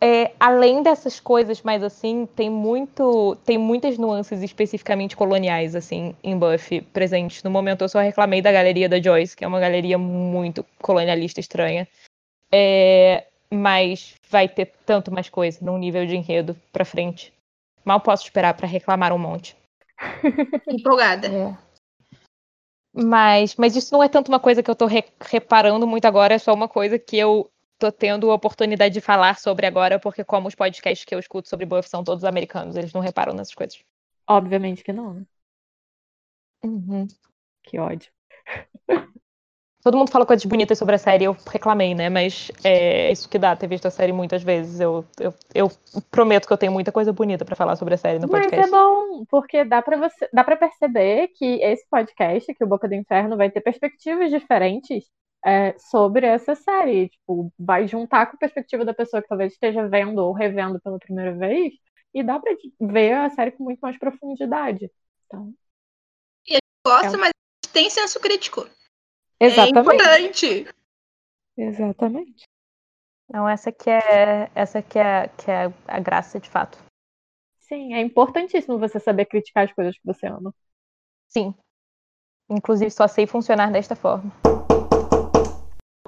é, 0.00 0.32
além 0.40 0.82
dessas 0.82 1.20
coisas 1.20 1.60
mais 1.62 1.82
assim, 1.82 2.26
tem 2.34 2.48
muito, 2.48 3.36
tem 3.44 3.58
muitas 3.58 3.98
nuances 3.98 4.42
especificamente 4.42 5.14
coloniais 5.14 5.76
assim 5.76 6.14
em 6.22 6.38
Buffy 6.38 6.80
presentes. 6.80 7.42
No 7.42 7.50
momento 7.50 7.82
eu 7.82 7.88
só 7.88 8.00
reclamei 8.00 8.40
da 8.40 8.50
galeria 8.50 8.88
da 8.88 9.00
Joyce, 9.00 9.36
que 9.36 9.44
é 9.44 9.48
uma 9.48 9.60
galeria 9.60 9.98
muito 9.98 10.64
colonialista 10.80 11.38
estranha. 11.40 11.86
É, 12.50 13.26
mas 13.52 14.14
vai 14.30 14.48
ter 14.48 14.72
tanto 14.86 15.12
mais 15.12 15.28
coisa 15.28 15.58
num 15.62 15.76
nível 15.76 16.06
de 16.06 16.16
enredo 16.16 16.56
pra 16.72 16.84
frente. 16.84 17.32
Mal 17.84 18.00
posso 18.00 18.24
esperar 18.24 18.54
pra 18.54 18.66
reclamar 18.66 19.12
um 19.12 19.18
monte. 19.18 19.54
Empolgada. 20.66 21.28
É. 21.28 21.56
Mas, 22.92 23.54
mas 23.54 23.76
isso 23.76 23.92
não 23.92 24.02
é 24.02 24.08
tanto 24.08 24.28
uma 24.28 24.40
coisa 24.40 24.62
que 24.62 24.70
eu 24.70 24.74
tô 24.74 24.86
re- 24.86 25.04
reparando 25.20 25.86
muito 25.86 26.06
agora, 26.06 26.34
é 26.34 26.38
só 26.38 26.52
uma 26.52 26.68
coisa 26.68 26.98
que 26.98 27.16
eu 27.16 27.48
tô 27.80 27.90
tendo 27.90 28.30
a 28.30 28.34
oportunidade 28.34 28.92
de 28.92 29.00
falar 29.00 29.38
sobre 29.38 29.66
agora, 29.66 29.98
porque 29.98 30.22
como 30.22 30.46
os 30.46 30.54
podcasts 30.54 31.04
que 31.04 31.14
eu 31.14 31.18
escuto 31.18 31.48
sobre 31.48 31.64
Buffy 31.64 31.88
são 31.88 32.04
todos 32.04 32.24
americanos, 32.24 32.76
eles 32.76 32.92
não 32.92 33.00
reparam 33.00 33.32
nessas 33.32 33.54
coisas. 33.54 33.82
Obviamente 34.28 34.84
que 34.84 34.92
não, 34.92 35.14
né? 35.14 35.24
Que 37.62 37.78
ódio. 37.78 38.12
Todo 39.82 39.96
mundo 39.96 40.10
fala 40.10 40.26
coisas 40.26 40.44
bonitas 40.44 40.76
sobre 40.76 40.94
a 40.94 40.98
série, 40.98 41.24
eu 41.24 41.34
reclamei, 41.50 41.94
né? 41.94 42.10
Mas 42.10 42.50
é 42.62 43.10
isso 43.10 43.26
que 43.26 43.38
dá 43.38 43.56
ter 43.56 43.66
visto 43.66 43.86
a 43.86 43.90
série 43.90 44.12
muitas 44.12 44.42
vezes. 44.42 44.78
Eu, 44.78 45.06
eu, 45.18 45.32
eu 45.54 45.70
prometo 46.10 46.46
que 46.46 46.52
eu 46.52 46.58
tenho 46.58 46.70
muita 46.70 46.92
coisa 46.92 47.14
bonita 47.14 47.46
pra 47.46 47.56
falar 47.56 47.76
sobre 47.76 47.94
a 47.94 47.96
série 47.96 48.18
no 48.18 48.28
Mas 48.30 48.42
podcast. 48.42 48.68
é 48.68 48.70
bom, 48.70 49.24
porque 49.24 49.64
dá 49.64 49.80
pra 49.80 49.96
você, 49.96 50.28
dá 50.34 50.44
para 50.44 50.56
perceber 50.56 51.28
que 51.28 51.62
esse 51.62 51.88
podcast, 51.88 52.52
que 52.52 52.62
o 52.62 52.66
Boca 52.66 52.86
do 52.86 52.94
Inferno, 52.94 53.38
vai 53.38 53.50
ter 53.50 53.62
perspectivas 53.62 54.30
diferentes 54.30 55.06
é, 55.44 55.78
sobre 55.78 56.26
essa 56.26 56.54
série. 56.54 57.08
Tipo, 57.08 57.52
vai 57.58 57.86
juntar 57.88 58.26
com 58.26 58.36
a 58.36 58.38
perspectiva 58.38 58.84
da 58.84 58.94
pessoa 58.94 59.22
que 59.22 59.28
talvez 59.28 59.52
esteja 59.52 59.88
vendo 59.88 60.18
ou 60.18 60.32
revendo 60.32 60.80
pela 60.80 60.98
primeira 60.98 61.34
vez, 61.34 61.74
e 62.12 62.22
dá 62.22 62.38
pra 62.38 62.52
ver 62.80 63.12
a 63.14 63.30
série 63.30 63.52
com 63.52 63.64
muito 63.64 63.80
mais 63.80 63.98
profundidade. 63.98 64.90
Então, 65.26 65.54
Gosta, 66.84 67.14
É. 67.14 67.16
mas 67.16 67.30
tem 67.72 67.90
senso 67.90 68.18
crítico. 68.18 68.66
exatamente. 69.38 69.76
É 69.76 69.80
importante. 69.80 70.66
Exatamente. 71.56 72.44
Não, 73.28 73.48
essa 73.48 73.70
que 73.70 73.88
é, 73.88 74.50
essa 74.54 74.82
que 74.82 74.98
é, 74.98 75.28
que 75.28 75.50
é 75.50 75.66
a 75.86 76.00
graça 76.00 76.40
de 76.40 76.48
fato. 76.48 76.78
Sim, 77.60 77.94
é 77.94 78.00
importantíssimo 78.00 78.78
você 78.78 78.98
saber 78.98 79.26
criticar 79.26 79.64
as 79.64 79.72
coisas 79.72 79.94
que 79.94 80.04
você 80.04 80.26
ama. 80.26 80.52
Sim. 81.28 81.54
Inclusive, 82.48 82.90
só 82.90 83.06
sei 83.06 83.26
funcionar 83.26 83.70
desta 83.70 83.94
forma. 83.94 84.32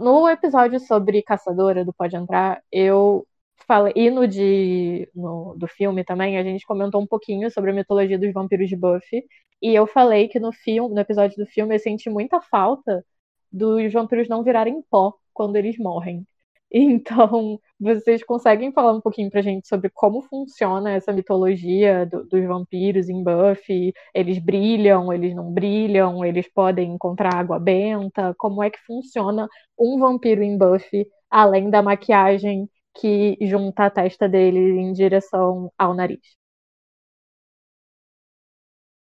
No 0.03 0.29
episódio 0.29 0.81
sobre 0.81 1.23
Caçadora 1.23 1.85
do 1.85 1.93
Pode 1.93 2.17
Entrar, 2.17 2.61
eu 2.73 3.25
falei, 3.69 3.93
e 3.95 4.11
no, 4.11 4.27
de, 4.27 5.09
no 5.15 5.55
do 5.57 5.69
filme 5.69 6.03
também, 6.05 6.37
a 6.37 6.43
gente 6.43 6.67
comentou 6.67 7.01
um 7.01 7.07
pouquinho 7.07 7.49
sobre 7.53 7.71
a 7.71 7.75
mitologia 7.75 8.19
dos 8.19 8.33
vampiros 8.33 8.69
de 8.69 8.75
Buffy. 8.75 9.25
E 9.63 9.73
eu 9.73 9.87
falei 9.87 10.27
que 10.27 10.41
no 10.41 10.53
filme, 10.53 10.93
no 10.93 11.01
episódio 11.01 11.37
do 11.37 11.47
filme, 11.47 11.77
eu 11.77 11.79
senti 11.79 12.11
muita 12.11 12.41
falta 12.41 13.05
dos 13.53 13.93
vampiros 13.93 14.29
não 14.29 14.43
virarem 14.43 14.83
pó 14.91 15.15
quando 15.33 15.55
eles 15.55 15.79
morrem. 15.79 16.27
Então, 16.75 17.61
vocês 17.79 18.23
conseguem 18.25 18.73
falar 18.73 18.93
um 18.93 19.01
pouquinho 19.01 19.31
pra 19.31 19.43
gente 19.43 19.69
sobre 19.69 19.91
como 19.91 20.23
funciona 20.23 20.91
essa 20.93 21.13
mitologia 21.13 22.07
do- 22.07 22.25
dos 22.27 22.45
vampiros 22.47 23.09
em 23.11 23.23
Buffy? 23.23 23.93
Eles 24.15 24.39
brilham, 24.39 25.13
eles 25.13 25.35
não 25.35 25.53
brilham, 25.53 26.25
eles 26.25 26.49
podem 26.53 26.95
encontrar 26.95 27.35
água 27.35 27.59
benta? 27.59 28.35
Como 28.39 28.63
é 28.63 28.71
que 28.71 28.79
funciona 28.87 29.47
um 29.79 29.99
vampiro 29.99 30.43
em 30.43 30.57
Buffy, 30.57 31.07
além 31.31 31.69
da 31.71 31.83
maquiagem 31.83 32.69
que 32.95 33.37
junta 33.43 33.87
a 33.87 33.91
testa 33.91 34.27
dele 34.29 34.59
em 34.81 34.93
direção 34.95 35.71
ao 35.79 35.93
nariz? 35.95 36.21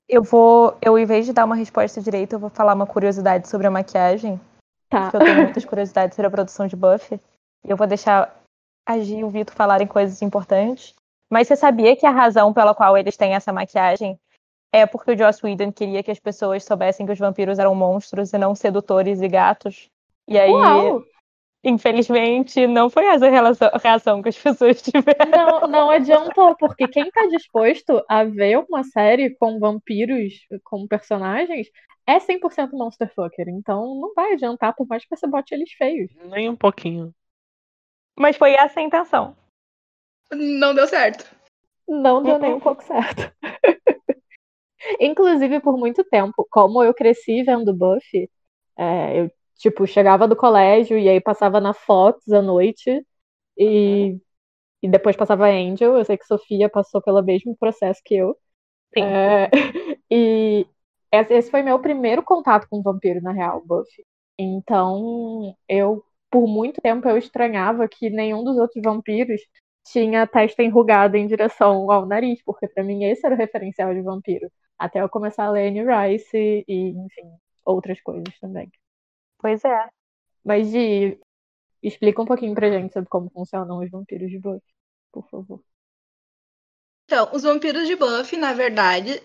Eu 0.08 0.22
vou, 0.22 0.76
eu 0.82 0.98
em 0.98 1.06
vez 1.06 1.24
de 1.24 1.32
dar 1.32 1.44
uma 1.44 1.54
resposta 1.54 2.00
direita, 2.00 2.34
eu 2.34 2.40
vou 2.40 2.50
falar 2.50 2.74
uma 2.74 2.86
curiosidade 2.86 3.48
sobre 3.48 3.66
a 3.66 3.70
maquiagem, 3.70 4.40
Tá. 4.90 5.02
porque 5.02 5.16
eu 5.16 5.20
tenho 5.24 5.42
muitas 5.42 5.64
curiosidades 5.64 6.14
sobre 6.14 6.26
a 6.26 6.30
produção 6.30 6.66
de 6.66 6.76
Buffy. 6.76 7.20
E 7.66 7.70
eu 7.70 7.76
vou 7.76 7.86
deixar 7.86 8.42
a 8.86 8.98
Gi 8.98 9.18
e 9.18 9.24
o 9.24 9.30
Vitor 9.30 9.54
falarem 9.54 9.86
coisas 9.86 10.20
importantes. 10.22 10.94
Mas 11.32 11.48
você 11.48 11.56
sabia 11.56 11.96
que 11.96 12.06
a 12.06 12.10
razão 12.10 12.52
pela 12.52 12.74
qual 12.74 12.96
eles 12.96 13.16
têm 13.16 13.34
essa 13.34 13.52
maquiagem 13.52 14.18
é 14.72 14.84
porque 14.86 15.12
o 15.12 15.16
Joss 15.16 15.40
Whedon 15.44 15.72
queria 15.72 16.02
que 16.02 16.10
as 16.10 16.18
pessoas 16.18 16.64
soubessem 16.64 17.06
que 17.06 17.12
os 17.12 17.18
vampiros 17.18 17.58
eram 17.58 17.74
monstros 17.74 18.32
e 18.32 18.38
não 18.38 18.54
sedutores 18.54 19.22
e 19.22 19.28
gatos. 19.28 19.88
E 20.28 20.38
aí, 20.38 20.50
Uau! 20.50 21.02
infelizmente, 21.64 22.66
não 22.66 22.90
foi 22.90 23.06
essa 23.06 23.26
a 23.26 23.30
relação- 23.30 23.70
a 23.72 23.78
reação 23.78 24.22
que 24.22 24.28
as 24.28 24.38
pessoas 24.38 24.82
tiveram. 24.82 25.30
Não, 25.30 25.68
não 25.68 25.90
adiantou, 25.90 26.54
porque 26.56 26.86
quem 26.88 27.10
tá 27.10 27.26
disposto 27.26 28.04
a 28.08 28.24
ver 28.24 28.58
uma 28.68 28.84
série 28.84 29.34
com 29.36 29.58
vampiros 29.58 30.34
como 30.64 30.86
personagens 30.86 31.68
é 32.06 32.18
100% 32.18 32.72
Monster 32.72 33.10
Fucker. 33.14 33.48
Então 33.48 33.98
não 34.00 34.12
vai 34.14 34.34
adiantar, 34.34 34.74
por 34.74 34.86
mais 34.86 35.04
que 35.04 35.16
você 35.16 35.26
bote 35.26 35.54
eles 35.54 35.72
feios. 35.72 36.10
Nem 36.24 36.48
um 36.48 36.56
pouquinho. 36.56 37.14
Mas 38.16 38.36
foi 38.36 38.54
essa 38.54 38.80
a 38.80 38.82
intenção. 38.82 39.36
Não 40.32 40.74
deu 40.74 40.86
certo. 40.86 41.34
Não 41.86 42.22
deu 42.22 42.38
nem 42.38 42.54
um 42.54 42.60
pouco 42.60 42.82
certo. 42.82 43.32
Inclusive, 45.00 45.60
por 45.60 45.76
muito 45.78 46.04
tempo, 46.04 46.46
como 46.50 46.82
eu 46.82 46.94
cresci 46.94 47.42
vendo 47.42 47.74
Buffy, 47.74 48.30
é, 48.76 49.20
eu, 49.20 49.30
tipo, 49.56 49.86
chegava 49.86 50.28
do 50.28 50.36
colégio 50.36 50.98
e 50.98 51.08
aí 51.08 51.20
passava 51.20 51.60
na 51.60 51.72
Fox 51.72 52.28
à 52.30 52.42
noite 52.42 53.04
e, 53.56 54.18
e 54.82 54.88
depois 54.88 55.16
passava 55.16 55.48
Angel. 55.48 55.96
Eu 55.96 56.04
sei 56.04 56.16
que 56.18 56.26
Sofia 56.26 56.68
passou 56.68 57.02
pelo 57.02 57.22
mesmo 57.22 57.56
processo 57.56 58.00
que 58.04 58.16
eu. 58.16 58.36
Sim. 58.94 59.02
É, 59.02 59.50
e 60.10 60.66
esse 61.12 61.34
esse 61.34 61.50
foi 61.50 61.62
meu 61.62 61.78
primeiro 61.78 62.22
contato 62.22 62.66
com 62.68 62.82
vampiro, 62.82 63.22
na 63.22 63.32
real, 63.32 63.62
Buffy. 63.64 64.04
Então, 64.38 65.56
eu, 65.68 66.04
por 66.34 66.48
muito 66.48 66.80
tempo, 66.80 67.08
eu 67.08 67.16
estranhava 67.16 67.86
que 67.86 68.10
nenhum 68.10 68.42
dos 68.42 68.58
outros 68.58 68.82
vampiros 68.82 69.40
tinha 69.86 70.22
a 70.22 70.26
testa 70.26 70.64
enrugada 70.64 71.16
em 71.16 71.28
direção 71.28 71.88
ao 71.88 72.04
nariz, 72.06 72.42
porque 72.44 72.66
pra 72.66 72.82
mim 72.82 73.04
esse 73.04 73.24
era 73.24 73.36
o 73.36 73.38
referencial 73.38 73.94
de 73.94 74.02
vampiro. 74.02 74.50
Até 74.76 75.00
eu 75.00 75.08
começar 75.08 75.44
a 75.44 75.50
ler 75.52 75.68
Anne 75.68 75.84
Rice 75.84 76.64
e, 76.66 76.88
enfim, 76.88 77.30
outras 77.64 78.00
coisas 78.00 78.36
também. 78.40 78.68
Pois 79.38 79.64
é. 79.64 79.88
Mas, 80.44 80.66
Gi, 80.72 81.20
explica 81.80 82.20
um 82.20 82.26
pouquinho 82.26 82.52
pra 82.52 82.68
gente 82.68 82.92
sobre 82.92 83.08
como 83.08 83.30
funcionam 83.30 83.78
os 83.78 83.88
vampiros 83.88 84.28
de 84.28 84.40
Buffy, 84.40 84.74
por 85.12 85.28
favor. 85.28 85.62
Então, 87.04 87.30
os 87.32 87.44
vampiros 87.44 87.86
de 87.86 87.94
Buffy, 87.94 88.36
na 88.36 88.52
verdade, 88.54 89.22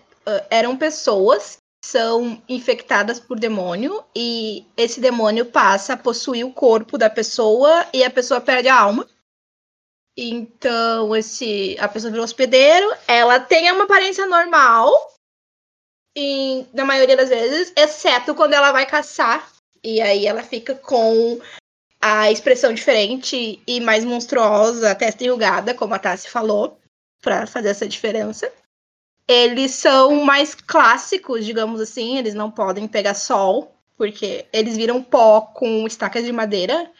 eram 0.48 0.78
pessoas 0.78 1.56
são 1.82 2.42
infectadas 2.48 3.18
por 3.18 3.38
demônio 3.38 4.04
e 4.14 4.66
esse 4.76 5.00
demônio 5.00 5.46
passa 5.46 5.94
a 5.94 5.96
possuir 5.96 6.44
o 6.44 6.52
corpo 6.52 6.98
da 6.98 7.08
pessoa 7.08 7.86
e 7.92 8.04
a 8.04 8.10
pessoa 8.10 8.40
perde 8.40 8.68
a 8.68 8.78
alma. 8.78 9.08
Então, 10.16 11.16
esse 11.16 11.76
a 11.80 11.88
pessoa 11.88 12.10
vira 12.10 12.22
hospedeiro, 12.22 12.92
ela 13.06 13.40
tem 13.40 13.70
uma 13.72 13.84
aparência 13.84 14.26
normal, 14.26 14.92
em, 16.14 16.68
na 16.74 16.84
maioria 16.84 17.16
das 17.16 17.28
vezes, 17.28 17.72
exceto 17.76 18.34
quando 18.34 18.52
ela 18.52 18.72
vai 18.72 18.84
caçar. 18.84 19.50
E 19.82 20.00
aí 20.02 20.26
ela 20.26 20.42
fica 20.42 20.74
com 20.74 21.40
a 22.00 22.30
expressão 22.30 22.72
diferente 22.74 23.62
e 23.66 23.80
mais 23.80 24.04
monstruosa, 24.04 24.90
a 24.90 24.94
testa 24.94 25.24
enrugada, 25.24 25.74
como 25.74 25.94
a 25.94 25.98
Tassi 25.98 26.28
falou 26.28 26.78
para 27.22 27.46
fazer 27.46 27.68
essa 27.68 27.88
diferença. 27.88 28.52
Eles 29.26 29.72
são 29.72 30.24
mais 30.24 30.54
clássicos, 30.54 31.44
digamos 31.44 31.80
assim, 31.80 32.18
eles 32.18 32.34
não 32.34 32.50
podem 32.50 32.88
pegar 32.88 33.14
sol, 33.14 33.74
porque 33.96 34.46
eles 34.52 34.76
viram 34.76 35.02
pó 35.02 35.40
com 35.40 35.86
estacas 35.86 36.24
de 36.24 36.32
madeira. 36.32 36.90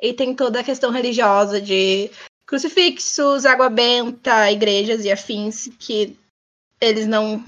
E 0.00 0.14
tem 0.14 0.34
toda 0.34 0.60
a 0.60 0.64
questão 0.64 0.90
religiosa 0.90 1.60
de 1.60 2.10
crucifixos, 2.46 3.44
água 3.44 3.68
benta, 3.68 4.50
igrejas 4.50 5.04
e 5.04 5.10
afins, 5.10 5.68
que 5.78 6.18
eles 6.80 7.06
não 7.06 7.44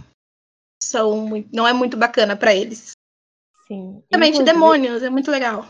são 0.82 1.16
muito, 1.16 1.48
não 1.54 1.66
é 1.66 1.72
muito 1.72 1.96
bacana 1.96 2.36
para 2.36 2.54
eles. 2.54 2.92
Sim. 3.66 4.02
Também 4.10 4.44
demônios, 4.44 5.02
é 5.02 5.10
muito 5.10 5.30
legal. 5.30 5.66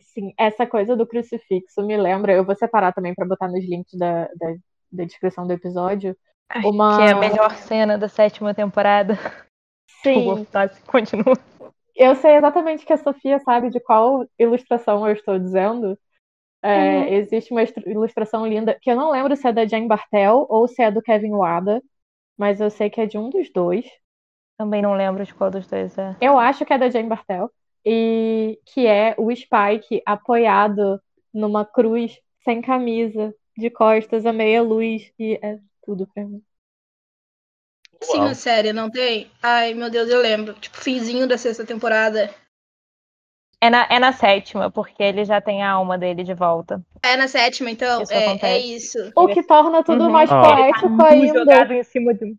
Sim, 0.00 0.34
essa 0.36 0.66
coisa 0.66 0.96
do 0.96 1.06
crucifixo 1.06 1.82
me 1.82 1.96
lembra, 1.96 2.32
eu 2.32 2.44
vou 2.44 2.56
separar 2.56 2.92
também 2.92 3.14
pra 3.14 3.26
botar 3.26 3.48
nos 3.48 3.64
links 3.64 3.96
da, 3.96 4.24
da, 4.34 4.54
da 4.90 5.04
descrição 5.04 5.46
do 5.46 5.52
episódio, 5.52 6.16
Uma- 6.64 6.96
Que 6.96 7.02
é 7.02 7.10
a 7.10 7.14
melhor 7.16 7.54
cena 7.56 7.96
da 7.98 8.08
sétima 8.08 8.54
temporada. 8.54 9.14
Sim, 10.02 10.46
continua. 10.86 11.34
eu 11.94 12.14
sei 12.16 12.36
exatamente 12.36 12.86
que 12.86 12.92
a 12.92 12.96
Sofia 12.96 13.38
sabe 13.40 13.70
de 13.70 13.78
qual 13.80 14.24
ilustração 14.38 15.06
eu 15.06 15.12
estou 15.14 15.38
dizendo. 15.38 15.98
É, 16.62 16.78
Uhum. 17.06 17.14
Existe 17.14 17.52
uma 17.52 17.62
ilustração 17.86 18.46
linda, 18.46 18.78
que 18.80 18.90
eu 18.90 18.96
não 18.96 19.10
lembro 19.10 19.34
se 19.36 19.46
é 19.48 19.52
da 19.52 19.66
Jane 19.66 19.88
Bartel 19.88 20.46
ou 20.48 20.68
se 20.68 20.82
é 20.82 20.90
do 20.90 21.02
Kevin 21.02 21.32
Wada, 21.32 21.82
mas 22.36 22.60
eu 22.60 22.70
sei 22.70 22.90
que 22.90 23.00
é 23.00 23.06
de 23.06 23.18
um 23.18 23.30
dos 23.30 23.50
dois. 23.52 23.86
Também 24.58 24.82
não 24.82 24.94
lembro 24.94 25.24
de 25.24 25.34
qual 25.34 25.50
dos 25.50 25.66
dois 25.66 25.96
é. 25.98 26.14
Eu 26.20 26.38
acho 26.38 26.64
que 26.64 26.72
é 26.72 26.78
da 26.78 26.90
Jane 26.90 27.08
Bartel. 27.08 27.50
E 27.84 28.58
que 28.66 28.86
é 28.86 29.14
o 29.18 29.34
Spike 29.34 30.02
apoiado 30.04 31.00
numa 31.32 31.64
cruz 31.64 32.18
sem 32.44 32.60
camisa, 32.60 33.34
de 33.56 33.70
costas 33.70 34.26
a 34.26 34.32
meia 34.32 34.62
luz. 34.62 35.10
E 35.18 35.38
é 35.42 35.58
tudo 35.82 36.06
pra 36.06 36.24
mim. 36.24 36.42
Sim, 38.02 38.18
Uau. 38.20 38.28
a 38.28 38.34
série, 38.34 38.72
não 38.72 38.90
tem? 38.90 39.30
Ai, 39.42 39.74
meu 39.74 39.90
Deus, 39.90 40.08
eu 40.08 40.20
lembro. 40.20 40.54
Tipo, 40.54 40.78
finzinho 40.78 41.28
da 41.28 41.36
sexta 41.36 41.66
temporada. 41.66 42.34
É 43.62 43.68
na, 43.68 43.86
é 43.90 43.98
na 43.98 44.10
sétima, 44.12 44.70
porque 44.70 45.02
ele 45.02 45.22
já 45.22 45.38
tem 45.38 45.62
a 45.62 45.72
alma 45.72 45.98
dele 45.98 46.24
de 46.24 46.32
volta. 46.32 46.82
É 47.02 47.14
na 47.14 47.28
sétima, 47.28 47.70
então? 47.70 48.02
Isso 48.02 48.12
é, 48.12 48.38
é 48.42 48.58
isso. 48.58 49.12
O 49.14 49.28
que 49.28 49.42
torna 49.42 49.84
tudo 49.84 50.04
Uhum. 50.04 50.10
mais 50.10 50.30
poético 50.30 50.88
num 50.88 51.04
ainda. 51.04 51.38
jogado 51.40 51.72
em 51.72 51.84
cima 51.84 52.14
de. 52.14 52.38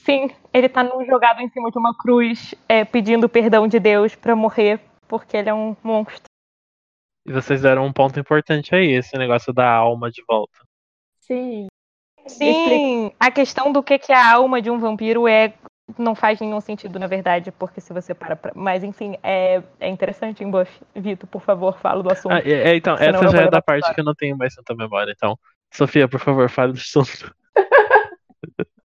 Sim, 0.00 0.30
ele 0.54 0.70
tá 0.70 0.82
num 0.82 1.04
jogado 1.04 1.40
em 1.42 1.50
cima 1.50 1.70
de 1.70 1.78
uma 1.78 1.94
cruz, 1.98 2.54
é, 2.66 2.82
pedindo 2.82 3.28
perdão 3.28 3.68
de 3.68 3.78
Deus 3.78 4.14
pra 4.14 4.34
morrer, 4.34 4.80
porque 5.06 5.36
ele 5.36 5.50
é 5.50 5.54
um 5.54 5.76
monstro. 5.82 6.22
E 7.26 7.32
vocês 7.32 7.60
deram 7.60 7.84
um 7.84 7.92
ponto 7.92 8.18
importante 8.18 8.74
aí, 8.74 8.92
esse 8.92 9.18
negócio 9.18 9.52
da 9.52 9.70
alma 9.70 10.10
de 10.10 10.24
volta. 10.26 10.58
Sim. 11.20 11.66
Sim, 12.28 13.12
a 13.18 13.30
questão 13.30 13.72
do 13.72 13.82
que 13.82 13.98
que 13.98 14.12
é 14.12 14.16
a 14.16 14.34
alma 14.34 14.60
de 14.60 14.70
um 14.70 14.78
vampiro 14.78 15.26
é 15.26 15.52
não 15.96 16.14
faz 16.14 16.38
nenhum 16.40 16.60
sentido, 16.60 16.98
na 16.98 17.06
verdade, 17.06 17.50
porque 17.50 17.80
se 17.80 17.92
você 17.92 18.14
para 18.14 18.36
pra... 18.36 18.52
Mas, 18.54 18.84
enfim, 18.84 19.16
é, 19.22 19.62
é 19.80 19.88
interessante 19.88 20.44
em 20.44 20.50
Buffy. 20.50 20.80
Vitor, 20.94 21.28
por 21.28 21.40
favor, 21.40 21.78
fala 21.78 22.02
do 22.02 22.12
assunto. 22.12 22.32
Ah, 22.32 22.40
é, 22.40 22.70
é, 22.70 22.76
então, 22.76 22.94
essa 22.94 23.28
já 23.28 23.42
é 23.42 23.50
da 23.50 23.62
parte 23.62 23.82
fora. 23.82 23.94
que 23.94 24.00
eu 24.00 24.04
não 24.04 24.14
tenho 24.14 24.36
mais 24.36 24.54
tanta 24.54 24.74
memória. 24.74 25.12
Então, 25.16 25.38
Sofia, 25.72 26.06
por 26.06 26.20
favor, 26.20 26.48
fale 26.50 26.72
do 26.72 26.78
assunto. 26.78 27.34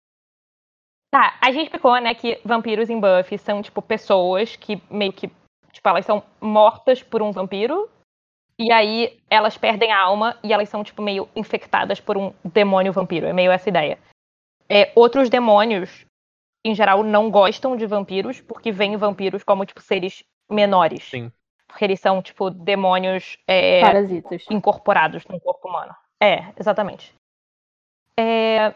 Tá, 1.12 1.38
a 1.40 1.52
gente 1.52 1.66
explicou, 1.66 1.96
né, 2.02 2.16
que 2.16 2.42
vampiros 2.44 2.90
em 2.90 3.00
Buffy 3.00 3.38
são, 3.38 3.62
tipo, 3.62 3.84
pessoas 3.84 4.56
que 4.56 4.82
meio 4.90 5.14
que, 5.14 5.30
tipo, 5.72 5.88
elas 5.88 6.08
são 6.08 6.24
mortas 6.42 7.04
por 7.04 7.22
um 7.22 7.32
vampiro, 7.32 7.88
e 8.58 8.72
aí 8.72 9.20
elas 9.30 9.58
perdem 9.58 9.92
a 9.92 10.00
alma 10.00 10.38
e 10.44 10.54
elas 10.54 10.70
são, 10.70 10.84
tipo, 10.84 11.02
meio 11.02 11.28
infectadas 11.36 12.00
por 12.00 12.18
um 12.18 12.34
demônio 12.44 12.94
vampiro. 12.94 13.26
É 13.26 13.34
meio 13.34 13.52
essa 13.52 13.70
ideia. 13.70 13.98
É, 14.70 14.92
outros 14.96 15.30
demônios, 15.30 16.06
em 16.66 16.74
geral, 16.74 17.04
não 17.04 17.30
gostam 17.30 17.76
de 17.76 17.86
vampiros, 17.86 18.42
porque 18.42 18.72
veem 18.72 18.96
vampiros 18.96 19.44
como, 19.44 19.66
tipo, 19.66 19.82
seres 19.82 20.24
menores. 20.50 21.04
Sim. 21.04 21.32
Porque 21.68 21.84
eles 21.86 22.00
são, 22.00 22.22
tipo, 22.22 22.50
demônios 22.50 23.38
é, 23.48 23.82
Parasitas. 23.82 24.46
incorporados 24.50 25.26
no 25.26 25.40
corpo 25.40 25.68
humano. 25.68 25.96
É, 26.22 26.54
exatamente. 26.60 27.14
É, 28.18 28.74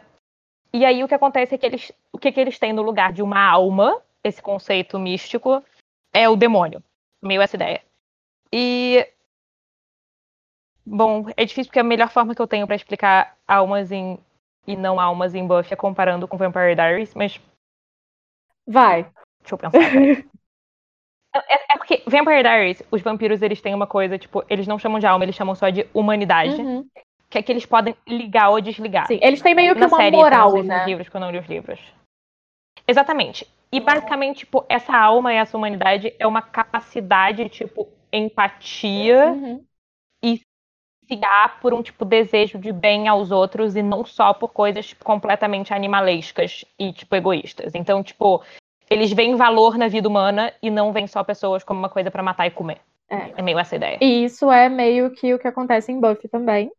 E 0.73 0.83
aí 0.83 1.03
o 1.03 1.07
que 1.07 1.13
acontece 1.15 1.55
é 1.55 1.57
que 1.57 1.65
eles. 1.65 1.91
O 2.11 2.17
que, 2.17 2.31
que 2.31 2.39
eles 2.39 2.57
têm 2.57 2.73
no 2.73 2.81
lugar 2.81 3.13
de 3.13 3.21
uma 3.21 3.39
alma, 3.39 4.01
esse 4.23 4.41
conceito 4.41 4.97
místico, 4.99 5.63
é 6.11 6.27
o 6.27 6.35
demônio. 6.35 6.83
Meio 7.21 7.41
essa 7.41 7.55
ideia. 7.55 7.81
E. 8.51 9.07
Bom, 10.89 11.25
é 11.35 11.43
difícil 11.43 11.69
porque 11.69 11.79
a 11.79 11.83
melhor 11.83 12.09
forma 12.09 12.33
que 12.33 12.41
eu 12.41 12.47
tenho 12.47 12.65
pra 12.65 12.75
explicar 12.75 13.35
almas 13.45 13.91
em, 13.91 14.17
e 14.65 14.75
não 14.75 14.99
almas 14.99 15.35
em 15.35 15.45
Buffy 15.45 15.73
é 15.73 15.75
comparando 15.75 16.27
com 16.27 16.37
Vampire 16.37 16.75
Diaries, 16.75 17.13
mas 17.13 17.39
Vai. 18.65 19.03
Deixa 19.41 19.53
eu 19.55 19.57
pensar. 19.57 19.71
peraí. 19.79 20.25
É, 21.35 21.73
é 21.75 21.77
porque 21.77 22.01
Vampire 22.07 22.41
Diaries, 22.41 22.81
os 22.89 23.01
vampiros, 23.01 23.43
eles 23.43 23.61
têm 23.61 23.75
uma 23.75 23.85
coisa, 23.85 24.17
tipo, 24.17 24.43
eles 24.49 24.65
não 24.65 24.79
chamam 24.79 24.97
de 24.97 25.05
alma, 25.05 25.23
eles 25.23 25.35
chamam 25.35 25.53
só 25.53 25.69
de 25.69 25.85
humanidade, 25.93 26.59
Uhum. 26.59 26.87
que 27.29 27.37
é 27.37 27.43
que 27.43 27.51
eles 27.51 27.63
podem 27.63 27.95
ligar 28.07 28.49
ou 28.49 28.59
desligar. 28.59 29.05
Sim, 29.05 29.19
eles 29.21 29.39
têm 29.41 29.53
meio 29.53 29.75
que 29.75 29.81
Na 29.81 29.87
uma 29.87 29.97
série, 29.97 30.15
eu 30.15 30.21
moral, 30.21 30.63
né? 30.63 30.77
nos 30.77 30.85
livros, 30.87 31.09
que 31.09 31.15
eu 31.15 31.21
não 31.21 31.29
li 31.29 31.37
os 31.37 31.45
livros. 31.45 31.79
Exatamente. 32.87 33.47
E 33.71 33.79
basicamente, 33.79 34.39
tipo, 34.39 34.65
essa 34.67 34.97
alma 34.97 35.31
e 35.31 35.35
essa 35.35 35.55
humanidade 35.55 36.11
é 36.17 36.25
uma 36.25 36.41
capacidade, 36.41 37.47
tipo, 37.49 37.87
empatia 38.11 39.33
Uhum. 39.33 39.63
Se 41.07 41.15
guiar 41.15 41.59
por 41.59 41.73
um 41.73 41.81
tipo 41.81 42.03
desejo 42.03 42.59
de 42.59 42.71
bem 42.71 43.07
aos 43.07 43.31
outros 43.31 43.75
e 43.75 43.81
não 43.81 44.05
só 44.05 44.33
por 44.33 44.49
coisas 44.49 44.93
completamente 44.93 45.73
animalescas 45.73 46.65
e 46.77 46.91
tipo 46.91 47.15
egoístas. 47.15 47.73
Então, 47.73 48.03
tipo, 48.03 48.43
eles 48.89 49.11
veem 49.13 49.35
valor 49.35 49.77
na 49.77 49.87
vida 49.87 50.07
humana 50.07 50.53
e 50.61 50.69
não 50.69 50.91
veem 50.91 51.07
só 51.07 51.23
pessoas 51.23 51.63
como 51.63 51.79
uma 51.79 51.89
coisa 51.89 52.11
pra 52.11 52.21
matar 52.21 52.47
e 52.47 52.51
comer. 52.51 52.79
É. 53.09 53.31
É 53.37 53.41
meio 53.41 53.57
essa 53.57 53.75
ideia. 53.75 53.97
E 54.01 54.25
isso 54.25 54.51
é 54.51 54.67
meio 54.67 55.11
que 55.11 55.33
o 55.33 55.39
que 55.39 55.47
acontece 55.47 55.91
em 55.91 55.99
Buffy 55.99 56.27
também. 56.27 56.69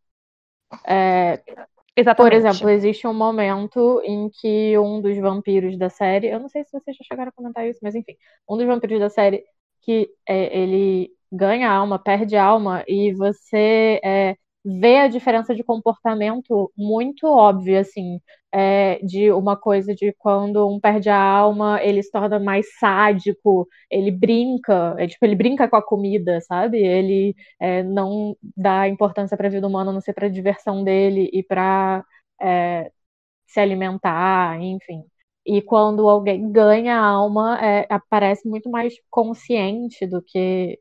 É, 0.85 1.41
Exatamente. 1.95 2.31
por 2.31 2.33
exemplo, 2.33 2.69
existe 2.69 3.07
um 3.07 3.13
momento 3.13 4.01
em 4.05 4.29
que 4.29 4.77
um 4.77 5.01
dos 5.01 5.17
vampiros 5.17 5.77
da 5.77 5.89
série, 5.89 6.27
eu 6.27 6.39
não 6.39 6.47
sei 6.47 6.63
se 6.63 6.71
vocês 6.71 6.95
já 6.95 7.03
chegaram 7.03 7.29
a 7.29 7.33
comentar 7.33 7.67
isso, 7.67 7.79
mas 7.81 7.95
enfim, 7.95 8.15
um 8.47 8.55
dos 8.55 8.67
vampiros 8.67 8.99
da 8.99 9.09
série 9.09 9.43
que 9.81 10.09
é, 10.27 10.57
ele 10.57 11.11
ganha 11.31 11.69
alma, 11.71 11.99
perde 11.99 12.35
alma, 12.37 12.83
e 12.87 13.13
você 13.13 13.99
é, 14.03 14.35
vê 14.63 14.97
a 14.97 15.07
diferença 15.07 15.55
de 15.55 15.63
comportamento 15.63 16.71
muito 16.77 17.27
óbvia, 17.27 17.81
assim, 17.81 18.19
é, 18.51 18.99
de 19.03 19.31
uma 19.31 19.55
coisa 19.55 19.93
de 19.95 20.13
quando 20.17 20.67
um 20.67 20.79
perde 20.79 21.09
a 21.09 21.19
alma, 21.21 21.81
ele 21.83 22.01
se 22.03 22.11
torna 22.11 22.39
mais 22.39 22.65
sádico, 22.79 23.67
ele 23.89 24.11
brinca, 24.11 24.95
é, 24.97 25.07
tipo, 25.07 25.25
ele 25.25 25.35
brinca 25.35 25.67
com 25.69 25.75
a 25.75 25.83
comida, 25.85 26.41
sabe? 26.41 26.79
Ele 26.79 27.35
é, 27.59 27.83
não 27.83 28.35
dá 28.57 28.87
importância 28.87 29.37
para 29.37 29.47
a 29.47 29.51
vida 29.51 29.67
humana, 29.67 29.91
a 29.91 29.93
não 29.93 30.01
ser 30.01 30.13
para 30.13 30.27
a 30.27 30.29
diversão 30.29 30.83
dele 30.83 31.29
e 31.33 31.43
para 31.43 32.03
se 33.47 33.59
alimentar, 33.59 34.61
enfim. 34.61 35.03
E 35.45 35.61
quando 35.61 36.07
alguém 36.09 36.51
ganha 36.51 36.95
a 36.99 37.05
alma, 37.05 37.59
é, 37.63 37.87
aparece 37.89 38.47
muito 38.47 38.69
mais 38.69 38.93
consciente 39.09 40.05
do 40.07 40.21
que 40.21 40.79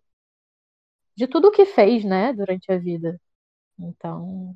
de 1.19 1.27
tudo 1.27 1.49
o 1.49 1.51
que 1.53 1.67
fez, 1.67 2.05
né, 2.05 2.33
durante 2.33 2.71
a 2.73 2.79
vida. 2.79 3.21
Então, 3.79 4.53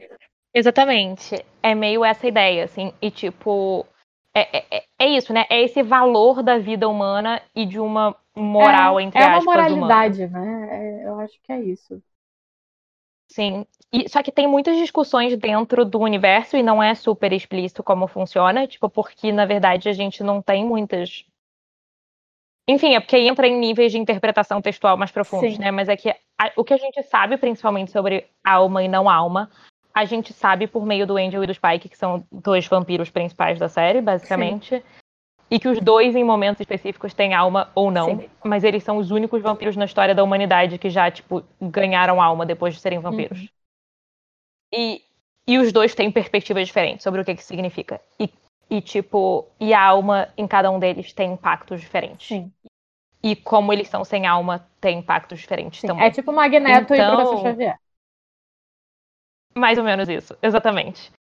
Exatamente. 0.55 1.45
É 1.63 1.75
meio 1.75 2.05
essa 2.05 2.27
ideia, 2.27 2.65
assim. 2.65 2.93
E, 3.01 3.11
tipo, 3.11 3.87
é, 4.35 4.59
é- 4.59 4.67
é, 4.79 4.85
é 4.99 5.09
isso, 5.09 5.33
né? 5.33 5.45
É 5.51 5.63
esse 5.63 5.83
valor 5.83 6.43
da 6.43 6.59
vida 6.59 6.89
humana 6.89 7.41
e 7.55 7.67
de 7.67 7.79
uma 7.81 8.17
moral, 8.35 8.99
é, 8.99 9.03
entre 9.03 9.23
é 9.23 9.27
uma 9.27 9.39
aspas, 9.39 9.71
humana. 9.71 9.95
moralidade, 9.95 10.27
né? 10.29 11.03
É, 11.05 11.07
eu 11.09 11.19
acho 11.21 11.41
que 11.43 11.53
é 11.53 11.61
isso. 11.63 12.03
Sim. 13.29 13.67
E, 13.93 14.09
só 14.09 14.23
que 14.23 14.31
tem 14.33 14.47
muitas 14.47 14.77
discussões 14.77 15.37
dentro 15.37 15.85
do 15.85 15.99
universo 15.99 16.57
e 16.57 16.63
não 16.63 16.83
é 16.83 16.95
super 16.95 17.33
explícito 17.33 17.83
como 17.83 18.07
funciona, 18.07 18.67
tipo, 18.67 18.89
porque 18.91 19.33
na 19.33 19.45
verdade 19.47 19.89
a 19.89 19.93
gente 19.93 20.23
não 20.23 20.41
tem 20.43 20.65
muitas. 20.65 21.25
Enfim, 22.69 22.95
é 22.95 23.01
porque 23.01 23.17
entra 23.17 23.47
em 23.47 23.59
níveis 23.59 23.91
de 23.91 23.99
interpretação 23.99 24.63
textual 24.63 24.97
mais 24.97 25.11
profundos, 25.11 25.55
Sim. 25.55 25.61
né? 25.61 25.71
Mas 25.71 25.89
é 25.89 25.97
que 25.97 26.11
a- 26.11 26.53
o 26.57 26.63
que 26.63 26.73
a 26.75 26.77
gente 26.77 27.03
sabe, 27.03 27.37
principalmente 27.37 27.91
sobre 27.91 28.27
alma 28.45 28.83
e 28.83 28.89
não 28.89 29.11
alma, 29.11 29.51
a 29.93 30.05
gente 30.05 30.33
sabe 30.33 30.67
por 30.67 30.87
meio 30.87 31.07
do 31.07 31.17
Angel 31.17 31.43
e 31.43 31.47
do 31.47 31.55
Spike, 31.55 31.89
que 31.89 31.99
são 31.99 32.25
dois 32.31 32.67
vampiros 32.67 33.11
principais 33.11 33.59
da 33.59 33.69
série, 33.69 34.01
basicamente. 34.01 34.83
E 35.51 35.59
que 35.59 35.69
os 35.69 35.79
dois, 35.81 36.17
em 36.17 36.25
momentos 36.25 36.61
específicos, 36.61 37.13
têm 37.13 37.35
alma 37.35 37.71
ou 37.75 37.91
não. 37.91 38.07
Sim. 38.07 38.31
Mas 38.43 38.65
eles 38.65 38.83
são 38.83 38.97
os 38.97 39.11
únicos 39.11 39.43
vampiros 39.43 39.77
na 39.77 39.85
história 39.85 40.15
da 40.15 40.25
humanidade 40.25 40.79
que 40.79 40.89
já, 40.89 41.11
tipo, 41.11 41.45
ganharam 41.61 42.23
alma 42.23 42.47
depois 42.47 42.75
de 42.75 42.81
serem 42.81 43.01
vampiros. 43.01 43.39
Uhum. 43.41 43.49
E, 44.73 45.03
e 45.47 45.59
os 45.59 45.71
dois 45.71 45.95
têm 45.95 46.11
perspectivas 46.11 46.67
diferentes 46.67 47.03
sobre 47.03 47.21
o 47.21 47.25
que, 47.25 47.35
que 47.35 47.45
significa. 47.45 48.01
E, 48.19 48.31
e, 48.73 48.81
tipo, 48.81 49.47
e 49.61 49.75
a 49.75 49.83
alma 49.85 50.33
em 50.35 50.47
cada 50.49 50.71
um 50.71 50.79
deles 50.79 51.13
tem 51.13 51.35
impactos 51.35 51.79
diferentes. 51.79 52.27
Sim, 52.27 52.51
E 53.23 53.37
como 53.37 53.71
eles 53.71 53.87
são 53.87 54.03
sem 54.03 54.27
alma, 54.27 54.67
tem 54.81 55.01
impactos 55.01 55.41
diferentes 55.41 55.83
sim. 55.83 55.87
também. 55.87 56.07
É 56.07 56.11
tipo 56.11 56.33
Magneto 56.33 56.95
Então- 56.95 57.13
e 57.13 57.17
Professor 57.17 57.43
Xavier. 57.43 57.79
Mais 59.55 59.77
ou 59.77 59.85
menos 59.85 60.09
isso, 60.09 60.35
exatamente. 60.41 61.13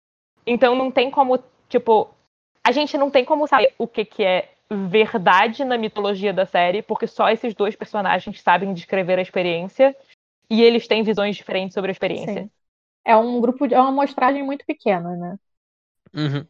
Então 0.46 0.76
não 0.76 0.92
tem 0.92 1.10
como, 1.10 1.42
tipo, 1.68 2.14
a 2.62 2.70
gente 2.70 2.96
não 2.96 3.10
tem 3.10 3.24
como 3.24 3.48
saber 3.48 3.74
o 3.76 3.88
que, 3.88 4.04
que 4.04 4.22
é 4.22 4.48
verdade 4.70 5.64
na 5.64 5.76
mitologia 5.76 6.32
da 6.32 6.46
série, 6.46 6.82
porque 6.82 7.08
só 7.08 7.28
esses 7.30 7.52
dois 7.52 7.74
personagens 7.74 8.40
sabem 8.40 8.72
descrever 8.72 9.18
a 9.18 9.22
experiência 9.22 9.96
e 10.48 10.62
eles 10.62 10.86
têm 10.86 11.02
visões 11.02 11.34
diferentes 11.34 11.74
sobre 11.74 11.90
a 11.90 11.92
experiência. 11.92 12.44
Sim. 12.44 12.50
É 13.04 13.16
um 13.16 13.40
grupo, 13.40 13.66
de, 13.66 13.74
é 13.74 13.80
uma 13.80 13.88
amostragem 13.88 14.44
muito 14.44 14.64
pequena, 14.64 15.16
né? 15.16 15.36
Uhum. 16.14 16.46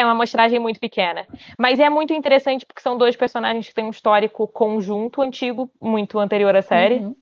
É 0.00 0.04
uma 0.04 0.12
amostragem 0.12 0.58
muito 0.58 0.80
pequena. 0.80 1.26
Mas 1.58 1.78
é 1.78 1.90
muito 1.90 2.14
interessante 2.14 2.64
porque 2.64 2.80
são 2.80 2.96
dois 2.96 3.16
personagens 3.16 3.68
que 3.68 3.74
têm 3.74 3.84
um 3.84 3.90
histórico 3.90 4.48
conjunto 4.48 5.20
antigo, 5.20 5.70
muito 5.78 6.18
anterior 6.18 6.56
à 6.56 6.62
série. 6.62 6.96
Uhum. 6.96 7.14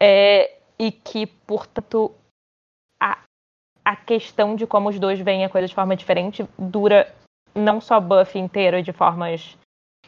É, 0.00 0.56
e 0.78 0.90
que, 0.90 1.26
portanto, 1.26 2.14
a, 2.98 3.18
a 3.84 3.96
questão 3.96 4.56
de 4.56 4.66
como 4.66 4.88
os 4.88 4.98
dois 4.98 5.20
veem 5.20 5.44
a 5.44 5.50
coisa 5.50 5.68
de 5.68 5.74
forma 5.74 5.94
diferente 5.94 6.48
dura 6.58 7.12
não 7.54 7.78
só 7.80 8.00
buff 8.00 8.38
inteiro 8.38 8.82
de 8.82 8.92
formas. 8.92 9.58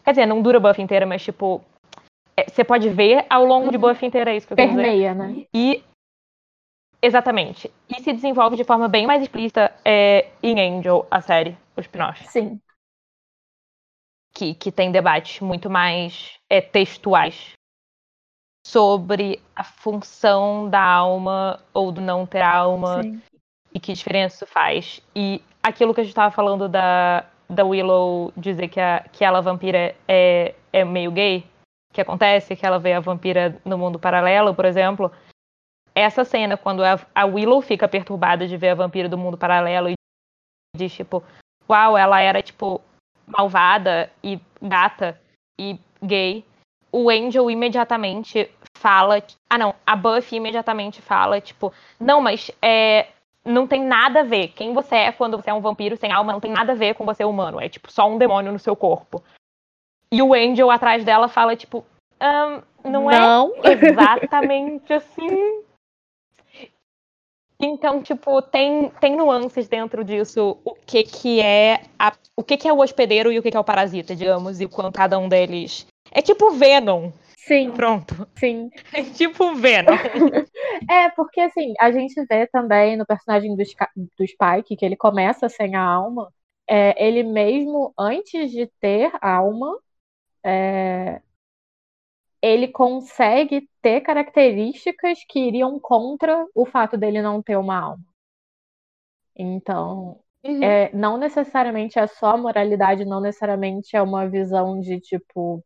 Quer 0.03 0.12
dizer, 0.12 0.26
não 0.26 0.40
dura 0.40 0.59
buff 0.59 0.80
inteira, 0.80 1.05
mas 1.05 1.22
tipo. 1.22 1.61
é, 2.34 2.44
Você 2.48 2.64
pode 2.64 2.88
ver 2.88 3.26
ao 3.28 3.44
longo 3.44 3.70
de 3.70 3.76
buff 3.76 4.07
inteira, 4.07 4.32
é 4.32 4.36
isso 4.36 4.46
que 4.46 4.55
eu 4.55 4.57
quero 4.57 4.70
dizer. 4.70 5.14
Né? 5.14 5.44
E. 5.53 5.84
Exatamente. 7.03 7.70
E 7.88 8.01
se 8.03 8.12
desenvolve 8.12 8.57
de 8.57 8.64
forma 8.64 8.88
bem 8.88 9.07
mais 9.07 9.22
explícita 9.22 9.72
é, 9.84 10.28
em 10.42 10.61
Angel, 10.61 11.07
a 11.11 11.20
série, 11.20 11.57
o 11.80 11.82
spin-off. 11.82 12.26
Sim. 12.28 12.60
Que, 14.32 14.54
que 14.54 14.70
tem 14.70 14.92
debates 14.92 15.40
muito 15.40 15.68
mais 15.68 16.38
é, 16.48 16.60
textuais 16.60 17.52
sobre 18.66 19.42
a 19.56 19.64
função 19.64 20.68
da 20.68 20.82
alma 20.82 21.60
ou 21.72 21.90
do 21.90 22.00
não 22.00 22.26
ter 22.26 22.42
alma 22.42 23.02
Sim. 23.02 23.22
e 23.72 23.80
que 23.80 23.92
diferença 23.92 24.44
isso 24.44 24.46
faz. 24.46 25.02
E 25.14 25.42
aquilo 25.62 25.94
que 25.94 26.00
a 26.00 26.04
gente 26.04 26.12
estava 26.12 26.30
falando 26.30 26.68
da, 26.68 27.26
da 27.48 27.64
Willow 27.64 28.32
dizer 28.36 28.68
que, 28.68 28.80
a, 28.80 29.00
que 29.12 29.24
ela 29.24 29.40
vampira 29.40 29.94
é, 30.06 30.54
é 30.72 30.84
meio 30.84 31.10
gay, 31.10 31.44
que 31.92 32.00
acontece, 32.00 32.54
que 32.54 32.64
ela 32.64 32.78
vê 32.78 32.92
a 32.92 33.00
vampira 33.00 33.60
no 33.64 33.76
mundo 33.76 33.98
paralelo, 33.98 34.54
por 34.54 34.64
exemplo. 34.64 35.10
Essa 35.94 36.24
cena, 36.24 36.56
quando 36.56 36.84
a, 36.84 37.00
a 37.14 37.24
Willow 37.26 37.60
fica 37.60 37.88
perturbada 37.88 38.46
de 38.46 38.56
ver 38.56 38.70
a 38.70 38.74
vampira 38.74 39.08
do 39.08 39.18
mundo 39.18 39.36
paralelo 39.36 39.88
e 39.90 39.94
diz, 40.76 40.92
tipo, 40.92 41.24
uau, 41.70 41.96
ela 41.96 42.20
era, 42.20 42.42
tipo, 42.42 42.80
malvada 43.26 44.10
e 44.22 44.40
gata 44.60 45.18
e 45.58 45.78
gay. 46.02 46.44
O 46.92 47.08
Angel 47.08 47.50
imediatamente 47.50 48.50
fala. 48.76 49.22
Ah, 49.48 49.58
não, 49.58 49.74
a 49.86 49.94
Buffy 49.94 50.36
imediatamente 50.36 51.00
fala, 51.00 51.40
tipo, 51.40 51.72
não, 51.98 52.20
mas 52.20 52.50
é, 52.60 53.06
não 53.44 53.66
tem 53.66 53.82
nada 53.84 54.20
a 54.20 54.24
ver. 54.24 54.48
Quem 54.48 54.72
você 54.74 54.96
é 54.96 55.12
quando 55.12 55.36
você 55.36 55.50
é 55.50 55.54
um 55.54 55.60
vampiro 55.60 55.96
sem 55.96 56.12
alma 56.12 56.32
não 56.32 56.40
tem 56.40 56.50
nada 56.50 56.72
a 56.72 56.76
ver 56.76 56.94
com 56.94 57.04
você 57.04 57.24
humano. 57.24 57.60
É 57.60 57.68
tipo 57.68 57.90
só 57.92 58.08
um 58.08 58.18
demônio 58.18 58.52
no 58.52 58.58
seu 58.58 58.74
corpo. 58.74 59.22
E 60.12 60.20
o 60.20 60.34
Angel 60.34 60.70
atrás 60.70 61.04
dela 61.04 61.28
fala, 61.28 61.54
tipo, 61.54 61.84
"Ahn, 62.18 62.62
não, 62.84 63.04
Não. 63.04 63.52
é 63.62 63.72
exatamente 63.72 64.92
assim. 64.92 65.62
Então, 67.61 68.02
tipo, 68.02 68.40
tem, 68.40 68.88
tem 69.00 69.16
nuances 69.16 69.68
dentro 69.68 70.02
disso, 70.02 70.58
o 70.64 70.74
que 70.74 71.02
que 71.02 71.40
é 71.40 71.82
a, 71.98 72.12
o 72.34 72.42
que 72.42 72.56
que 72.56 72.66
é 72.66 72.72
o 72.72 72.78
hospedeiro 72.78 73.30
e 73.30 73.38
o 73.38 73.42
que 73.42 73.50
que 73.50 73.56
é 73.56 73.61
o 73.61 73.64
parasita, 73.64 74.16
digamos, 74.16 74.61
e 74.61 74.66
quando 74.66 74.92
cada 74.92 75.18
um 75.18 75.28
deles 75.28 75.86
é 76.11 76.22
tipo 76.22 76.50
Venom, 76.52 77.12
Sim, 77.36 77.70
pronto. 77.72 78.14
sim. 78.36 78.70
É 78.94 79.02
tipo 79.02 79.54
Venom. 79.54 79.92
É, 80.88 81.08
porque 81.11 81.40
assim, 81.40 81.74
a 81.78 81.90
gente 81.92 82.14
vê 82.26 82.46
também 82.46 82.96
no 82.96 83.04
personagem 83.06 83.54
do, 83.54 83.62
do 83.62 84.26
Spike 84.26 84.76
que 84.76 84.84
ele 84.84 84.96
começa 84.96 85.48
sem 85.48 85.74
a 85.74 85.82
alma. 85.82 86.32
É, 86.68 87.04
ele 87.04 87.22
mesmo, 87.22 87.92
antes 87.98 88.50
de 88.50 88.66
ter 88.80 89.11
alma, 89.20 89.76
é, 90.44 91.20
ele 92.43 92.68
consegue 92.68 93.68
ter 93.82 94.01
características 94.03 95.18
que 95.28 95.38
iriam 95.41 95.78
contra 95.80 96.47
o 96.55 96.66
fato 96.66 96.97
dele 96.99 97.22
não 97.22 97.43
ter 97.43 97.57
uma 97.57 97.78
alma. 97.78 98.05
Então, 99.36 100.20
é, 100.61 100.95
não 100.95 101.16
necessariamente 101.18 101.99
é 101.99 102.07
só 102.07 102.36
moralidade, 102.36 103.05
não 103.05 103.20
necessariamente 103.20 103.97
é 103.97 104.03
uma 104.03 104.28
visão 104.28 104.78
de 104.80 105.01
tipo 105.01 105.64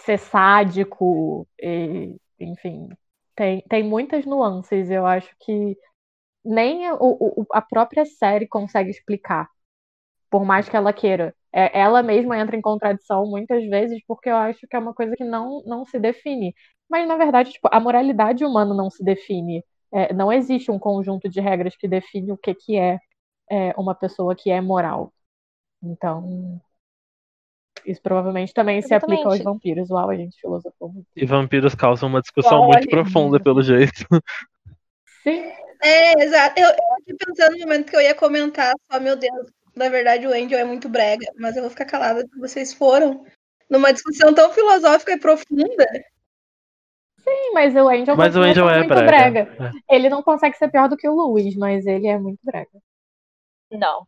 ser 0.00 0.18
sádico, 0.18 1.46
e, 1.60 2.16
enfim, 2.40 2.88
tem, 3.36 3.62
tem 3.68 3.82
muitas 3.84 4.24
nuances. 4.26 4.90
Eu 4.90 5.06
acho 5.06 5.34
que 5.40 5.76
nem 6.44 6.90
o- 6.92 6.98
o- 7.42 7.46
a 7.52 7.62
própria 7.62 8.06
série 8.06 8.48
consegue 8.48 8.90
explicar, 8.90 9.48
por 10.30 10.44
mais 10.44 10.68
que 10.68 10.76
ela 10.76 10.92
queira. 10.94 11.34
É, 11.56 11.78
ela 11.78 12.02
mesma 12.02 12.36
entra 12.36 12.56
em 12.56 12.60
contradição 12.60 13.24
muitas 13.26 13.64
vezes, 13.66 14.02
porque 14.08 14.28
eu 14.28 14.34
acho 14.36 14.66
que 14.66 14.74
é 14.74 14.78
uma 14.78 14.92
coisa 14.92 15.14
que 15.14 15.22
não, 15.22 15.62
não 15.64 15.84
se 15.86 16.00
define. 16.00 16.52
Mas, 16.90 17.06
na 17.06 17.16
verdade, 17.16 17.52
tipo, 17.52 17.68
a 17.70 17.78
moralidade 17.78 18.44
humana 18.44 18.74
não 18.74 18.90
se 18.90 19.04
define. 19.04 19.64
É, 19.92 20.12
não 20.12 20.32
existe 20.32 20.72
um 20.72 20.78
conjunto 20.80 21.28
de 21.28 21.40
regras 21.40 21.76
que 21.76 21.86
define 21.86 22.32
o 22.32 22.36
que, 22.36 22.54
que 22.54 22.76
é, 22.76 22.98
é, 23.48 23.72
uma 23.78 23.94
pessoa 23.94 24.34
que 24.34 24.50
é 24.50 24.60
moral. 24.60 25.12
Então, 25.80 26.60
isso 27.86 28.02
provavelmente 28.02 28.52
também 28.52 28.82
se 28.82 28.92
aplica 28.92 29.22
aos 29.24 29.34
Exatamente. 29.34 29.44
vampiros. 29.44 29.90
Uau, 29.90 30.10
a 30.10 30.16
gente 30.16 30.40
filosofou 30.40 30.92
muito. 30.92 31.06
E 31.14 31.24
vampiros 31.24 31.74
causam 31.76 32.08
uma 32.08 32.20
discussão 32.20 32.58
Uau, 32.58 32.66
muito 32.66 32.80
olha. 32.80 32.90
profunda, 32.90 33.38
pelo 33.38 33.62
jeito. 33.62 34.04
Sim, 35.22 35.52
É, 35.82 36.24
exato. 36.24 36.58
Eu, 36.58 36.66
eu 36.66 36.94
aqui 36.98 37.14
pensando 37.14 37.52
no 37.52 37.60
momento 37.60 37.90
que 37.90 37.96
eu 37.96 38.00
ia 38.00 38.14
comentar, 38.14 38.74
só, 38.90 38.98
meu 38.98 39.16
Deus, 39.16 39.50
na 39.74 39.88
verdade 39.88 40.26
o 40.26 40.30
Angel 40.32 40.58
é 40.58 40.64
muito 40.64 40.88
brega, 40.88 41.26
mas 41.36 41.56
eu 41.56 41.62
vou 41.62 41.70
ficar 41.70 41.84
calada 41.84 42.26
que 42.26 42.38
vocês 42.38 42.72
foram 42.72 43.24
numa 43.68 43.92
discussão 43.92 44.34
tão 44.34 44.52
filosófica 44.52 45.12
e 45.12 45.18
profunda. 45.18 45.86
sim, 47.18 47.52
mas 47.54 47.74
o 47.74 47.88
Angel 47.88 48.16
Mas 48.16 48.36
o 48.36 48.40
Angel 48.40 48.68
é 48.68 48.78
muito 48.78 48.88
brega. 48.94 49.44
brega. 49.44 49.72
Ele 49.88 50.08
não 50.08 50.22
consegue 50.22 50.56
ser 50.56 50.70
pior 50.70 50.88
do 50.88 50.96
que 50.96 51.08
o 51.08 51.14
Luiz, 51.14 51.56
mas 51.56 51.86
ele 51.86 52.06
é 52.06 52.18
muito 52.18 52.38
brega. 52.42 52.80
Não. 53.70 54.06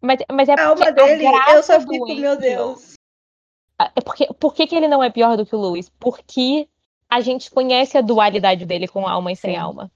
Mas, 0.00 0.20
mas 0.30 0.48
é 0.48 0.52
A 0.52 0.56
porque 0.56 0.84
alma 0.88 0.92
dele, 0.92 1.26
a 1.26 1.30
graça 1.32 1.56
eu 1.56 1.62
só 1.62 1.78
do 1.78 1.90
fico, 1.92 2.04
Angel- 2.04 2.20
meu 2.20 2.36
Deus. 2.36 2.92
É 3.80 4.00
porque, 4.00 4.26
por 4.34 4.54
que, 4.54 4.66
que 4.66 4.74
ele 4.76 4.88
não 4.88 5.02
é 5.02 5.10
pior 5.10 5.36
do 5.36 5.46
que 5.46 5.54
o 5.54 5.60
Lewis? 5.60 5.88
Porque 6.00 6.68
a 7.08 7.20
gente 7.20 7.50
conhece 7.50 7.96
a 7.96 8.00
dualidade 8.00 8.66
dele 8.66 8.86
com 8.86 9.06
alma 9.08 9.32
e 9.32 9.36
sem 9.36 9.52
Sim. 9.54 9.56
alma. 9.60 9.90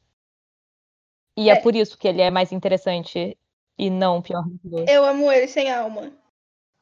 E 1.37 1.51
é. 1.51 1.55
É. 1.55 1.57
por 1.57 1.74
isso 1.74 1.99
que 1.99 2.07
ele 2.09 2.20
é 2.22 2.30
mais 2.30 2.53
interessante 2.53 3.37
e 3.79 3.91
não 3.91 4.23
pior 4.23 4.45
do 4.45 4.59
que. 4.59 4.91
Eu 4.91 5.05
amo 5.05 5.31
ele 5.31 5.49
sem 5.49 5.70
alma. 5.70 6.12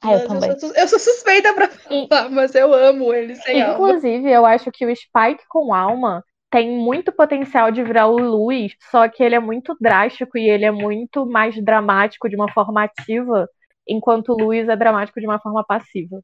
Ah, 0.03 0.13
eu 0.15 0.27
também. 0.29 0.51
sou, 0.53 0.61
sus- 0.71 0.77
eu 0.79 0.89
sou 0.89 0.99
suspeita 0.99 1.53
pra 1.53 1.67
E- 1.91 2.09
falar, 2.09 2.31
mas 2.31 2.55
eu 2.55 2.73
amo 2.73 3.13
ele 3.13 3.37
sem 3.37 3.61
alma. 3.61 3.91
Inclusive, 3.91 4.31
eu 4.31 4.47
acho 4.47 4.71
que 4.73 4.87
o 4.87 4.97
Spike 4.97 5.45
com 5.49 5.75
alma 5.75 6.25
tem 6.51 6.71
muito 6.71 7.13
potencial 7.13 7.71
de 7.71 7.83
virar 7.83 8.07
o 8.09 8.17
Luiz, 8.19 8.75
só 8.91 9.09
que 9.09 9.23
ele 9.23 9.35
é 9.35 9.41
muito 9.41 9.77
drástico 9.81 10.37
e 10.39 10.49
ele 10.49 10.65
é 10.65 10.71
muito 10.71 11.27
mais 11.27 11.55
dramático 11.63 12.29
de 12.29 12.35
uma 12.37 12.51
forma 12.53 12.83
ativa, 12.83 13.49
enquanto 13.87 14.31
o 14.31 14.37
Luiz 14.39 14.69
é 14.69 14.75
dramático 14.77 15.21
de 15.21 15.27
uma 15.27 15.39
forma 15.39 15.65
passiva. 15.65 16.21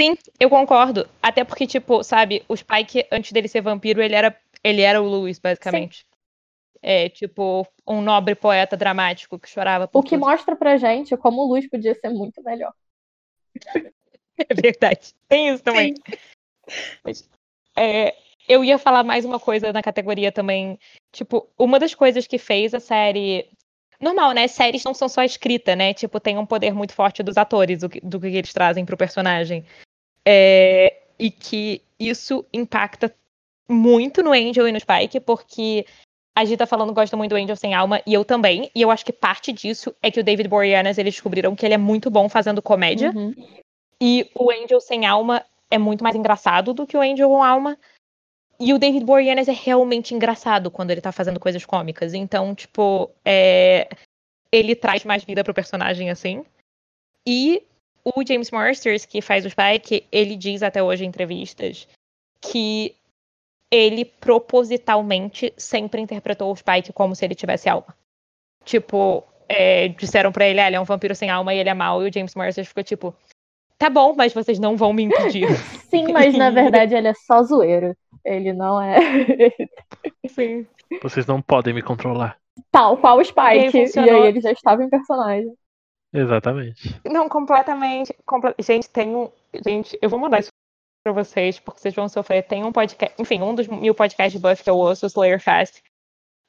Sim, 0.00 0.16
eu 0.40 0.50
concordo. 0.50 1.08
Até 1.22 1.44
porque, 1.44 1.66
tipo, 1.66 2.02
sabe, 2.02 2.44
o 2.48 2.56
Spike, 2.56 3.06
antes 3.12 3.30
dele 3.32 3.46
ser 3.48 3.60
vampiro, 3.60 4.02
ele 4.02 4.14
era, 4.14 4.36
ele 4.64 4.80
era 4.82 5.00
o 5.00 5.08
Lewis, 5.08 5.38
basicamente. 5.38 6.04
É, 6.82 7.08
tipo, 7.08 7.66
um 7.86 8.02
nobre 8.02 8.34
poeta 8.34 8.76
dramático 8.76 9.38
que 9.38 9.48
chorava 9.48 9.86
por 9.86 10.00
O 10.00 10.02
que 10.02 10.16
tudo. 10.16 10.20
mostra 10.20 10.56
pra 10.56 10.76
gente 10.76 11.16
como 11.16 11.42
o 11.42 11.46
Luiz 11.46 11.68
podia 11.68 11.94
ser 11.94 12.08
muito 12.10 12.42
melhor. 12.42 12.72
É 14.48 14.54
verdade. 14.54 15.14
Tem 15.28 15.50
isso 15.50 15.62
também. 15.62 15.94
Mas, 17.04 17.28
é, 17.76 18.16
eu 18.48 18.64
ia 18.64 18.78
falar 18.78 19.04
mais 19.04 19.24
uma 19.26 19.38
coisa 19.38 19.72
na 19.72 19.82
categoria 19.82 20.32
também. 20.32 20.78
Tipo, 21.12 21.48
uma 21.58 21.78
das 21.78 21.94
coisas 21.94 22.26
que 22.26 22.38
fez 22.38 22.74
a 22.74 22.80
série. 22.80 23.46
Normal, 24.00 24.32
né? 24.32 24.48
Séries 24.48 24.82
não 24.84 24.94
são 24.94 25.08
só 25.08 25.22
escrita, 25.22 25.76
né? 25.76 25.92
Tipo, 25.94 26.18
tem 26.18 26.38
um 26.38 26.46
poder 26.46 26.72
muito 26.74 26.94
forte 26.94 27.22
dos 27.22 27.36
atores, 27.36 27.80
do 27.80 27.90
que, 27.90 28.00
do 28.00 28.18
que 28.18 28.26
eles 28.28 28.52
trazem 28.52 28.84
pro 28.84 28.96
personagem. 28.96 29.64
É, 30.26 31.02
e 31.18 31.30
que 31.30 31.82
isso 32.00 32.44
impacta 32.52 33.14
muito 33.68 34.22
no 34.22 34.32
Angel 34.32 34.66
e 34.66 34.72
no 34.72 34.80
Spike, 34.80 35.20
porque 35.20 35.86
a 36.34 36.44
Gita 36.44 36.66
falando 36.66 36.94
gosta 36.94 37.16
muito 37.16 37.30
do 37.30 37.36
Angel 37.36 37.56
sem 37.56 37.74
alma, 37.74 38.00
e 38.06 38.14
eu 38.14 38.24
também. 38.24 38.70
E 38.74 38.80
eu 38.80 38.90
acho 38.90 39.04
que 39.04 39.12
parte 39.12 39.52
disso 39.52 39.94
é 40.02 40.10
que 40.10 40.20
o 40.20 40.24
David 40.24 40.48
Boreanaz, 40.48 40.96
eles 40.98 41.14
descobriram 41.14 41.54
que 41.54 41.66
ele 41.66 41.74
é 41.74 41.78
muito 41.78 42.10
bom 42.10 42.28
fazendo 42.28 42.62
comédia. 42.62 43.12
Uhum. 43.14 43.34
E 44.00 44.30
o 44.34 44.50
Angel 44.50 44.80
sem 44.80 45.06
alma 45.06 45.44
é 45.70 45.78
muito 45.78 46.02
mais 46.02 46.16
engraçado 46.16 46.72
do 46.72 46.86
que 46.86 46.96
o 46.96 47.00
Angel 47.00 47.28
com 47.28 47.44
alma. 47.44 47.78
E 48.58 48.72
o 48.72 48.78
David 48.78 49.04
Boreanaz 49.04 49.48
é 49.48 49.52
realmente 49.52 50.14
engraçado 50.14 50.70
quando 50.70 50.90
ele 50.90 51.00
tá 51.00 51.12
fazendo 51.12 51.38
coisas 51.38 51.64
cômicas. 51.66 52.14
Então, 52.14 52.54
tipo, 52.54 53.10
é... 53.24 53.88
ele 54.50 54.74
traz 54.74 55.04
mais 55.04 55.24
vida 55.24 55.44
pro 55.44 55.54
personagem 55.54 56.10
assim. 56.10 56.44
E 57.26 57.62
o 58.04 58.26
James 58.26 58.50
Marsters, 58.50 59.04
que 59.04 59.20
faz 59.20 59.44
o 59.44 59.50
Spike, 59.50 60.06
ele 60.10 60.34
diz 60.34 60.62
até 60.62 60.82
hoje 60.82 61.04
em 61.04 61.08
entrevistas 61.08 61.86
que 62.40 62.96
ele 63.72 64.04
propositalmente 64.04 65.52
sempre 65.56 66.00
interpretou 66.02 66.52
o 66.52 66.56
Spike 66.56 66.92
como 66.92 67.16
se 67.16 67.24
ele 67.24 67.34
tivesse 67.34 67.68
alma. 67.70 67.96
Tipo, 68.64 69.24
é, 69.48 69.88
disseram 69.88 70.30
pra 70.30 70.46
ele, 70.46 70.60
ah, 70.60 70.66
ele 70.66 70.76
é 70.76 70.80
um 70.80 70.84
vampiro 70.84 71.14
sem 71.14 71.30
alma 71.30 71.54
e 71.54 71.58
ele 71.58 71.70
é 71.70 71.74
mau. 71.74 72.02
E 72.04 72.08
o 72.08 72.12
James 72.12 72.34
Marsters 72.34 72.68
ficou 72.68 72.84
tipo, 72.84 73.14
tá 73.78 73.88
bom, 73.88 74.14
mas 74.14 74.34
vocês 74.34 74.58
não 74.58 74.76
vão 74.76 74.92
me 74.92 75.02
impedir. 75.04 75.48
Sim, 75.90 76.12
mas 76.12 76.36
na 76.36 76.50
verdade 76.50 76.94
ele 76.94 77.08
é 77.08 77.14
só 77.14 77.42
zoeiro. 77.42 77.96
Ele 78.24 78.52
não 78.52 78.80
é 78.80 78.98
Sim. 80.28 80.66
Vocês 81.02 81.26
não 81.26 81.40
podem 81.42 81.72
me 81.74 81.82
controlar. 81.82 82.36
tal 82.70 82.96
qual 82.98 83.16
o 83.16 83.22
E 83.22 83.24
aí 83.36 83.70
Spike. 83.70 83.98
E 83.98 84.10
aí 84.10 84.26
ele 84.28 84.40
já 84.40 84.52
estava 84.52 84.84
em 84.84 84.88
personagem. 84.90 85.52
Exatamente. 86.14 87.00
Não, 87.10 87.26
completamente. 87.28 88.14
comple- 88.26 88.54
Gente, 88.60 88.88
tem 88.90 89.16
um. 89.16 89.30
Gente, 89.66 89.98
eu 90.02 90.10
vou 90.10 90.18
mandar 90.20 90.40
isso 90.40 90.50
pra 91.02 91.12
vocês, 91.12 91.58
porque 91.58 91.80
vocês 91.80 91.94
vão 91.94 92.08
sofrer. 92.08 92.42
Tem 92.44 92.64
um 92.64 92.72
podcast. 92.72 93.14
Enfim, 93.20 93.42
um 93.42 93.54
dos 93.54 93.66
mil 93.66 93.94
podcasts 93.94 94.32
de 94.32 94.38
Buff 94.38 94.62
que 94.62 94.70
eu 94.70 94.76
ouço, 94.76 95.06
o 95.06 95.08
Slayer 95.08 95.40
Fast. 95.40 95.82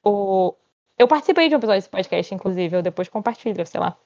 O... 0.04 0.56
Eu 0.98 1.08
participei 1.08 1.50
de 1.50 1.56
um 1.56 1.58
episódio 1.58 1.80
desse 1.80 1.90
podcast, 1.90 2.34
inclusive. 2.34 2.78
Eu 2.78 2.82
depois 2.82 3.10
compartilho, 3.10 3.66
sei 3.66 3.80
lá. 3.80 3.98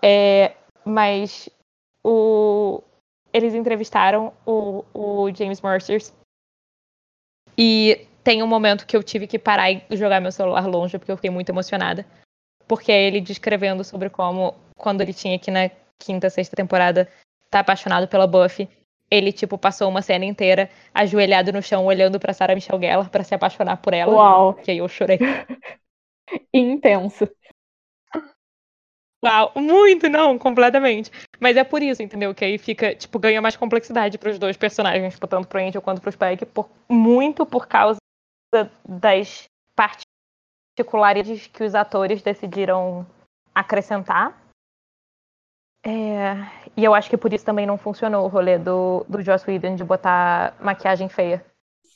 É, 0.00 0.54
mas 0.84 1.48
o, 2.04 2.82
eles 3.32 3.54
entrevistaram 3.54 4.32
o, 4.46 4.84
o 4.94 5.34
James 5.34 5.60
Mercer 5.60 6.00
e 7.56 8.06
tem 8.22 8.42
um 8.42 8.46
momento 8.46 8.86
que 8.86 8.96
eu 8.96 9.02
tive 9.02 9.26
que 9.26 9.38
parar 9.38 9.70
e 9.70 9.82
jogar 9.92 10.20
meu 10.20 10.30
celular 10.30 10.66
longe 10.66 10.98
porque 10.98 11.10
eu 11.10 11.16
fiquei 11.16 11.30
muito 11.30 11.48
emocionada. 11.48 12.06
Porque 12.66 12.92
é 12.92 13.06
ele 13.06 13.20
descrevendo 13.20 13.82
sobre 13.82 14.10
como, 14.10 14.54
quando 14.76 15.00
ele 15.00 15.14
tinha 15.14 15.36
aqui 15.36 15.50
na 15.50 15.70
quinta, 15.98 16.30
sexta 16.30 16.54
temporada, 16.54 17.10
tá 17.50 17.60
apaixonado 17.60 18.06
pela 18.06 18.26
Buffy. 18.26 18.68
Ele, 19.10 19.32
tipo, 19.32 19.56
passou 19.56 19.88
uma 19.88 20.02
cena 20.02 20.24
inteira 20.24 20.70
ajoelhado 20.94 21.52
no 21.52 21.62
chão, 21.62 21.86
olhando 21.86 22.20
pra 22.20 22.34
Sarah 22.34 22.54
Michelle 22.54 22.80
Gellar 22.80 23.10
pra 23.10 23.24
se 23.24 23.34
apaixonar 23.34 23.78
por 23.78 23.94
ela. 23.94 24.12
Uau. 24.12 24.54
Que 24.54 24.70
aí 24.70 24.78
eu 24.78 24.88
chorei. 24.88 25.18
Intenso. 26.52 27.28
Uau, 29.24 29.52
muito, 29.56 30.08
não, 30.08 30.38
completamente. 30.38 31.10
Mas 31.40 31.56
é 31.56 31.64
por 31.64 31.82
isso, 31.82 32.02
entendeu? 32.02 32.34
Que 32.34 32.44
aí 32.44 32.58
fica, 32.58 32.94
tipo, 32.94 33.18
ganha 33.18 33.42
mais 33.42 33.56
complexidade 33.56 34.18
pros 34.18 34.38
dois 34.38 34.56
personagens, 34.56 35.14
tipo, 35.14 35.26
tanto 35.26 35.48
pro 35.48 35.60
Angel 35.60 35.82
quanto 35.82 36.00
pro 36.00 36.12
Spike, 36.12 36.46
por, 36.46 36.68
muito 36.88 37.44
por 37.44 37.66
causa 37.66 37.98
das 38.86 39.44
particularidades 39.74 41.48
que 41.48 41.64
os 41.64 41.74
atores 41.74 42.22
decidiram 42.22 43.04
acrescentar. 43.54 44.38
É, 45.84 46.34
e 46.76 46.84
eu 46.84 46.94
acho 46.94 47.08
que 47.08 47.16
por 47.16 47.32
isso 47.32 47.44
também 47.44 47.66
não 47.66 47.78
funcionou 47.78 48.24
o 48.24 48.28
rolê 48.28 48.58
do, 48.58 49.04
do 49.08 49.22
Joss 49.22 49.48
Whedon 49.48 49.76
de 49.76 49.84
botar 49.84 50.56
maquiagem 50.60 51.08
feia. 51.08 51.44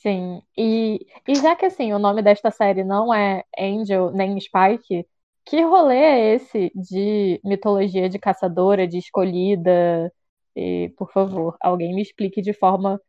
Sim, 0.01 0.41
e, 0.57 1.05
e 1.27 1.35
já 1.35 1.55
que 1.55 1.65
assim, 1.65 1.93
o 1.93 1.99
nome 1.99 2.21
desta 2.21 2.51
série 2.51 2.83
não 2.83 3.13
é 3.13 3.43
Angel 3.57 4.11
nem 4.11 4.37
Spike, 4.39 5.05
que 5.45 5.61
rolê 5.61 5.95
é 5.97 6.35
esse 6.35 6.71
de 6.75 7.39
mitologia 7.43 8.09
de 8.09 8.19
caçadora, 8.19 8.87
de 8.87 8.97
escolhida? 8.97 10.11
E, 10.55 10.89
por 10.97 11.11
favor, 11.11 11.57
alguém 11.61 11.95
me 11.95 12.01
explique 12.01 12.41
de 12.41 12.53
forma 12.53 12.99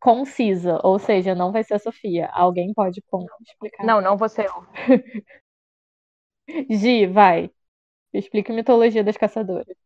concisa, 0.00 0.80
ou 0.82 0.98
seja, 0.98 1.34
não 1.34 1.52
vai 1.52 1.62
ser 1.64 1.74
a 1.74 1.78
Sofia. 1.78 2.28
Alguém 2.32 2.74
pode 2.74 3.00
explicar? 3.48 3.86
Não, 3.86 4.00
não 4.00 4.16
você. 4.16 4.46
Gi, 6.70 7.06
vai. 7.06 7.50
Explique 8.12 8.52
mitologia 8.52 9.02
das 9.02 9.16
caçadoras. 9.16 9.76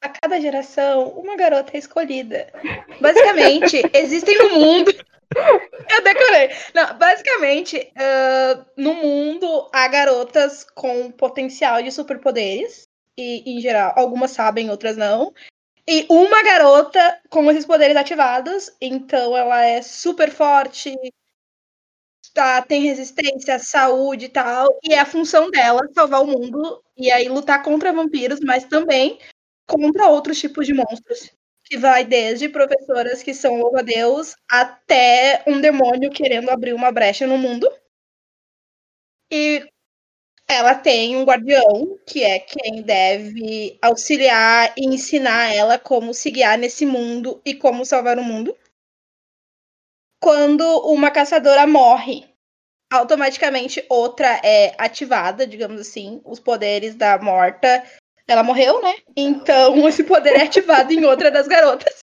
A 0.00 0.08
cada 0.08 0.40
geração, 0.40 1.08
uma 1.08 1.36
garota 1.36 1.76
é 1.76 1.78
escolhida. 1.78 2.52
Basicamente, 3.00 3.82
existem 3.92 4.38
no 4.38 4.50
mundo. 4.50 4.92
Eu 5.90 6.02
decorei. 6.04 6.50
Não, 6.74 6.96
basicamente, 6.96 7.76
uh, 7.76 8.64
no 8.76 8.94
mundo 8.94 9.68
há 9.72 9.88
garotas 9.88 10.64
com 10.64 11.10
potencial 11.10 11.82
de 11.82 11.90
superpoderes. 11.90 12.86
E, 13.16 13.58
em 13.58 13.60
geral, 13.60 13.92
algumas 13.96 14.30
sabem, 14.30 14.70
outras 14.70 14.96
não. 14.96 15.34
E 15.90 16.06
uma 16.08 16.42
garota 16.42 17.20
com 17.30 17.50
esses 17.50 17.64
poderes 17.64 17.96
ativados, 17.96 18.70
então 18.80 19.36
ela 19.36 19.64
é 19.64 19.82
super 19.82 20.30
forte, 20.30 20.94
tá, 22.38 22.62
tem 22.62 22.82
resistência, 22.82 23.58
saúde 23.58 24.26
e 24.26 24.28
tal. 24.28 24.68
E 24.84 24.94
é 24.94 25.00
a 25.00 25.06
função 25.06 25.50
dela 25.50 25.80
salvar 25.92 26.22
o 26.22 26.26
mundo 26.26 26.80
e 26.96 27.10
aí 27.10 27.28
lutar 27.28 27.64
contra 27.64 27.92
vampiros, 27.92 28.38
mas 28.40 28.64
também 28.64 29.18
contra 29.66 30.06
outros 30.06 30.38
tipos 30.38 30.64
de 30.64 30.72
monstros. 30.72 31.32
Que 31.64 31.76
vai 31.76 32.04
desde 32.04 32.48
professoras 32.48 33.22
que 33.22 33.34
são 33.34 33.56
louva-a-Deus 33.56 34.36
até 34.48 35.42
um 35.46 35.60
demônio 35.60 36.10
querendo 36.10 36.48
abrir 36.48 36.72
uma 36.72 36.92
brecha 36.92 37.26
no 37.26 37.36
mundo. 37.36 37.68
E 39.30 39.66
ela 40.48 40.74
tem 40.76 41.16
um 41.16 41.24
guardião, 41.24 41.98
que 42.06 42.22
é 42.22 42.38
quem 42.38 42.82
deve 42.82 43.76
auxiliar 43.82 44.72
e 44.78 44.86
ensinar 44.86 45.52
ela 45.52 45.78
como 45.78 46.14
se 46.14 46.30
guiar 46.30 46.56
nesse 46.56 46.86
mundo 46.86 47.42
e 47.44 47.54
como 47.54 47.84
salvar 47.84 48.18
o 48.18 48.24
mundo. 48.24 48.56
Quando 50.20 50.64
uma 50.86 51.10
caçadora 51.10 51.66
morre, 51.66 52.27
automaticamente 52.90 53.84
outra 53.88 54.40
é 54.44 54.74
ativada, 54.78 55.46
digamos 55.46 55.80
assim. 55.80 56.20
Os 56.24 56.40
poderes 56.40 56.94
da 56.94 57.18
morta. 57.18 57.84
Ela 58.26 58.42
morreu, 58.42 58.82
né? 58.82 58.94
Então 59.16 59.76
esse 59.88 60.04
poder 60.04 60.34
é 60.36 60.42
ativado 60.42 60.92
em 60.92 61.04
outra 61.04 61.30
das 61.30 61.48
garotas. 61.48 61.98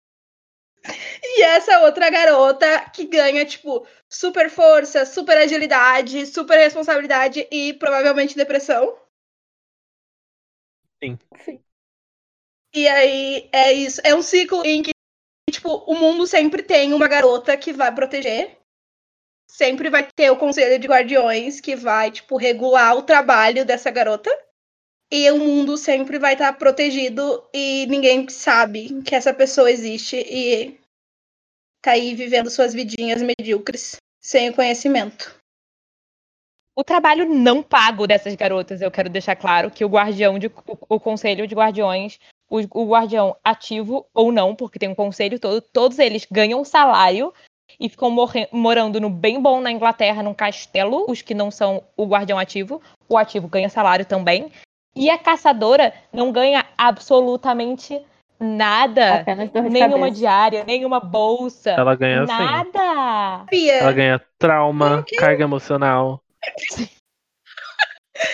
E 1.22 1.42
essa 1.42 1.80
outra 1.80 2.10
garota 2.10 2.90
que 2.90 3.04
ganha, 3.04 3.44
tipo, 3.44 3.86
super 4.08 4.50
força, 4.50 5.04
super 5.04 5.36
agilidade, 5.36 6.26
super 6.26 6.58
responsabilidade 6.58 7.46
e 7.50 7.74
provavelmente 7.74 8.36
depressão. 8.36 8.96
Sim. 11.02 11.18
Sim. 11.44 11.62
E 12.74 12.86
aí 12.86 13.48
é 13.52 13.72
isso. 13.72 14.00
É 14.04 14.14
um 14.14 14.22
ciclo 14.22 14.64
em 14.64 14.82
que, 14.82 14.92
tipo, 15.50 15.68
o 15.86 15.94
mundo 15.94 16.26
sempre 16.26 16.62
tem 16.62 16.92
uma 16.92 17.08
garota 17.08 17.56
que 17.56 17.72
vai 17.72 17.92
proteger. 17.94 18.59
Sempre 19.50 19.90
vai 19.90 20.08
ter 20.16 20.30
o 20.30 20.36
conselho 20.36 20.78
de 20.78 20.86
guardiões 20.86 21.60
que 21.60 21.74
vai, 21.74 22.10
tipo, 22.10 22.36
regular 22.36 22.96
o 22.96 23.02
trabalho 23.02 23.64
dessa 23.64 23.90
garota. 23.90 24.30
E 25.12 25.28
o 25.32 25.38
mundo 25.38 25.76
sempre 25.76 26.20
vai 26.20 26.34
estar 26.34 26.52
protegido 26.52 27.44
e 27.52 27.84
ninguém 27.86 28.28
sabe 28.28 29.02
que 29.02 29.14
essa 29.14 29.34
pessoa 29.34 29.68
existe 29.68 30.16
e 30.16 30.78
tá 31.82 31.92
aí 31.92 32.14
vivendo 32.14 32.48
suas 32.48 32.72
vidinhas 32.72 33.20
medíocres, 33.20 33.96
sem 34.20 34.50
o 34.50 34.54
conhecimento. 34.54 35.34
O 36.76 36.84
trabalho 36.84 37.28
não 37.28 37.60
pago 37.60 38.06
dessas 38.06 38.36
garotas, 38.36 38.80
eu 38.80 38.90
quero 38.90 39.10
deixar 39.10 39.34
claro 39.34 39.68
que 39.68 39.84
o 39.84 39.88
guardião 39.88 40.38
de 40.38 40.46
o, 40.46 40.52
o 40.88 41.00
conselho 41.00 41.46
de 41.46 41.56
guardiões, 41.56 42.20
o, 42.48 42.60
o, 42.80 42.88
guardião 42.88 43.36
ativo 43.42 44.06
ou 44.14 44.30
não, 44.30 44.54
porque 44.54 44.78
tem 44.78 44.88
um 44.88 44.94
conselho 44.94 45.40
todo, 45.40 45.60
todos 45.60 45.98
eles 45.98 46.24
ganham 46.30 46.64
salário 46.64 47.34
e 47.78 47.88
ficam 47.88 48.14
morando 48.52 49.00
no 49.00 49.10
bem 49.10 49.40
bom 49.40 49.60
na 49.60 49.70
Inglaterra, 49.70 50.22
num 50.22 50.34
castelo, 50.34 51.04
os 51.08 51.22
que 51.22 51.34
não 51.34 51.50
são 51.50 51.82
o 51.96 52.06
guardião 52.06 52.38
ativo. 52.38 52.80
O 53.08 53.16
ativo 53.16 53.48
ganha 53.48 53.68
salário 53.68 54.04
também. 54.04 54.50
E 54.94 55.08
a 55.08 55.18
caçadora 55.18 55.94
não 56.12 56.32
ganha 56.32 56.64
absolutamente 56.76 58.00
nada. 58.38 59.24
Nenhuma 59.70 60.06
cabeça. 60.06 60.10
diária, 60.10 60.64
nenhuma 60.64 60.98
bolsa. 60.98 61.70
Ela 61.70 61.94
ganha 61.94 62.22
assim. 62.22 62.32
Nada. 62.32 63.46
Ela 63.52 63.92
ganha 63.92 64.20
trauma, 64.38 65.04
carga 65.18 65.44
emocional. 65.44 66.22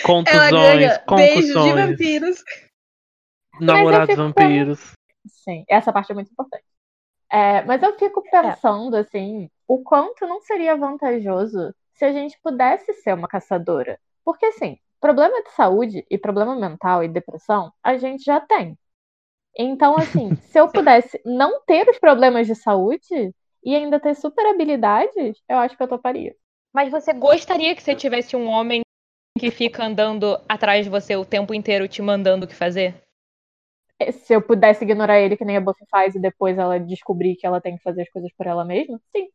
Contusões, 0.03 0.51
ganha 0.51 1.01
beijos 1.09 1.45
de 1.45 1.53
concussões, 1.53 1.89
vampiros. 1.89 2.43
namorados 3.59 4.09
fico 4.09 4.21
vampiros. 4.21 4.91
Sim, 5.27 5.63
essa 5.69 5.93
parte 5.93 6.11
é 6.11 6.15
muito 6.15 6.31
importante. 6.31 6.66
É, 7.31 7.61
mas 7.63 7.83
eu 7.83 7.97
fico 7.97 8.23
pensando, 8.29 8.95
assim, 8.95 9.49
o 9.67 9.83
quanto 9.83 10.25
não 10.25 10.41
seria 10.41 10.75
vantajoso 10.75 11.73
se 11.93 12.05
a 12.05 12.11
gente 12.11 12.39
pudesse 12.41 12.93
ser 12.93 13.13
uma 13.13 13.27
caçadora. 13.27 13.99
Porque, 14.23 14.45
assim, 14.45 14.77
problema 14.99 15.41
de 15.43 15.51
saúde 15.51 16.05
e 16.09 16.17
problema 16.17 16.55
mental 16.55 17.03
e 17.03 17.07
depressão, 17.07 17.71
a 17.83 17.97
gente 17.97 18.23
já 18.23 18.39
tem. 18.39 18.77
Então, 19.57 19.97
assim, 19.97 20.35
se 20.43 20.59
eu 20.59 20.69
pudesse 20.69 21.19
não 21.25 21.61
ter 21.61 21.87
os 21.89 21.99
problemas 21.99 22.47
de 22.47 22.55
saúde 22.55 23.33
e 23.63 23.75
ainda 23.75 23.99
ter 23.99 24.15
super 24.15 24.45
habilidades, 24.45 25.41
eu 25.49 25.57
acho 25.57 25.75
que 25.75 25.83
eu 25.83 25.87
toparia. 25.87 26.35
Mas 26.73 26.91
você 26.91 27.11
gostaria 27.11 27.75
que 27.75 27.81
você 27.81 27.95
tivesse 27.95 28.35
um 28.35 28.47
homem 28.47 28.81
que 29.37 29.51
fica 29.51 29.83
andando 29.83 30.39
atrás 30.47 30.85
de 30.85 30.89
você 30.89 31.15
o 31.15 31.25
tempo 31.25 31.53
inteiro 31.53 31.87
te 31.87 32.01
mandando 32.01 32.45
o 32.45 32.47
que 32.47 32.55
fazer? 32.55 32.95
Se 34.11 34.33
eu 34.33 34.41
pudesse 34.41 34.83
ignorar 34.83 35.19
ele, 35.19 35.35
que 35.35 35.45
nem 35.45 35.57
a 35.57 35.61
Buffy 35.61 35.85
faz, 35.89 36.15
e 36.15 36.19
depois 36.19 36.57
ela 36.57 36.79
descobrir 36.79 37.35
que 37.35 37.45
ela 37.47 37.59
tem 37.59 37.77
que 37.77 37.83
fazer 37.83 38.03
as 38.03 38.09
coisas 38.09 38.31
por 38.37 38.45
ela 38.45 38.63
mesma, 38.63 38.99
sim. 39.15 39.29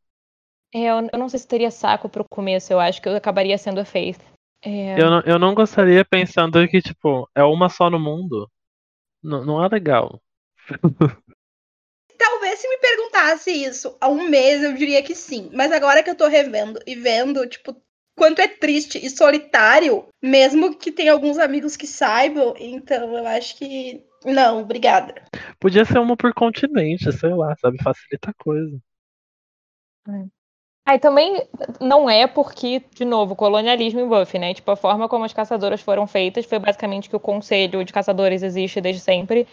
É, 0.75 0.87
eu, 0.87 1.09
eu 1.13 1.19
não 1.19 1.29
sei 1.29 1.39
se 1.39 1.47
teria 1.47 1.71
saco 1.71 2.09
pro 2.09 2.25
começo, 2.25 2.73
eu 2.73 2.81
acho 2.81 3.03
que 3.03 3.09
eu 3.09 3.17
acabaria 3.17 3.59
sendo 3.59 3.81
a 3.81 3.85
Faith. 3.85 4.21
É, 4.65 5.01
Eu 5.01 5.11
não, 5.11 5.21
eu 5.23 5.39
não 5.39 5.55
gostaria 5.55 6.05
pensando 6.05 6.67
que, 6.69 6.81
tipo, 6.81 7.29
é 7.35 7.43
uma 7.43 7.69
só 7.69 7.91
no 7.91 7.99
mundo. 7.99 8.49
Não, 9.23 9.45
não 9.45 9.65
é 9.65 9.69
legal. 9.69 10.21
Talvez 12.17 12.61
se 12.61 12.69
me 12.69 12.79
perguntasse 12.79 13.51
isso 13.51 13.97
há 14.01 14.09
um 14.09 14.29
mês, 14.29 14.63
eu 14.63 14.73
diria 14.75 15.03
que 15.03 15.15
sim. 15.15 15.51
Mas 15.53 15.73
agora 15.73 16.03
que 16.03 16.11
eu 16.11 16.15
tô 16.15 16.29
revendo 16.29 16.79
e 16.87 16.95
vendo, 16.95 17.47
tipo, 17.47 17.77
quanto 18.17 18.41
é 18.41 18.49
triste 18.49 19.05
e 19.05 19.11
solitário, 19.11 20.07
mesmo 20.23 20.77
que 20.77 20.93
tenha 20.93 21.13
alguns 21.13 21.39
amigos 21.39 21.77
que 21.77 21.87
saibam, 21.87 22.55
então 22.59 23.17
eu 23.17 23.27
acho 23.27 23.57
que. 23.57 24.05
Não, 24.25 24.61
obrigada. 24.61 25.14
Podia 25.59 25.85
ser 25.85 25.99
uma 25.99 26.16
por 26.16 26.33
continente, 26.33 27.12
sei 27.12 27.35
lá, 27.35 27.55
sabe? 27.57 27.83
Facilita 27.83 28.31
a 28.31 28.35
coisa. 28.35 28.79
Aí 30.85 30.99
também 30.99 31.49
não 31.81 32.11
é 32.11 32.27
porque, 32.27 32.81
de 32.93 33.05
novo, 33.05 33.37
colonialismo 33.37 34.01
em 34.01 34.09
Buffy, 34.09 34.39
né? 34.39 34.53
Tipo, 34.55 34.73
a 34.73 34.77
forma 34.77 35.09
como 35.09 35.25
as 35.25 35.33
caçadoras 35.33 35.81
foram 35.81 36.07
feitas 36.07 36.45
foi 36.45 36.59
basicamente 36.59 37.09
que 37.09 37.16
o 37.16 37.20
conselho 37.20 37.85
de 37.85 37.93
caçadores 37.93 38.43
existe 38.43 38.81
desde 38.81 39.01
sempre. 39.01 39.47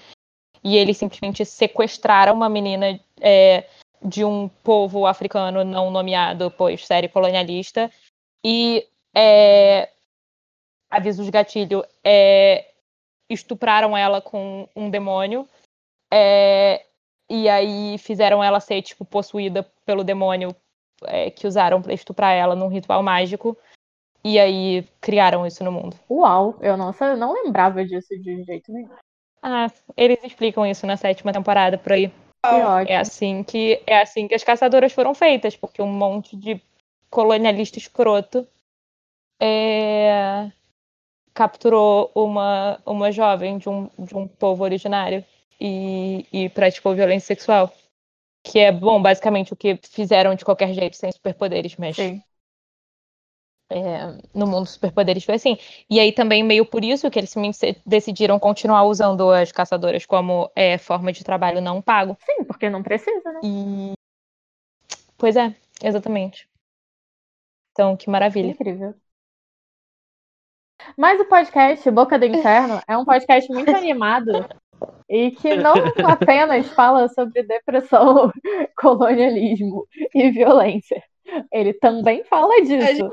E 0.64 0.76
eles 0.76 0.98
simplesmente 0.98 1.46
sequestraram 1.46 2.34
uma 2.34 2.50
menina 2.50 3.00
é, 3.22 3.66
de 4.04 4.26
um 4.26 4.50
povo 4.64 5.06
africano 5.06 5.64
não 5.64 5.92
nomeado, 5.92 6.52
pois 6.52 6.86
série 6.86 7.08
colonialista. 7.08 7.92
E 8.44 8.88
é, 9.16 9.90
aviso 10.90 11.24
de 11.24 11.32
gatilho, 11.32 11.84
é, 12.04 12.69
estupraram 13.30 13.96
ela 13.96 14.22
com 14.22 14.68
um 14.76 14.90
demônio. 14.90 15.48
É, 16.12 16.86
e 17.30 17.48
aí 17.48 17.98
fizeram 18.00 18.44
ela 18.44 18.60
ser, 18.60 18.82
tipo, 18.82 19.06
possuída 19.06 19.64
pelo 19.86 20.04
demônio 20.04 20.56
é, 21.04 21.30
que 21.30 21.48
usaram 21.48 21.82
para 21.82 21.94
estuprar 21.94 22.34
ela 22.34 22.56
num 22.56 22.68
ritual 22.68 23.04
mágico. 23.04 23.58
E 24.24 24.38
aí 24.38 24.86
criaram 25.00 25.46
isso 25.46 25.64
no 25.64 25.72
mundo. 25.72 25.98
Uau, 26.10 26.58
eu 26.62 26.76
não, 26.76 26.94
eu 27.00 27.18
não 27.18 27.34
lembrava 27.34 27.86
disso 27.86 28.10
de 28.20 28.44
jeito 28.44 28.72
nenhum. 28.72 28.90
Ah, 29.42 29.72
eles 29.96 30.22
explicam 30.24 30.66
isso 30.66 30.86
na 30.86 30.98
sétima 30.98 31.32
temporada 31.32 31.78
por 31.78 31.94
aí. 31.94 32.12
É 32.88 32.98
assim 32.98 33.44
que 33.44 33.82
é 33.86 34.02
assim 34.02 34.28
que 34.28 34.36
as 34.36 34.44
caçadoras 34.44 34.92
foram 34.92 35.14
feitas, 35.14 35.56
porque 35.56 35.82
um 35.82 35.88
monte 35.92 36.36
de 36.36 36.62
colonialista 37.10 37.78
escroto 37.78 38.48
é, 39.42 40.52
capturou 41.34 42.12
uma, 42.14 42.80
uma 42.86 43.12
jovem 43.12 43.58
de 43.58 43.70
um, 43.70 43.90
de 43.98 44.16
um 44.16 44.28
povo 44.28 44.64
originário 44.64 45.24
e, 45.60 46.26
e 46.32 46.50
praticou 46.50 46.96
violência 46.96 47.28
sexual. 47.28 47.72
Que 48.44 48.60
é, 48.60 48.72
bom, 48.72 49.02
basicamente 49.02 49.54
o 49.54 49.56
que 49.56 49.80
fizeram 49.84 50.34
de 50.34 50.46
qualquer 50.46 50.74
jeito 50.74 50.96
sem 50.96 51.12
superpoderes, 51.12 51.76
mas 51.78 51.96
Sim. 51.96 52.22
é, 53.70 54.08
no 54.34 54.48
mundo 54.48 54.64
dos 54.64 54.72
superpoderes 54.72 55.24
foi 55.24 55.36
assim. 55.36 55.58
E 55.90 56.00
aí 56.00 56.12
também 56.12 56.44
meio 56.44 56.66
por 56.66 56.84
isso 56.84 57.10
que 57.12 57.20
eles 57.20 57.34
decidiram 57.86 58.40
continuar 58.40 58.84
usando 58.84 59.30
as 59.30 59.52
caçadoras 59.52 60.06
como 60.06 60.50
é, 60.56 60.78
forma 60.78 61.12
de 61.12 61.24
trabalho 61.24 61.62
não 61.62 61.82
pago. 61.82 62.18
Sim, 62.26 62.44
porque 62.46 62.70
não 62.70 62.82
precisa, 62.82 63.32
né? 63.32 63.42
E 63.44 63.94
pois 65.18 65.36
é, 65.36 65.54
exatamente. 65.84 66.48
Então, 67.72 67.96
que 67.96 68.10
maravilha. 68.10 68.52
Incrível. 68.52 68.94
Mas 70.98 71.20
o 71.20 71.26
podcast 71.26 71.90
Boca 71.92 72.18
do 72.20 72.26
Inferno 72.26 72.82
é 72.88 72.98
um 72.98 73.06
podcast 73.06 73.52
muito 73.52 73.70
animado 73.76 74.46
e 75.10 75.32
que 75.32 75.56
não 75.56 75.74
apenas 76.08 76.68
fala 76.70 77.08
sobre 77.10 77.44
depressão, 77.44 78.32
colonialismo 78.78 79.88
e 80.14 80.30
violência. 80.32 81.04
Ele 81.52 81.74
também 81.74 82.24
fala 82.24 82.62
disso. 82.62 83.10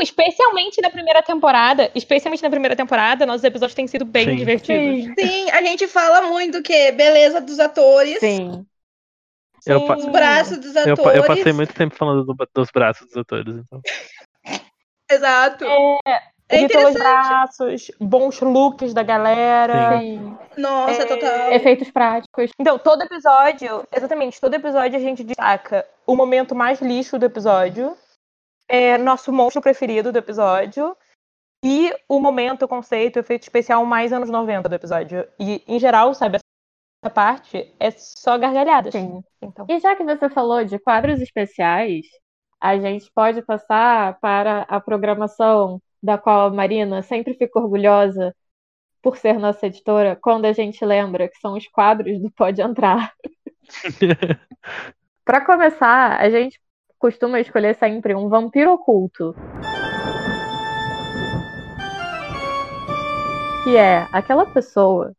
Especialmente 0.00 0.80
na 0.80 0.88
primeira 0.88 1.22
temporada, 1.22 1.90
especialmente 1.94 2.42
na 2.42 2.48
primeira 2.48 2.74
temporada, 2.74 3.26
nossos 3.26 3.44
episódios 3.44 3.74
têm 3.74 3.86
sido 3.86 4.06
bem 4.06 4.24
Sim. 4.24 4.36
divertidos. 4.36 5.04
Sim, 5.04 5.14
Sim, 5.18 5.50
a 5.50 5.60
gente 5.62 5.86
fala 5.86 6.22
muito 6.30 6.58
do 6.58 6.62
que 6.62 6.92
beleza 6.92 7.42
dos 7.42 7.58
atores, 7.60 8.18
sim. 8.18 8.64
Eu 9.66 9.86
pa- 9.86 9.96
os 9.96 10.06
braços 10.06 10.58
dos 10.58 10.74
Eu, 10.74 10.94
atores. 10.94 11.02
pa- 11.04 11.14
eu 11.16 11.24
passei 11.26 11.52
muito 11.52 11.74
tempo 11.74 11.94
falando 11.94 12.24
do- 12.24 12.48
dos 12.54 12.70
braços 12.72 13.06
dos 13.06 13.16
atores, 13.18 13.54
então. 13.54 13.80
Exato. 15.10 15.64
É, 16.06 16.20
É 16.52 16.68
pelos 16.68 16.94
braços, 16.94 17.90
bons 17.98 18.40
looks 18.40 18.92
da 18.92 19.02
galera. 19.02 19.98
Sim. 19.98 20.36
Nossa, 20.56 21.02
É, 21.02 21.06
total. 21.06 21.52
Efeitos 21.52 21.90
práticos. 21.90 22.50
Então, 22.58 22.78
todo 22.78 23.02
episódio, 23.02 23.86
exatamente, 23.94 24.40
todo 24.40 24.54
episódio 24.54 24.96
a 24.98 25.02
gente 25.02 25.24
destaca 25.24 25.86
o 26.06 26.14
momento 26.14 26.54
mais 26.54 26.80
lixo 26.80 27.18
do 27.18 27.24
episódio, 27.24 27.96
é 28.68 28.98
nosso 28.98 29.32
monstro 29.32 29.62
preferido 29.62 30.12
do 30.12 30.18
episódio, 30.18 30.96
e 31.64 31.94
o 32.08 32.20
momento, 32.20 32.64
o 32.64 32.68
conceito, 32.68 33.16
o 33.16 33.20
efeito 33.20 33.44
especial 33.44 33.84
mais 33.86 34.12
anos 34.12 34.28
90 34.28 34.68
do 34.68 34.74
episódio. 34.74 35.26
E, 35.38 35.62
em 35.66 35.78
geral, 35.78 36.12
sabe, 36.12 36.38
essa 37.02 37.12
parte 37.12 37.72
é 37.78 37.90
só 37.92 38.36
gargalhadas. 38.36 38.92
Sim. 38.92 39.22
Então, 39.40 39.66
E 39.68 39.78
já 39.78 39.94
que 39.94 40.04
você 40.04 40.28
falou 40.28 40.64
de 40.64 40.78
quadros 40.78 41.20
especiais, 41.20 42.04
a 42.60 42.78
gente 42.78 43.10
pode 43.12 43.42
passar 43.42 44.18
para 44.20 44.62
a 44.68 44.80
programação 44.80 45.80
da 46.02 46.18
qual 46.18 46.48
a 46.48 46.50
Marina 46.50 47.02
sempre 47.02 47.34
fica 47.34 47.58
orgulhosa 47.58 48.34
por 49.00 49.16
ser 49.16 49.38
nossa 49.38 49.66
editora, 49.66 50.16
quando 50.16 50.44
a 50.44 50.52
gente 50.52 50.84
lembra 50.84 51.28
que 51.28 51.38
são 51.38 51.54
os 51.54 51.66
quadros 51.68 52.20
do 52.20 52.30
Pode 52.30 52.62
Entrar. 52.62 53.12
Para 55.24 55.44
começar, 55.44 56.20
a 56.20 56.30
gente 56.30 56.60
costuma 56.98 57.40
escolher 57.40 57.74
sempre 57.74 58.14
um 58.14 58.28
vampiro 58.28 58.72
oculto. 58.72 59.34
Que 63.64 63.76
é 63.76 64.06
aquela 64.12 64.46
pessoa 64.46 65.14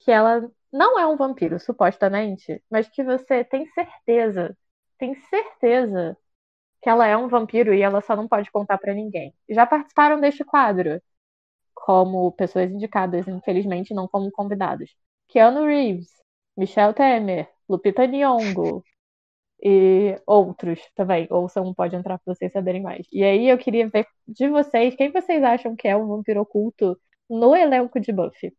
que 0.00 0.10
ela 0.10 0.50
não 0.72 0.98
é 0.98 1.06
um 1.06 1.16
vampiro, 1.16 1.58
supostamente, 1.58 2.62
mas 2.70 2.88
que 2.88 3.02
você 3.02 3.42
tem 3.44 3.66
certeza, 3.66 4.56
tem 4.98 5.14
certeza 5.14 6.16
que 6.82 6.88
ela 6.88 7.06
é 7.06 7.16
um 7.16 7.28
vampiro 7.28 7.74
e 7.74 7.82
ela 7.82 8.00
só 8.00 8.14
não 8.14 8.28
pode 8.28 8.50
contar 8.50 8.78
pra 8.78 8.94
ninguém. 8.94 9.34
Já 9.48 9.66
participaram 9.66 10.20
deste 10.20 10.44
quadro 10.44 11.00
como 11.74 12.32
pessoas 12.32 12.70
indicadas, 12.70 13.26
infelizmente 13.28 13.94
não 13.94 14.06
como 14.08 14.30
convidados. 14.30 14.94
Keanu 15.28 15.66
Reeves, 15.66 16.10
Michelle 16.56 16.94
Temer, 16.94 17.48
Lupita 17.68 18.06
Nyong'o 18.06 18.82
e 19.62 20.16
outros 20.26 20.80
também. 20.94 21.26
Ouçam, 21.30 21.66
um 21.66 21.74
pode 21.74 21.96
entrar 21.96 22.18
pra 22.18 22.34
vocês 22.34 22.52
saberem 22.52 22.82
mais. 22.82 23.06
E 23.12 23.22
aí 23.24 23.48
eu 23.48 23.58
queria 23.58 23.88
ver 23.88 24.06
de 24.26 24.48
vocês, 24.48 24.94
quem 24.94 25.10
vocês 25.10 25.42
acham 25.42 25.74
que 25.74 25.88
é 25.88 25.96
um 25.96 26.06
vampiro 26.06 26.40
oculto 26.40 26.98
no 27.28 27.54
elenco 27.54 28.00
de 28.00 28.12
Buffy? 28.12 28.52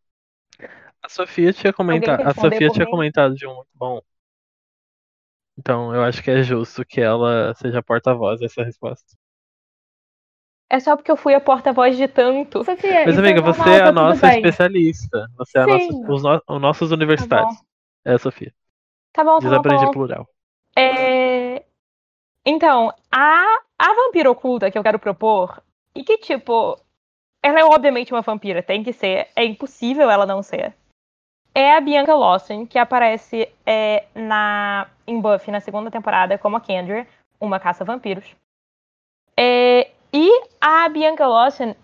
A 1.01 1.07
Sofia 1.07 1.53
tinha 1.53 1.71
comentado, 1.71 2.21
a 2.21 2.33
Sofia 2.33 2.69
tinha 2.69 2.85
mim? 2.85 2.91
comentado 2.91 3.33
de 3.33 3.47
um 3.47 3.55
muito 3.55 3.69
bom. 3.73 4.01
Então, 5.59 5.93
eu 5.93 6.01
acho 6.03 6.23
que 6.23 6.31
é 6.31 6.41
justo 6.41 6.85
que 6.85 7.01
ela 7.01 7.53
seja 7.55 7.79
a 7.79 7.83
porta-voz 7.83 8.39
dessa 8.39 8.63
resposta. 8.63 9.15
é 10.69 10.79
só 10.79 10.95
porque 10.95 11.11
eu 11.11 11.17
fui 11.17 11.33
a 11.33 11.41
porta-voz 11.41 11.97
de 11.97 12.07
tanto. 12.07 12.63
Sofia, 12.63 13.05
Mas, 13.05 13.17
amiga, 13.17 13.39
é 13.39 13.43
normal, 13.43 13.55
você 13.55 13.69
é 13.71 13.81
a 13.81 13.83
tá 13.85 13.91
nossa 13.91 14.27
bem. 14.27 14.35
especialista. 14.35 15.27
Você 15.37 15.57
é 15.57 15.61
a 15.61 15.67
nossa, 15.67 15.91
Sim. 15.91 16.03
os, 16.07 16.23
no- 16.23 16.41
os 16.47 16.61
nossos 16.61 16.91
universitários. 16.91 17.55
É 18.05 18.13
a 18.13 18.17
Sofia. 18.19 18.53
Tá 19.13 19.23
bom, 19.23 19.39
tá 19.41 19.49
bom, 19.49 19.63
tá 19.63 19.63
Desaprendi 19.63 19.85
bom. 19.85 19.91
plural. 19.91 20.27
É, 20.77 21.63
Então, 22.45 22.93
a, 23.11 23.45
a 23.77 23.93
vampira 23.95 24.31
oculta 24.31 24.71
que 24.71 24.77
eu 24.77 24.83
quero 24.83 24.99
propor, 24.99 25.61
e 25.95 26.03
que, 26.03 26.17
tipo, 26.19 26.79
ela 27.43 27.59
é 27.59 27.65
obviamente 27.65 28.13
uma 28.13 28.21
vampira, 28.21 28.63
tem 28.63 28.83
que 28.83 28.93
ser, 28.93 29.29
é 29.35 29.45
impossível 29.45 30.09
ela 30.09 30.25
não 30.25 30.43
ser, 30.43 30.75
é 31.55 31.75
a 31.75 31.81
Bianca 31.81 32.15
Lawson, 32.15 32.65
que 32.67 32.79
aparece 32.79 33.49
é, 33.65 34.05
na, 34.15 34.87
em 35.09 35.19
Buffy 35.19 35.51
na 35.51 35.59
segunda 35.59 35.89
temporada 35.89 36.37
como 36.37 36.55
a 36.55 36.61
Kendra, 36.61 37.07
uma 37.39 37.59
caça-vampiros. 37.59 38.35
É, 39.37 39.91
e 40.13 40.29
a 40.61 40.87
Bianca 40.89 41.25
Lawson, 41.25 41.75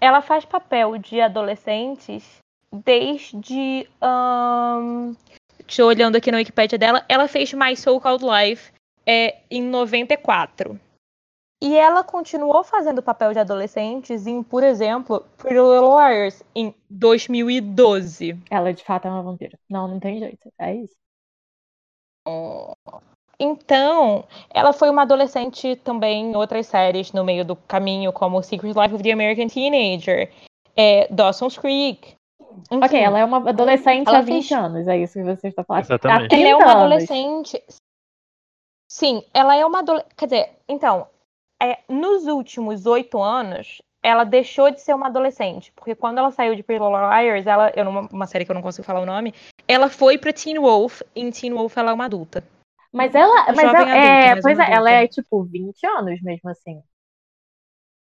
ela 0.00 0.22
faz 0.22 0.44
papel 0.44 0.98
de 0.98 1.20
adolescentes 1.20 2.38
desde. 2.72 3.88
ahn, 4.00 5.14
Estou 5.66 5.88
olhando 5.88 6.16
aqui 6.16 6.30
na 6.30 6.38
Wikipédia 6.38 6.78
dela. 6.78 7.04
Ela 7.08 7.26
fez 7.28 7.52
My 7.52 7.76
So 7.76 8.00
Called 8.00 8.24
Life 8.24 8.72
é, 9.06 9.38
em 9.50 9.62
94. 9.62 10.78
E 11.62 11.76
ela 11.76 12.02
continuou 12.02 12.64
fazendo 12.64 13.00
papel 13.00 13.32
de 13.32 13.38
adolescentes 13.38 14.26
em, 14.26 14.42
por 14.42 14.64
exemplo, 14.64 15.24
Pretty 15.38 15.54
Little 15.54 15.96
Liars 15.96 16.42
em 16.54 16.74
2012. 16.90 18.36
Ela 18.50 18.74
de 18.74 18.82
fato 18.82 19.06
é 19.06 19.10
uma 19.10 19.22
vampira. 19.22 19.56
Não, 19.70 19.86
não 19.86 20.00
tem 20.00 20.18
jeito. 20.18 20.52
É 20.58 20.74
isso. 20.74 20.96
Então, 23.38 24.24
ela 24.50 24.72
foi 24.72 24.88
uma 24.88 25.02
adolescente 25.02 25.74
também 25.76 26.30
em 26.30 26.36
outras 26.36 26.66
séries 26.66 27.12
no 27.12 27.24
meio 27.24 27.44
do 27.44 27.56
caminho, 27.56 28.12
como 28.12 28.42
Secret 28.42 28.72
Life 28.74 28.94
of 28.94 29.02
the 29.02 29.10
American 29.10 29.48
Teenager, 29.48 30.30
é, 30.76 31.08
Dawson's 31.12 31.58
Creek. 31.58 32.14
Ok, 32.70 32.86
Enfim. 32.86 32.98
ela 32.98 33.18
é 33.18 33.24
uma 33.24 33.48
adolescente 33.48 34.08
há 34.08 34.20
20 34.20 34.48
fez- 34.48 34.52
anos, 34.52 34.86
é 34.86 34.98
isso 34.98 35.14
que 35.14 35.24
você 35.24 35.48
está 35.48 35.64
falando. 35.64 35.84
Exatamente. 35.84 36.26
Há 36.26 36.28
30 36.28 36.48
Ela 36.48 36.48
é 36.50 36.56
uma 36.64 36.72
adolescente. 36.72 37.64
Sim, 38.88 39.24
ela 39.32 39.56
é 39.56 39.64
uma 39.64 39.78
adolescente. 39.78 40.14
Quer 40.16 40.26
dizer, 40.26 40.50
então, 40.68 41.06
é, 41.60 41.78
nos 41.88 42.26
últimos 42.26 42.86
oito 42.86 43.20
anos, 43.22 43.80
ela 44.04 44.24
deixou 44.24 44.70
de 44.70 44.80
ser 44.80 44.94
uma 44.94 45.06
adolescente. 45.06 45.72
Porque 45.72 45.94
quando 45.94 46.18
ela 46.18 46.30
saiu 46.30 46.54
de 46.54 46.62
Pretty 46.62 46.82
Little 46.84 47.08
Liars, 47.08 47.46
ela, 47.46 47.72
eu 47.74 47.84
numa 47.84 48.02
uma 48.12 48.26
série 48.26 48.44
que 48.44 48.50
eu 48.50 48.54
não 48.54 48.62
consigo 48.62 48.86
falar 48.86 49.00
o 49.00 49.06
nome, 49.06 49.32
ela 49.66 49.88
foi 49.88 50.18
pra 50.18 50.32
Teen 50.32 50.58
Wolf. 50.58 51.02
E 51.14 51.20
em 51.20 51.30
Teen 51.30 51.52
Wolf 51.52 51.76
ela 51.76 51.90
é 51.90 51.94
uma 51.94 52.04
adulta. 52.04 52.44
Mas 52.92 53.14
ela, 53.14 53.46
mas 53.46 53.58
ela, 53.58 53.78
adulta, 53.78 53.90
é, 53.90 54.34
mas 54.34 54.42
pois 54.42 54.58
é, 54.58 54.62
ela 54.64 54.90
adulta. 54.90 54.90
é 54.90 55.08
tipo 55.08 55.44
20 55.44 55.86
anos 55.86 56.22
mesmo 56.22 56.50
assim. 56.50 56.82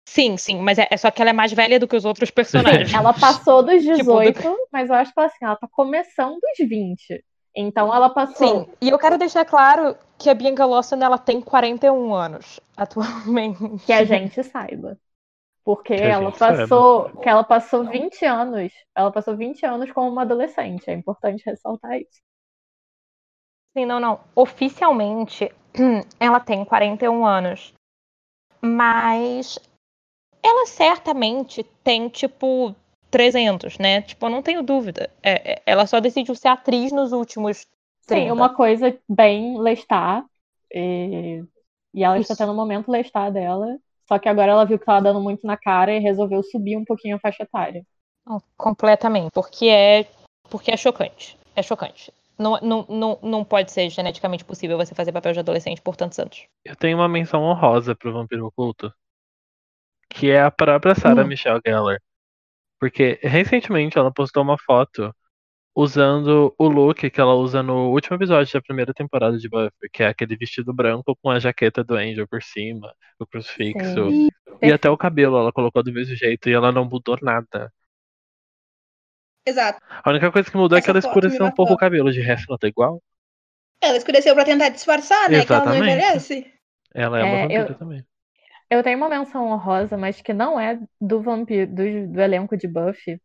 Sim, 0.08 0.36
sim, 0.36 0.58
mas 0.60 0.78
é, 0.78 0.88
é 0.90 0.96
só 0.96 1.10
que 1.10 1.20
ela 1.20 1.30
é 1.30 1.34
mais 1.34 1.52
velha 1.52 1.78
do 1.78 1.86
que 1.86 1.94
os 1.94 2.04
outros 2.04 2.30
personagens. 2.30 2.92
Ela 2.92 3.12
passou 3.12 3.62
dos 3.62 3.82
Tipo, 3.84 4.20
18, 4.20 4.68
mas 4.72 4.88
eu 4.88 4.96
acho 4.96 5.12
que 5.12 5.20
assim, 5.20 5.44
ela 5.44 5.56
tá 5.56 5.68
começando 5.70 6.38
dos 6.40 6.68
20. 6.68 7.24
Então 7.54 7.94
ela 7.94 8.08
passou. 8.08 8.64
Sim, 8.64 8.66
e 8.80 8.88
eu 8.88 8.98
quero 8.98 9.18
deixar 9.18 9.44
claro 9.44 9.96
que 10.18 10.30
a 10.30 10.34
Bianca 10.34 10.64
Lawson 10.64 10.96
ela 10.96 11.18
tem 11.18 11.40
41 11.40 12.14
anos 12.14 12.58
atualmente. 12.76 13.58
Que 13.86 13.92
a 13.92 14.02
gente 14.04 14.42
saiba. 14.42 14.98
Porque 15.64 15.92
ela 15.92 16.32
passou, 16.32 17.10
que 17.20 17.28
ela 17.28 17.44
passou 17.44 17.84
20 17.84 18.24
anos, 18.24 18.72
ela 18.94 19.12
passou 19.12 19.36
20 19.36 19.64
anos 19.66 19.92
como 19.92 20.08
uma 20.08 20.22
adolescente, 20.22 20.88
é 20.90 20.94
importante 20.94 21.44
ressaltar 21.44 22.00
isso. 22.00 22.20
Sim, 23.76 23.86
não, 23.86 24.00
não. 24.00 24.20
Oficialmente, 24.34 25.52
ela 26.18 26.40
tem 26.40 26.64
41 26.64 27.24
anos. 27.24 27.72
Mas 28.60 29.58
ela 30.42 30.66
certamente 30.66 31.62
tem, 31.84 32.08
tipo, 32.08 32.74
300, 33.10 33.78
né? 33.78 34.02
Tipo, 34.02 34.26
eu 34.26 34.30
não 34.30 34.42
tenho 34.42 34.62
dúvida. 34.62 35.10
É, 35.22 35.52
é, 35.52 35.62
ela 35.66 35.86
só 35.86 36.00
decidiu 36.00 36.34
ser 36.34 36.48
atriz 36.48 36.92
nos 36.92 37.12
últimos 37.12 37.66
30. 38.06 38.24
Sim, 38.24 38.30
uma 38.32 38.54
coisa 38.54 38.98
bem 39.08 39.58
Lestat. 39.58 40.24
E, 40.72 41.42
e 41.94 42.04
ela 42.04 42.18
Isso. 42.18 42.32
está 42.32 42.44
tendo 42.44 42.52
um 42.52 42.56
momento 42.56 42.90
Lestat 42.90 43.32
dela. 43.32 43.78
Só 44.10 44.18
que 44.18 44.28
agora 44.28 44.50
ela 44.50 44.64
viu 44.64 44.76
que 44.76 44.84
tava 44.84 45.02
dando 45.02 45.20
muito 45.20 45.46
na 45.46 45.56
cara 45.56 45.94
e 45.94 46.00
resolveu 46.00 46.42
subir 46.42 46.76
um 46.76 46.84
pouquinho 46.84 47.14
a 47.14 47.20
faixa 47.20 47.44
etária. 47.44 47.84
Completamente. 48.56 49.30
Porque 49.32 49.66
é, 49.66 50.06
porque 50.50 50.72
é 50.72 50.76
chocante. 50.76 51.38
É 51.54 51.62
chocante. 51.62 52.12
Não, 52.36 52.58
não, 52.60 52.86
não, 52.88 53.18
não 53.22 53.44
pode 53.44 53.70
ser 53.70 53.88
geneticamente 53.88 54.44
possível 54.44 54.76
você 54.76 54.94
fazer 54.94 55.12
papel 55.12 55.32
de 55.32 55.38
adolescente 55.38 55.80
por 55.80 55.94
tantos 55.94 56.18
anos. 56.18 56.46
Eu 56.64 56.74
tenho 56.74 56.96
uma 56.96 57.08
menção 57.08 57.42
honrosa 57.42 57.94
pro 57.94 58.12
Vampiro 58.12 58.46
Oculto. 58.46 58.92
Que 60.08 60.30
é 60.30 60.42
a 60.42 60.50
própria 60.50 60.94
Sarah 60.94 61.22
Hum. 61.22 61.28
Michelle 61.28 61.60
Gellar. 61.64 62.00
Porque 62.80 63.20
recentemente 63.22 63.96
ela 63.96 64.10
postou 64.10 64.42
uma 64.42 64.58
foto 64.58 65.14
usando 65.74 66.54
o 66.58 66.68
look 66.68 67.10
que 67.10 67.20
ela 67.20 67.34
usa 67.34 67.62
no 67.62 67.90
último 67.92 68.16
episódio 68.16 68.52
da 68.52 68.62
primeira 68.62 68.92
temporada 68.94 69.38
de 69.38 69.48
Buffy, 69.48 69.88
que 69.92 70.02
é 70.02 70.08
aquele 70.08 70.36
vestido 70.36 70.72
branco 70.74 71.16
com 71.22 71.30
a 71.30 71.38
jaqueta 71.38 71.84
do 71.84 71.94
Angel 71.96 72.26
por 72.28 72.42
cima, 72.42 72.92
o 73.18 73.26
crucifixo. 73.26 74.10
Sim. 74.10 74.28
E 74.62 74.72
até 74.72 74.90
o 74.90 74.96
cabelo 74.96 75.38
ela 75.38 75.52
colocou 75.52 75.82
do 75.82 75.92
mesmo 75.92 76.14
jeito 76.16 76.48
e 76.48 76.52
ela 76.52 76.72
não 76.72 76.84
mudou 76.84 77.16
nada. 77.22 77.72
Exato. 79.46 79.80
A 80.04 80.10
única 80.10 80.30
coisa 80.30 80.50
que 80.50 80.56
mudou 80.56 80.76
é 80.76 80.80
que 80.80 80.90
Essa 80.90 80.90
ela 80.90 81.00
foto 81.02 81.14
me 81.14 81.18
escureceu 81.18 81.46
um 81.46 81.50
pouco 81.50 81.72
o 81.72 81.76
cabelo, 81.76 82.12
de 82.12 82.20
resto 82.20 82.46
ela 82.50 82.58
tá 82.58 82.68
igual. 82.68 83.02
Ela 83.80 83.96
escureceu 83.96 84.34
pra 84.34 84.44
tentar 84.44 84.68
disfarçar, 84.68 85.30
né? 85.30 85.44
Que 85.44 85.52
ela 85.52 85.64
não 85.64 85.72
Exatamente. 85.72 85.92
envelhece. 85.92 86.52
Ela 86.94 87.20
é 87.20 87.24
uma 87.24 87.36
É, 87.36 87.42
vampira 87.42 87.62
eu- 87.70 87.78
também. 87.78 88.04
Eu 88.70 88.82
tenho 88.84 88.98
uma 88.98 89.08
menção 89.08 89.48
honrosa, 89.48 89.96
mas 89.96 90.20
que 90.22 90.32
não 90.32 90.58
é 90.60 90.78
do 91.00 91.20
vampiro, 91.20 91.66
do, 91.66 92.12
do 92.12 92.20
elenco 92.20 92.56
de 92.56 92.68
Buffy, 92.68 93.20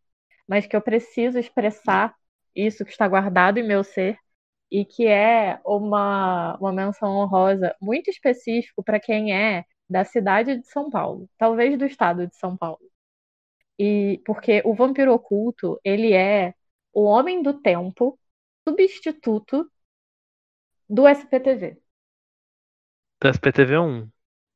mas 0.48 0.66
que 0.66 0.76
eu 0.76 0.82
preciso 0.82 1.38
expressar 1.38 2.16
isso 2.56 2.86
que 2.86 2.92
está 2.92 3.08
guardado 3.08 3.58
em 3.60 3.64
meu 3.68 3.84
ser 3.84 4.18
e 4.72 4.86
que 4.86 5.08
é 5.08 5.60
uma, 5.66 6.58
uma 6.58 6.72
menção 6.74 7.18
honrosa 7.18 7.76
muito 7.82 8.10
específico 8.10 8.84
para 8.84 9.00
quem 9.00 9.34
é 9.36 9.66
da 9.90 10.04
cidade 10.04 10.58
de 10.58 10.68
São 10.68 10.90
Paulo, 10.90 11.30
talvez 11.38 11.78
do 11.78 11.86
estado 11.86 12.28
de 12.28 12.36
São 12.36 12.58
Paulo. 12.58 12.82
E 13.78 14.22
porque 14.26 14.62
o 14.66 14.74
vampiro 14.74 15.14
oculto, 15.14 15.80
ele 15.84 16.14
é 16.14 16.54
o 16.94 17.04
homem 17.04 17.44
do 17.44 17.54
tempo 17.62 18.18
substituto 18.68 19.70
do 20.90 21.08
SPTV. 21.08 21.78
Do 23.22 23.28
SPTV1. 23.30 24.10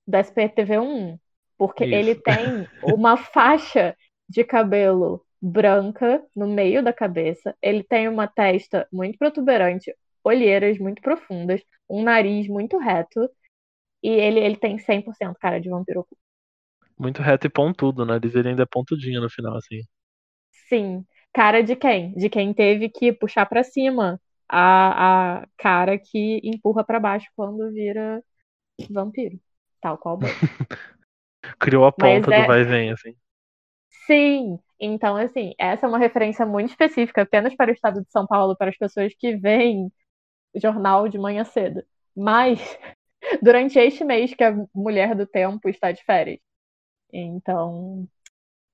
do 0.08 0.18
SPTV1, 0.18 1.20
porque 1.58 1.86
Isso. 1.86 1.94
ele 1.94 2.16
tem 2.16 2.68
uma 2.84 3.18
faixa 3.18 3.96
de 4.28 4.44
cabelo 4.44 5.26
branca 5.42 6.24
no 6.36 6.48
meio 6.48 6.84
da 6.84 6.94
cabeça, 6.94 7.56
ele 7.62 7.84
tem 7.84 8.08
uma 8.08 8.28
testa 8.28 8.88
muito 8.92 9.18
protuberante, 9.18 9.94
olheiras 10.24 10.78
muito 10.80 11.02
profundas, 11.02 11.62
um 11.90 12.04
nariz 12.04 12.48
muito 12.48 12.78
reto, 12.78 13.30
e 14.04 14.10
ele, 14.10 14.40
ele 14.42 14.58
tem 14.58 14.80
100% 14.80 15.38
cara 15.40 15.60
de 15.62 15.70
vampiro 15.70 16.02
oculto. 16.02 16.22
Muito 17.00 17.24
reto 17.24 17.48
e 17.48 17.50
pontudo, 17.50 18.06
nariz 18.06 18.36
ele 18.36 18.50
ainda 18.50 18.62
é 18.62 18.66
pontudinho 18.68 19.22
no 19.22 19.28
final, 19.32 19.58
assim. 19.58 19.82
Sim, 20.70 21.06
cara 21.34 21.64
de 21.64 21.76
quem? 21.76 22.14
De 22.14 22.30
quem 22.30 22.54
teve 22.54 22.90
que 22.90 23.12
puxar 23.14 23.46
pra 23.48 23.64
cima 23.64 24.22
a, 24.48 25.42
a 25.42 25.48
cara 25.58 25.98
que 25.98 26.40
empurra 26.44 26.84
pra 26.84 27.00
baixo 27.00 27.28
quando 27.36 27.72
vira 27.72 28.24
vampiro, 28.90 29.40
tal 29.82 29.98
qual. 29.98 30.20
Criou 31.60 31.86
a 31.86 31.92
ponta 31.92 32.32
é- 32.32 32.34
do 32.34 32.44
vai 32.44 32.62
e 32.62 32.66
vem, 32.66 32.92
assim. 32.92 33.14
Sim, 34.10 34.60
então 34.80 35.16
assim, 35.18 35.54
essa 35.58 35.86
é 35.86 35.90
uma 35.90 36.00
referência 36.00 36.46
muito 36.46 36.70
específica 36.72 37.22
apenas 37.22 37.56
para 37.56 37.70
o 37.70 37.74
estado 37.74 38.02
de 38.04 38.12
São 38.12 38.26
Paulo, 38.26 38.56
para 38.58 38.70
as 38.70 38.78
pessoas 38.78 39.14
que 39.16 39.36
veem 39.36 39.92
jornal 40.56 41.10
de 41.10 41.18
manhã 41.20 41.44
cedo. 41.46 41.84
Mas 42.16 42.60
durante 43.44 43.80
este 43.80 44.04
mês 44.06 44.34
que 44.34 44.44
a 44.44 44.54
mulher 44.76 45.16
do 45.16 45.28
tempo 45.28 45.70
está 45.70 45.92
de 45.92 46.04
férias. 46.06 46.40
Então, 47.14 48.08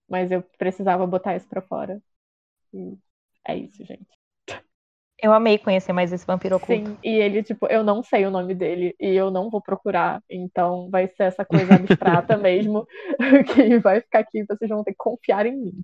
mas 0.09 0.31
eu 0.31 0.43
precisava 0.59 1.07
botar 1.07 1.36
isso 1.38 1.47
pra 1.49 1.61
fora. 1.61 2.01
É 3.47 3.55
isso, 3.57 3.83
gente. 3.86 4.15
Eu 5.26 5.34
amei 5.34 5.57
conhecer 5.57 5.91
mais 5.91 6.13
esse 6.13 6.23
vampiro 6.23 6.55
oculto. 6.55 6.91
Sim, 6.91 6.97
e 7.03 7.09
ele, 7.09 7.41
tipo, 7.41 7.65
eu 7.65 7.84
não 7.84 8.03
sei 8.03 8.28
o 8.28 8.30
nome 8.30 8.53
dele 8.53 8.95
e 8.99 9.09
eu 9.09 9.32
não 9.32 9.49
vou 9.49 9.59
procurar, 9.59 10.21
então 10.30 10.88
vai 10.91 11.07
ser 11.07 11.23
essa 11.23 11.43
coisa 11.43 11.73
abstrata 11.73 12.38
mesmo, 12.38 12.86
que 13.55 13.80
vai 13.80 14.01
ficar 14.01 14.19
aqui, 14.19 14.45
vocês 14.47 14.69
vão 14.69 14.84
ter 14.84 14.91
que 14.91 14.97
confiar 14.97 15.47
em 15.47 15.57
mim. 15.57 15.84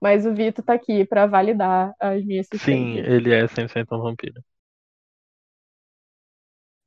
Mas 0.00 0.24
o 0.24 0.32
Vitor 0.32 0.64
tá 0.64 0.74
aqui 0.74 1.04
pra 1.04 1.26
validar 1.26 1.92
as 1.98 2.24
minhas 2.24 2.46
Sim, 2.46 2.94
suspeitas. 2.94 3.12
ele 3.12 3.34
é 3.34 3.48
100% 3.48 3.92
um 3.96 4.02
vampiro. 4.02 4.40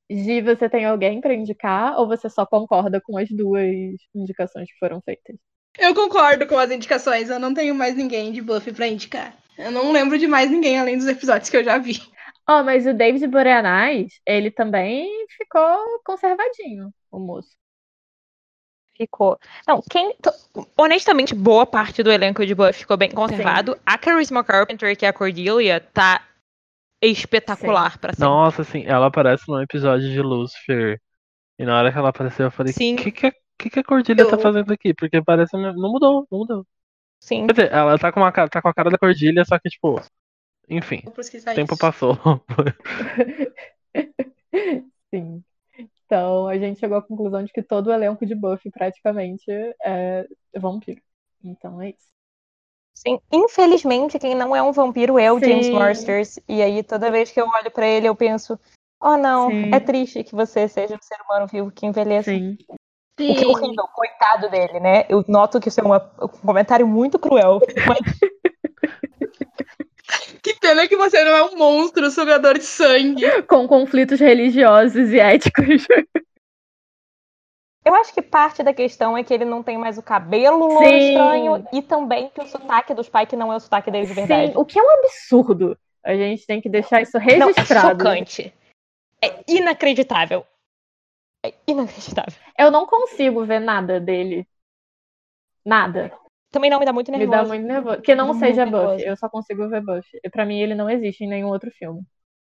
Gi, 0.10 0.42
você 0.42 0.70
tem 0.70 0.86
alguém 0.86 1.20
pra 1.20 1.34
indicar 1.34 2.00
ou 2.00 2.08
você 2.08 2.30
só 2.30 2.46
concorda 2.46 3.02
com 3.02 3.18
as 3.18 3.28
duas 3.30 3.98
indicações 4.16 4.72
que 4.72 4.80
foram 4.80 5.02
feitas? 5.02 5.36
Eu 5.78 5.94
concordo 5.94 6.48
com 6.48 6.58
as 6.58 6.72
indicações. 6.72 7.30
Eu 7.30 7.40
não 7.40 7.54
tenho 7.54 7.76
mais 7.76 7.98
ninguém 7.98 8.32
de 8.32 8.42
Buffy 8.42 8.72
pra 8.72 8.88
indicar. 8.88 9.36
Eu 9.58 9.72
não 9.72 9.92
lembro 9.92 10.18
de 10.18 10.28
mais 10.28 10.50
ninguém 10.52 10.80
além 10.80 10.98
dos 10.98 11.08
episódios 11.08 11.50
que 11.50 11.58
eu 11.58 11.64
já 11.64 11.78
vi. 11.78 12.02
Oh, 12.48 12.62
mas 12.64 12.86
o 12.86 12.94
David 12.94 13.26
Boreanaz, 13.28 14.20
ele 14.26 14.52
também 14.52 15.10
ficou 15.30 16.00
conservadinho, 16.06 16.94
o 17.12 17.20
moço. 17.20 17.50
Ficou. 18.98 19.38
Não, 19.68 19.82
quem. 19.90 20.16
Honestamente, 20.78 21.36
boa 21.36 21.66
parte 21.66 22.02
do 22.02 22.12
elenco 22.12 22.46
de 22.46 22.56
Buffy 22.56 22.74
ficou 22.82 22.96
bem 22.96 23.12
conservado. 23.12 23.78
A 23.86 24.00
Charisma 24.02 24.44
Carpenter, 24.44 24.96
que 24.96 25.06
é 25.06 25.10
a 25.10 25.14
Cordelia, 25.14 25.82
tá 25.82 26.26
espetacular 27.02 27.98
pra 27.98 28.14
sempre. 28.14 28.26
Nossa, 28.26 28.62
assim, 28.62 28.84
ela 28.86 29.08
aparece 29.08 29.44
num 29.50 29.62
episódio 29.62 30.10
de 30.10 30.22
Lucifer. 30.22 31.00
E 31.60 31.66
na 31.66 31.78
hora 31.78 31.92
que 31.92 31.98
ela 31.98 32.10
apareceu, 32.10 32.46
eu 32.46 32.52
falei, 32.52 32.72
Sim. 32.72 32.94
o 32.96 32.98
que, 32.98 33.12
que, 33.12 33.28
a- 33.28 33.34
que, 33.60 33.70
que 33.70 33.80
a 33.80 33.84
Cordilha 33.84 34.26
tá 34.26 34.36
Eu- 34.36 34.40
fazendo 34.40 34.72
aqui? 34.72 34.94
Porque 34.94 35.22
parece. 35.22 35.58
Não 35.58 35.92
mudou, 35.92 36.26
não 36.32 36.40
mudou. 36.40 36.68
Sim. 37.26 37.48
Quer 37.48 37.54
dizer, 37.54 37.74
ela 37.74 37.98
tá 37.98 38.12
com, 38.12 38.20
uma, 38.20 38.32
cara- 38.32 38.48
tá 38.48 38.62
com 38.62 38.68
a 38.68 38.74
cara 38.74 38.92
da 38.92 39.00
Cordilha, 39.00 39.44
só 39.46 39.58
que, 39.58 39.68
tipo. 39.68 40.00
Enfim, 40.70 41.02
o 41.08 41.56
tempo 41.56 41.74
isso. 41.74 41.78
passou. 41.78 42.16
Sim. 45.10 45.44
Então, 46.06 46.48
a 46.48 46.58
gente 46.58 46.80
chegou 46.80 46.98
à 46.98 47.02
conclusão 47.02 47.44
de 47.44 47.52
que 47.52 47.64
todo 47.64 47.88
o 47.88 47.94
elenco 47.94 48.28
de 48.28 48.36
Buffy 48.36 48.70
praticamente 48.70 49.46
é 49.84 50.28
vampiro. 50.56 51.02
Então 51.44 51.82
é 51.82 51.90
isso. 51.90 52.08
Sim. 52.96 53.20
Infelizmente, 53.32 54.20
quem 54.20 54.36
não 54.36 54.56
é 54.56 54.62
um 54.62 54.72
vampiro 54.72 55.18
é 55.18 55.32
o 55.32 55.40
Sim. 55.40 55.46
James 55.46 55.70
Marsters. 55.70 56.40
E 56.48 56.62
aí, 56.62 56.84
toda 56.84 57.12
vez 57.12 57.32
que 57.32 57.42
eu 57.42 57.48
olho 57.48 57.72
pra 57.72 57.88
ele, 57.88 58.08
eu 58.08 58.16
penso: 58.16 58.60
oh, 59.02 59.18
não, 59.18 59.50
Sim. 59.50 59.72
é 59.74 59.80
triste 59.80 60.24
que 60.24 60.36
você 60.36 60.68
seja 60.68 60.96
um 60.96 61.02
ser 61.02 61.18
humano 61.28 61.48
vivo 61.48 61.72
que 61.72 61.88
envelheça. 61.88 62.30
Sim. 62.30 62.56
O 63.18 63.36
que 63.36 63.44
é 63.44 63.48
horrível, 63.48 63.88
coitado 63.94 64.50
dele, 64.50 64.80
né? 64.82 65.06
Eu 65.08 65.24
noto 65.28 65.60
que 65.60 65.70
isso 65.70 65.80
é 65.80 65.84
uma- 65.84 66.12
um 66.22 66.28
comentário 66.28 66.86
muito 66.86 67.18
cruel. 67.18 67.62
Mas 67.88 68.00
Que 70.44 70.54
pena 70.60 70.88
que 70.88 70.96
você 70.96 71.24
não 71.24 71.32
é 71.32 71.44
um 71.44 71.58
monstro 71.58 72.10
sugador 72.12 72.58
de 72.58 72.64
sangue. 72.66 73.42
Com 73.44 73.68
conflitos 73.68 74.20
religiosos 74.20 75.10
e 75.12 75.20
éticos. 75.20 75.88
eu 77.86 77.96
acho 77.96 78.14
que 78.14 78.22
parte 78.22 78.62
da 78.62 78.74
questão 78.74 79.18
é 79.18 79.24
que 79.24 79.34
ele 79.34 79.46
não 79.46 79.64
tem 79.64 79.78
mais 79.78 79.98
o 79.98 80.04
cabelo 80.04 80.58
louro 80.68 80.86
Sim. 80.86 81.10
estranho 81.10 81.68
e 81.74 81.82
também 81.82 82.30
que 82.30 82.42
o 82.42 82.48
sotaque 82.48 82.94
do 82.94 83.04
Spike 83.04 83.36
não 83.36 83.52
é 83.52 83.56
o 83.56 83.60
sotaque 83.60 83.90
dele 83.90 84.06
de 84.08 84.14
verdade. 84.14 84.52
Sim, 84.52 84.58
o 84.58 84.66
que 84.66 84.78
é 84.78 84.84
um 84.84 84.92
absurdo. 85.00 85.78
A 86.04 86.14
gente 86.14 86.46
tem 86.46 86.62
que 86.62 86.70
deixar 86.70 87.02
isso 87.02 87.18
Não, 87.18 87.50
é 87.50 87.54
registrado. 87.54 88.04
chocante. 88.04 88.54
É 89.24 89.34
inacreditável. 89.48 90.46
É 91.48 91.54
inacreditável. 91.68 92.34
Eu 92.58 92.72
não 92.72 92.86
consigo 92.86 93.46
ver 93.46 93.60
nada 93.60 94.00
dele. 94.00 94.48
Nada. 95.66 96.12
Também 96.52 96.70
não 96.70 96.80
me 96.80 96.86
dá 96.86 96.94
muito 96.94 97.12
Me 97.12 97.18
nervoso. 97.18 97.42
dá 97.42 97.48
muito 97.48 97.66
nervoso. 97.66 98.02
Que 98.02 98.16
não 98.16 98.34
seja 98.36 98.66
nervoso. 98.66 98.94
Buffy. 98.94 99.08
Eu 99.08 99.18
só 99.18 99.28
consigo 99.30 99.68
ver 99.68 99.82
Buffy. 99.82 100.20
E 100.24 100.30
pra 100.30 100.46
mim 100.46 100.60
ele 100.60 100.76
não 100.76 100.90
existe 100.90 101.24
em 101.24 101.28
nenhum 101.28 101.50
outro 101.50 101.70
filme. 101.72 102.02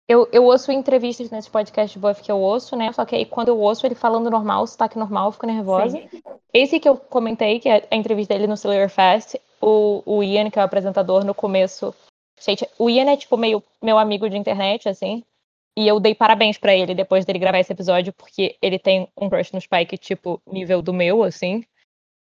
Eu, 0.08 0.26
eu 0.32 0.44
ouço 0.44 0.72
entrevistas 0.72 1.30
nesse 1.30 1.50
podcast 1.50 1.92
de 1.92 2.00
Buffy 2.00 2.24
que 2.24 2.32
eu 2.32 2.38
ouço, 2.38 2.74
né? 2.74 2.90
Só 2.92 3.04
que 3.04 3.14
aí 3.14 3.26
quando 3.26 3.48
eu 3.48 3.58
ouço 3.58 3.86
ele 3.86 3.94
falando 3.94 4.30
normal, 4.30 4.66
sotaque 4.66 4.98
normal, 4.98 5.28
eu 5.28 5.32
fico 5.32 5.46
nervosa. 5.46 5.98
Sim. 5.98 6.22
Esse 6.54 6.80
que 6.80 6.88
eu 6.88 6.96
comentei, 6.96 7.60
que 7.60 7.68
é 7.68 7.86
a 7.90 7.94
entrevista 7.96 8.32
dele 8.32 8.46
no 8.46 8.54
Slayer 8.54 8.88
Fest, 8.88 9.34
o, 9.60 10.02
o 10.06 10.22
Ian, 10.22 10.48
que 10.48 10.58
é 10.58 10.62
o 10.62 10.64
apresentador, 10.64 11.24
no 11.26 11.34
começo. 11.34 11.94
Gente, 12.40 12.66
o 12.78 12.88
Ian 12.88 13.10
é 13.10 13.16
tipo 13.18 13.36
meio 13.36 13.62
meu 13.82 13.98
amigo 13.98 14.30
de 14.30 14.38
internet, 14.38 14.88
assim. 14.88 15.22
E 15.78 15.86
eu 15.86 16.00
dei 16.00 16.12
parabéns 16.12 16.58
pra 16.58 16.74
ele 16.74 16.92
depois 16.92 17.24
dele 17.24 17.38
gravar 17.38 17.60
esse 17.60 17.72
episódio, 17.72 18.12
porque 18.12 18.58
ele 18.60 18.80
tem 18.80 19.06
um 19.16 19.30
crush 19.30 19.52
no 19.52 19.60
Spike, 19.60 19.96
tipo, 19.96 20.42
nível 20.44 20.82
do 20.82 20.92
meu, 20.92 21.22
assim, 21.22 21.64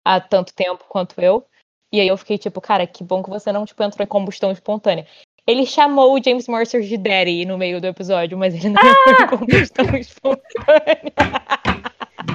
há 0.03 0.19
tanto 0.19 0.51
tempo 0.51 0.83
quanto 0.89 1.21
eu. 1.21 1.45
E 1.93 2.01
aí 2.01 2.07
eu 2.07 2.17
fiquei 2.17 2.39
tipo, 2.39 2.59
cara, 2.59 2.87
que 2.87 3.03
bom 3.03 3.21
que 3.21 3.29
você 3.29 3.51
não, 3.51 3.63
tipo, 3.63 3.83
entrou 3.83 4.03
em 4.03 4.07
combustão 4.07 4.51
espontânea. 4.51 5.05
Ele 5.45 5.63
chamou 5.63 6.15
o 6.15 6.23
James 6.23 6.47
Mercer 6.47 6.81
de 6.81 6.97
Daddy 6.97 7.45
no 7.45 7.55
meio 7.55 7.79
do 7.79 7.85
episódio, 7.85 8.35
mas 8.35 8.55
ele 8.55 8.69
não 8.69 8.81
entrou 8.81 9.13
em 9.13 9.27
combustão 9.27 9.85
espontânea. 9.95 11.13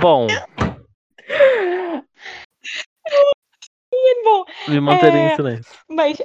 Bom, 0.00 0.28
Bom, 4.22 4.44
Me 4.68 4.80
manterei 4.80 5.22
É. 5.22 5.32
em 5.32 5.34
silêncio. 5.34 5.64
Mas, 5.88 6.22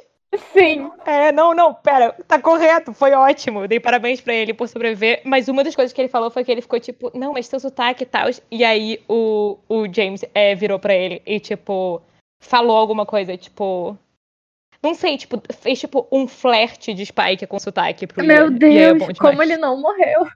Sim. 0.53 0.91
é, 1.05 1.31
não, 1.31 1.53
não, 1.53 1.73
pera, 1.73 2.13
tá 2.27 2.39
correto, 2.39 2.93
foi 2.93 3.11
ótimo. 3.11 3.67
Dei 3.67 3.79
parabéns 3.79 4.21
pra 4.21 4.33
ele 4.33 4.53
por 4.53 4.67
sobreviver. 4.67 5.21
Mas 5.23 5.47
uma 5.47 5.63
das 5.63 5.75
coisas 5.75 5.93
que 5.93 6.01
ele 6.01 6.09
falou 6.09 6.29
foi 6.29 6.43
que 6.43 6.51
ele 6.51 6.61
ficou 6.61 6.79
tipo, 6.79 7.11
não, 7.17 7.33
mas 7.33 7.47
seu 7.47 7.59
sotaque 7.59 8.03
e 8.03 8.05
tal. 8.05 8.29
E 8.51 8.63
aí 8.63 9.01
o, 9.07 9.57
o 9.67 9.91
James 9.91 10.23
é, 10.33 10.55
virou 10.55 10.79
pra 10.79 10.93
ele 10.93 11.21
e, 11.25 11.39
tipo, 11.39 12.01
falou 12.39 12.77
alguma 12.77 13.05
coisa, 13.05 13.37
tipo. 13.37 13.97
Não 14.81 14.93
sei, 14.93 15.17
tipo, 15.17 15.41
fez 15.51 15.79
tipo 15.79 16.07
um 16.11 16.27
flerte 16.27 16.93
de 16.93 17.05
Spike 17.05 17.47
com 17.47 17.59
sotaque 17.59 18.05
pro 18.05 18.23
Meu 18.23 18.47
Ian. 18.47 18.55
É 18.55 18.59
Deus, 18.59 18.99
demais. 18.99 19.19
como 19.19 19.41
ele 19.41 19.57
não 19.57 19.81
morreu. 19.81 20.27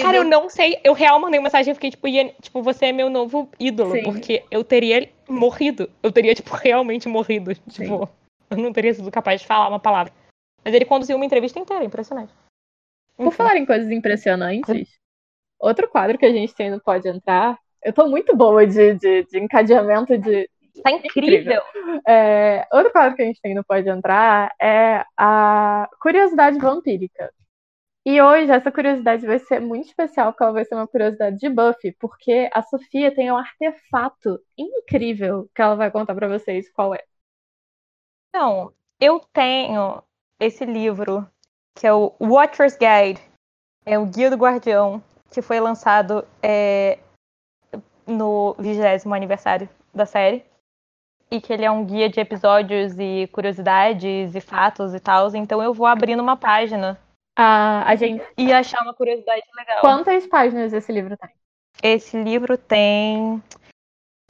Cara, 0.00 0.16
eu 0.16 0.24
não 0.24 0.48
sei. 0.48 0.80
Eu 0.82 0.94
real 0.94 1.20
mandei 1.20 1.38
uma 1.38 1.44
mensagem 1.44 1.72
e 1.72 1.74
fiquei, 1.74 1.90
tipo, 1.90 2.08
Ian, 2.08 2.28
tipo, 2.40 2.62
você 2.62 2.86
é 2.86 2.92
meu 2.92 3.10
novo 3.10 3.50
ídolo. 3.58 3.92
Sim. 3.92 4.04
Porque 4.04 4.44
eu 4.50 4.64
teria 4.64 5.08
morrido. 5.28 5.90
Eu 6.02 6.10
teria, 6.10 6.34
tipo, 6.34 6.54
realmente 6.54 7.08
morrido. 7.08 7.54
Tipo, 7.54 8.08
eu 8.08 8.08
não 8.56 8.72
teria 8.72 8.94
sido 8.94 9.10
capaz 9.10 9.40
de 9.40 9.46
falar 9.46 9.68
uma 9.68 9.80
palavra. 9.80 10.12
Mas 10.64 10.74
ele 10.74 10.84
conduziu 10.84 11.16
uma 11.16 11.24
entrevista 11.24 11.58
inteira, 11.58 11.84
impressionante. 11.84 12.32
Por 13.16 13.26
Enfim. 13.26 13.36
falar 13.36 13.56
em 13.56 13.66
coisas 13.66 13.90
impressionantes, 13.90 14.88
outro 15.58 15.88
quadro 15.88 16.18
que 16.18 16.26
a 16.26 16.32
gente 16.32 16.54
tem 16.54 16.70
no 16.70 16.80
Pode 16.80 17.08
Entrar. 17.08 17.58
Eu 17.82 17.92
tô 17.92 18.06
muito 18.08 18.36
boa 18.36 18.66
de, 18.66 18.94
de, 18.94 19.24
de 19.24 19.38
encadeamento 19.38 20.16
de. 20.16 20.48
Tá 20.82 20.90
incrível. 20.90 21.60
é, 22.06 22.66
outro 22.72 22.90
quadro 22.92 23.14
que 23.14 23.22
a 23.22 23.26
gente 23.26 23.40
tem 23.40 23.54
no 23.54 23.64
Pode 23.64 23.88
Entrar 23.88 24.50
é 24.60 25.04
a 25.16 25.88
curiosidade 26.00 26.58
vampírica. 26.58 27.30
E 28.04 28.20
hoje 28.20 28.50
essa 28.50 28.72
curiosidade 28.72 29.24
vai 29.24 29.38
ser 29.38 29.60
muito 29.60 29.86
especial, 29.86 30.32
porque 30.32 30.42
ela 30.42 30.52
vai 30.52 30.64
ser 30.64 30.74
uma 30.74 30.88
curiosidade 30.88 31.38
de 31.38 31.48
Buffy, 31.48 31.92
porque 32.00 32.50
a 32.52 32.60
Sofia 32.62 33.14
tem 33.14 33.30
um 33.30 33.36
artefato 33.36 34.40
incrível 34.58 35.48
que 35.54 35.62
ela 35.62 35.76
vai 35.76 35.88
contar 35.88 36.14
pra 36.14 36.26
vocês 36.26 36.68
qual 36.72 36.92
é. 36.94 37.04
Então, 38.34 38.72
eu 38.98 39.20
tenho 39.30 40.02
esse 40.40 40.64
livro, 40.64 41.28
que 41.74 41.86
é 41.86 41.92
o 41.92 42.14
Watcher's 42.18 42.76
Guide. 42.78 43.20
É 43.84 43.98
o 43.98 44.06
Guia 44.06 44.30
do 44.30 44.36
Guardião, 44.36 45.02
que 45.30 45.42
foi 45.42 45.60
lançado 45.60 46.26
é, 46.42 46.98
no 48.06 48.54
vigésimo 48.58 49.14
aniversário 49.14 49.68
da 49.94 50.06
série. 50.06 50.42
E 51.30 51.40
que 51.40 51.52
ele 51.52 51.64
é 51.64 51.70
um 51.70 51.84
guia 51.84 52.08
de 52.08 52.20
episódios 52.20 52.98
e 52.98 53.28
curiosidades 53.32 54.34
e 54.34 54.40
fatos 54.40 54.94
e 54.94 55.00
tal. 55.00 55.34
Então 55.34 55.62
eu 55.62 55.74
vou 55.74 55.86
abrindo 55.86 56.22
uma 56.22 56.36
página 56.36 56.98
A, 57.36 57.84
a 57.86 57.96
gente. 57.96 58.22
e 58.36 58.52
achar 58.52 58.82
uma 58.82 58.94
curiosidade 58.94 59.42
legal. 59.56 59.80
Quantas 59.80 60.26
páginas 60.26 60.72
esse 60.72 60.92
livro 60.92 61.16
tem? 61.16 61.30
Esse 61.82 62.22
livro 62.22 62.56
tem. 62.56 63.42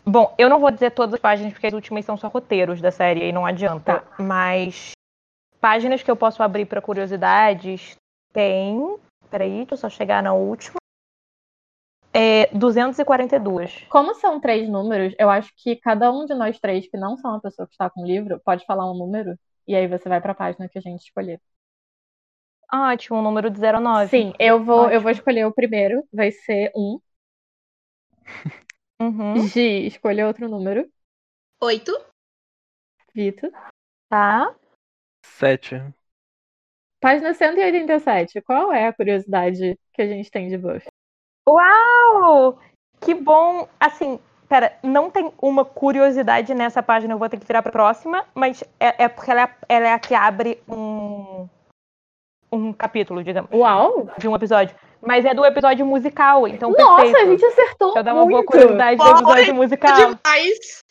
Bom, 0.05 0.35
eu 0.37 0.49
não 0.49 0.59
vou 0.59 0.71
dizer 0.71 0.91
todas 0.91 1.15
as 1.15 1.21
páginas, 1.21 1.53
porque 1.53 1.69
as 1.69 1.73
últimas 1.73 2.05
são 2.05 2.17
só 2.17 2.29
roteiros 2.29 2.81
da 2.81 2.91
série 2.91 3.29
e 3.29 3.33
não 3.33 3.47
adianta. 3.47 4.05
Mas 4.19 4.93
páginas 5.61 6.03
que 6.03 6.11
eu 6.11 6.17
posso 6.17 6.43
abrir 6.43 6.67
para 6.67 6.83
curiosidades 6.83 7.97
tem. 8.33 8.99
Peraí, 9.31 9.59
deixa 9.59 9.75
eu 9.75 9.79
só 9.79 9.89
chegar 9.89 10.23
na 10.23 10.33
última. 10.33 10.77
É 12.13 12.47
242. 12.55 13.87
Como 13.89 14.15
são 14.15 14.39
três 14.39 14.69
números, 14.69 15.15
eu 15.19 15.31
acho 15.31 15.51
que 15.57 15.77
cada 15.77 16.13
um 16.13 16.27
de 16.27 16.35
nós 16.35 16.59
três, 16.59 16.87
que 16.87 16.97
não 16.99 17.17
são 17.17 17.37
a 17.37 17.41
pessoa 17.41 17.67
que 17.67 17.73
está 17.73 17.89
com 17.89 18.03
o 18.03 18.07
livro, 18.07 18.41
pode 18.45 18.67
falar 18.67 18.91
um 18.91 18.95
número 18.95 19.39
e 19.67 19.75
aí 19.75 19.87
você 19.87 20.09
vai 20.09 20.21
para 20.21 20.33
a 20.33 20.35
página 20.35 20.69
que 20.69 20.79
a 20.79 20.83
gente 20.83 21.01
escolher. 21.01 21.41
Ótimo, 22.71 23.19
o 23.19 23.23
número 23.23 23.51
de 23.51 23.61
09. 23.61 24.09
Sim, 24.09 24.33
eu 24.39 24.63
vou, 24.63 24.91
eu 24.91 25.01
vou 25.01 25.11
escolher 25.11 25.47
o 25.47 25.53
primeiro, 25.53 26.07
vai 26.13 26.31
ser 26.31 26.71
um. 26.75 26.99
Uhum, 29.03 29.49
Gi, 29.49 29.87
escolha 29.87 30.29
outro 30.29 30.49
número. 30.49 30.89
Oito. 31.61 31.93
Vitor. 33.13 33.51
tá. 34.09 34.55
Sete. 35.25 35.83
Página 37.01 37.35
187. 37.35 38.41
Qual 38.43 38.73
é 38.73 38.87
a 38.87 38.93
curiosidade 38.93 39.77
que 39.93 40.03
a 40.03 40.07
gente 40.07 40.31
tem 40.31 40.49
de 40.49 40.57
Buffy? 40.57 40.87
Uau! 41.49 42.61
Que 43.01 43.13
bom! 43.13 43.69
Assim, 43.81 44.21
pera, 44.49 44.79
não 44.85 45.11
tem 45.11 45.33
uma 45.43 45.65
curiosidade 45.65 46.55
nessa 46.55 46.81
página, 46.81 47.15
eu 47.15 47.19
vou 47.19 47.29
ter 47.29 47.41
que 47.41 47.47
virar 47.47 47.61
pra 47.61 47.73
próxima, 47.73 48.25
mas 48.33 48.63
é, 48.79 49.05
é 49.05 49.09
porque 49.09 49.33
ela 49.33 49.43
é, 49.43 49.57
ela 49.69 49.89
é 49.89 49.93
a 49.93 49.99
que 49.99 50.15
abre 50.15 50.63
um, 50.69 51.49
um 52.53 52.73
capítulo, 52.73 53.25
digamos, 53.25 53.51
Uau! 53.53 54.09
de 54.17 54.29
um 54.29 54.37
episódio. 54.37 54.77
Mas 55.05 55.25
é 55.25 55.35
do 55.35 55.45
episódio 55.45 55.85
musical, 55.85 56.47
então 56.47 56.71
Nossa, 56.71 57.03
perfeito. 57.03 57.17
a 57.17 57.31
gente 57.31 57.45
acertou 57.45 57.89
Deixa 57.89 57.99
eu 57.99 58.05
dar 58.05 58.15
uma 58.15 58.23
boa 58.23 58.37
muito. 58.37 58.47
curiosidade 58.47 58.97
do 58.97 59.11
episódio 59.11 59.55
musical. 59.55 59.97
Demais. 59.97 60.85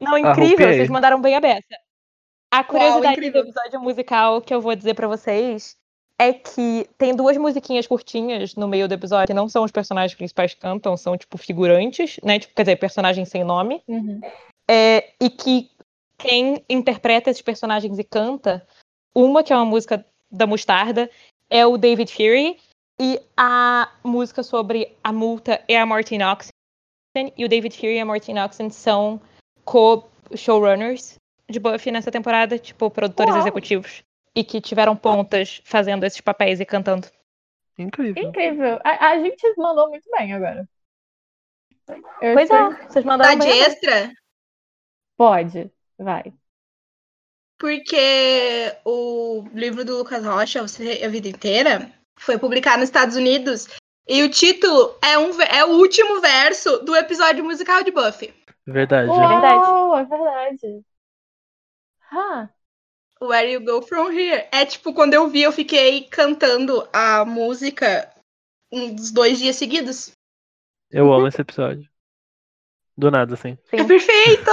Não, 0.00 0.18
incrível, 0.18 0.68
vocês 0.68 0.88
mandaram 0.90 1.20
bem 1.20 1.36
a 1.36 1.40
beça. 1.40 1.76
A 2.50 2.64
curiosidade 2.64 3.14
do 3.16 3.26
incrível. 3.26 3.42
episódio 3.42 3.80
musical 3.80 4.42
que 4.42 4.52
eu 4.52 4.60
vou 4.60 4.74
dizer 4.74 4.94
pra 4.94 5.06
vocês 5.06 5.76
é 6.18 6.32
que 6.32 6.88
tem 6.96 7.14
duas 7.14 7.36
musiquinhas 7.36 7.86
curtinhas 7.86 8.54
no 8.54 8.66
meio 8.66 8.88
do 8.88 8.94
episódio, 8.94 9.26
que 9.26 9.34
não 9.34 9.48
são 9.48 9.64
os 9.64 9.70
personagens 9.70 10.16
principais 10.16 10.54
que 10.54 10.60
cantam, 10.60 10.96
são 10.96 11.16
tipo 11.16 11.36
figurantes, 11.36 12.18
né? 12.24 12.38
Tipo, 12.38 12.54
quer 12.54 12.62
dizer, 12.62 12.76
personagens 12.76 13.28
sem 13.28 13.44
nome. 13.44 13.82
Uhum. 13.86 14.20
É, 14.68 15.12
e 15.20 15.30
que 15.30 15.70
quem 16.18 16.64
interpreta 16.68 17.30
esses 17.30 17.42
personagens 17.42 17.98
e 17.98 18.04
canta, 18.04 18.66
uma 19.14 19.42
que 19.42 19.52
é 19.52 19.56
uma 19.56 19.64
música 19.64 20.04
da 20.30 20.46
Mostarda, 20.46 21.10
é 21.50 21.66
o 21.66 21.76
David 21.76 22.10
Fury, 22.12 22.58
e 23.00 23.20
a 23.36 23.92
música 24.02 24.42
sobre 24.42 24.96
a 25.02 25.12
multa 25.12 25.62
é 25.68 25.78
a 25.78 25.86
Martin 25.86 26.22
Oxen, 26.22 26.50
e 27.36 27.44
o 27.44 27.48
David 27.48 27.76
Fury 27.76 27.96
e 27.96 28.00
a 28.00 28.04
Martin 28.04 28.38
Oxen 28.38 28.70
são 28.70 29.20
co-showrunners 29.64 31.18
de 31.48 31.58
Buffy 31.60 31.92
nessa 31.92 32.10
temporada, 32.10 32.58
tipo, 32.58 32.90
produtores 32.90 33.32
Uau. 33.32 33.40
executivos, 33.40 34.02
e 34.34 34.42
que 34.42 34.60
tiveram 34.60 34.96
pontas 34.96 35.60
fazendo 35.64 36.04
esses 36.04 36.20
papéis 36.20 36.60
e 36.60 36.64
cantando. 36.64 37.08
Incrível. 37.78 38.22
Incrível. 38.22 38.80
A, 38.84 39.10
a 39.10 39.18
gente 39.20 39.54
mandou 39.56 39.88
muito 39.90 40.08
bem 40.10 40.32
agora. 40.32 40.68
Eu 42.20 42.34
Pois 42.34 42.50
estou- 42.50 42.72
é, 42.72 42.88
vocês 42.88 43.04
mandaram 43.04 43.38
Tá 43.38 43.44
de 43.44 43.50
bem. 43.50 43.60
extra? 43.60 44.12
Pode, 45.16 45.70
vai. 45.98 46.32
Porque 47.58 48.76
o 48.84 49.48
livro 49.54 49.84
do 49.84 49.98
Lucas 49.98 50.24
Rocha, 50.24 50.62
Você 50.62 51.02
a 51.04 51.08
Vida 51.08 51.28
Inteira, 51.28 51.90
foi 52.18 52.38
publicado 52.38 52.78
nos 52.78 52.88
Estados 52.88 53.16
Unidos. 53.16 53.68
E 54.08 54.22
o 54.22 54.30
título 54.30 54.96
é, 55.02 55.18
um, 55.18 55.40
é 55.42 55.64
o 55.64 55.78
último 55.78 56.20
verso 56.20 56.78
do 56.78 56.94
episódio 56.94 57.44
musical 57.44 57.82
de 57.82 57.90
Buffy. 57.90 58.32
Verdade. 58.66 59.08
Uau. 59.08 59.28
verdade. 59.28 59.70
Uau, 59.70 59.98
é 59.98 60.04
verdade. 60.04 60.84
Ah, 62.10 62.48
Where 63.20 63.50
You 63.50 63.64
Go 63.64 63.82
From 63.82 64.10
Here. 64.12 64.46
É 64.52 64.64
tipo, 64.64 64.92
quando 64.92 65.14
eu 65.14 65.28
vi, 65.28 65.42
eu 65.42 65.52
fiquei 65.52 66.04
cantando 66.04 66.88
a 66.92 67.24
música 67.24 68.12
uns 68.72 69.10
dois 69.10 69.38
dias 69.38 69.56
seguidos. 69.56 70.12
Eu 70.90 71.12
amo 71.12 71.26
esse 71.26 71.40
episódio. 71.40 71.88
Do 72.96 73.10
nada, 73.10 73.34
assim. 73.34 73.58
Sim. 73.64 73.76
É 73.76 73.84
perfeito! 73.84 74.50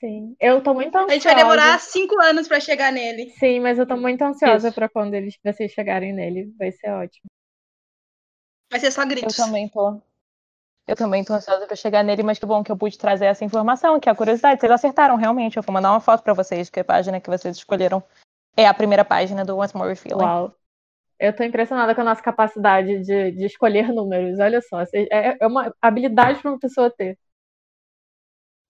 Sim. 0.00 0.34
Eu 0.40 0.62
tô 0.62 0.74
muito 0.74 0.96
A 0.96 1.02
ansiosa. 1.02 1.14
gente 1.14 1.24
vai 1.24 1.34
demorar 1.36 1.78
cinco 1.80 2.20
anos 2.20 2.48
pra 2.48 2.58
chegar 2.58 2.90
nele. 2.92 3.30
Sim, 3.38 3.60
mas 3.60 3.78
eu 3.78 3.86
tô 3.86 3.96
muito 3.96 4.22
ansiosa 4.22 4.68
Isso. 4.68 4.74
pra 4.74 4.88
quando 4.88 5.14
eles 5.14 5.38
vocês 5.44 5.70
chegarem 5.72 6.12
nele. 6.12 6.52
Vai 6.58 6.72
ser 6.72 6.90
ótimo. 6.90 7.26
Vai 8.70 8.80
ser 8.80 8.90
só 8.90 9.02
Eu 9.02 9.08
gritos. 9.08 9.36
também 9.36 9.68
tô. 9.68 10.00
Eu 10.88 10.96
também 10.96 11.22
tô 11.24 11.32
ansiosa 11.34 11.66
pra 11.66 11.76
chegar 11.76 12.02
nele, 12.02 12.22
mas 12.22 12.38
que 12.38 12.46
bom 12.46 12.64
que 12.64 12.72
eu 12.72 12.76
pude 12.76 12.98
trazer 12.98 13.26
essa 13.26 13.44
informação, 13.44 14.00
que 14.00 14.08
é 14.08 14.12
a 14.12 14.14
curiosidade. 14.14 14.60
Vocês 14.60 14.72
acertaram, 14.72 15.14
realmente. 15.16 15.56
Eu 15.56 15.62
vou 15.62 15.72
mandar 15.72 15.90
uma 15.92 16.00
foto 16.00 16.22
pra 16.22 16.34
vocês, 16.34 16.68
que 16.68 16.80
a 16.80 16.84
página 16.84 17.20
que 17.20 17.30
vocês 17.30 17.56
escolheram 17.56 18.02
é 18.56 18.66
a 18.66 18.74
primeira 18.74 19.04
página 19.04 19.44
do 19.44 19.56
Once 19.58 19.76
More 19.76 19.94
Feeling. 19.94 20.22
Uau. 20.22 20.54
Eu 21.18 21.36
tô 21.36 21.44
impressionada 21.44 21.94
com 21.94 22.00
a 22.00 22.04
nossa 22.04 22.22
capacidade 22.22 23.00
de, 23.04 23.30
de 23.32 23.44
escolher 23.44 23.88
números. 23.92 24.38
Olha 24.40 24.60
só, 24.62 24.80
é, 24.94 25.36
é 25.40 25.46
uma 25.46 25.72
habilidade 25.80 26.40
pra 26.40 26.50
uma 26.50 26.58
pessoa 26.58 26.90
ter. 26.90 27.16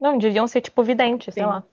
Não, 0.00 0.16
deviam 0.18 0.46
ser 0.48 0.60
tipo 0.62 0.82
vidente, 0.82 1.30
sei 1.30 1.44
lá. 1.44 1.64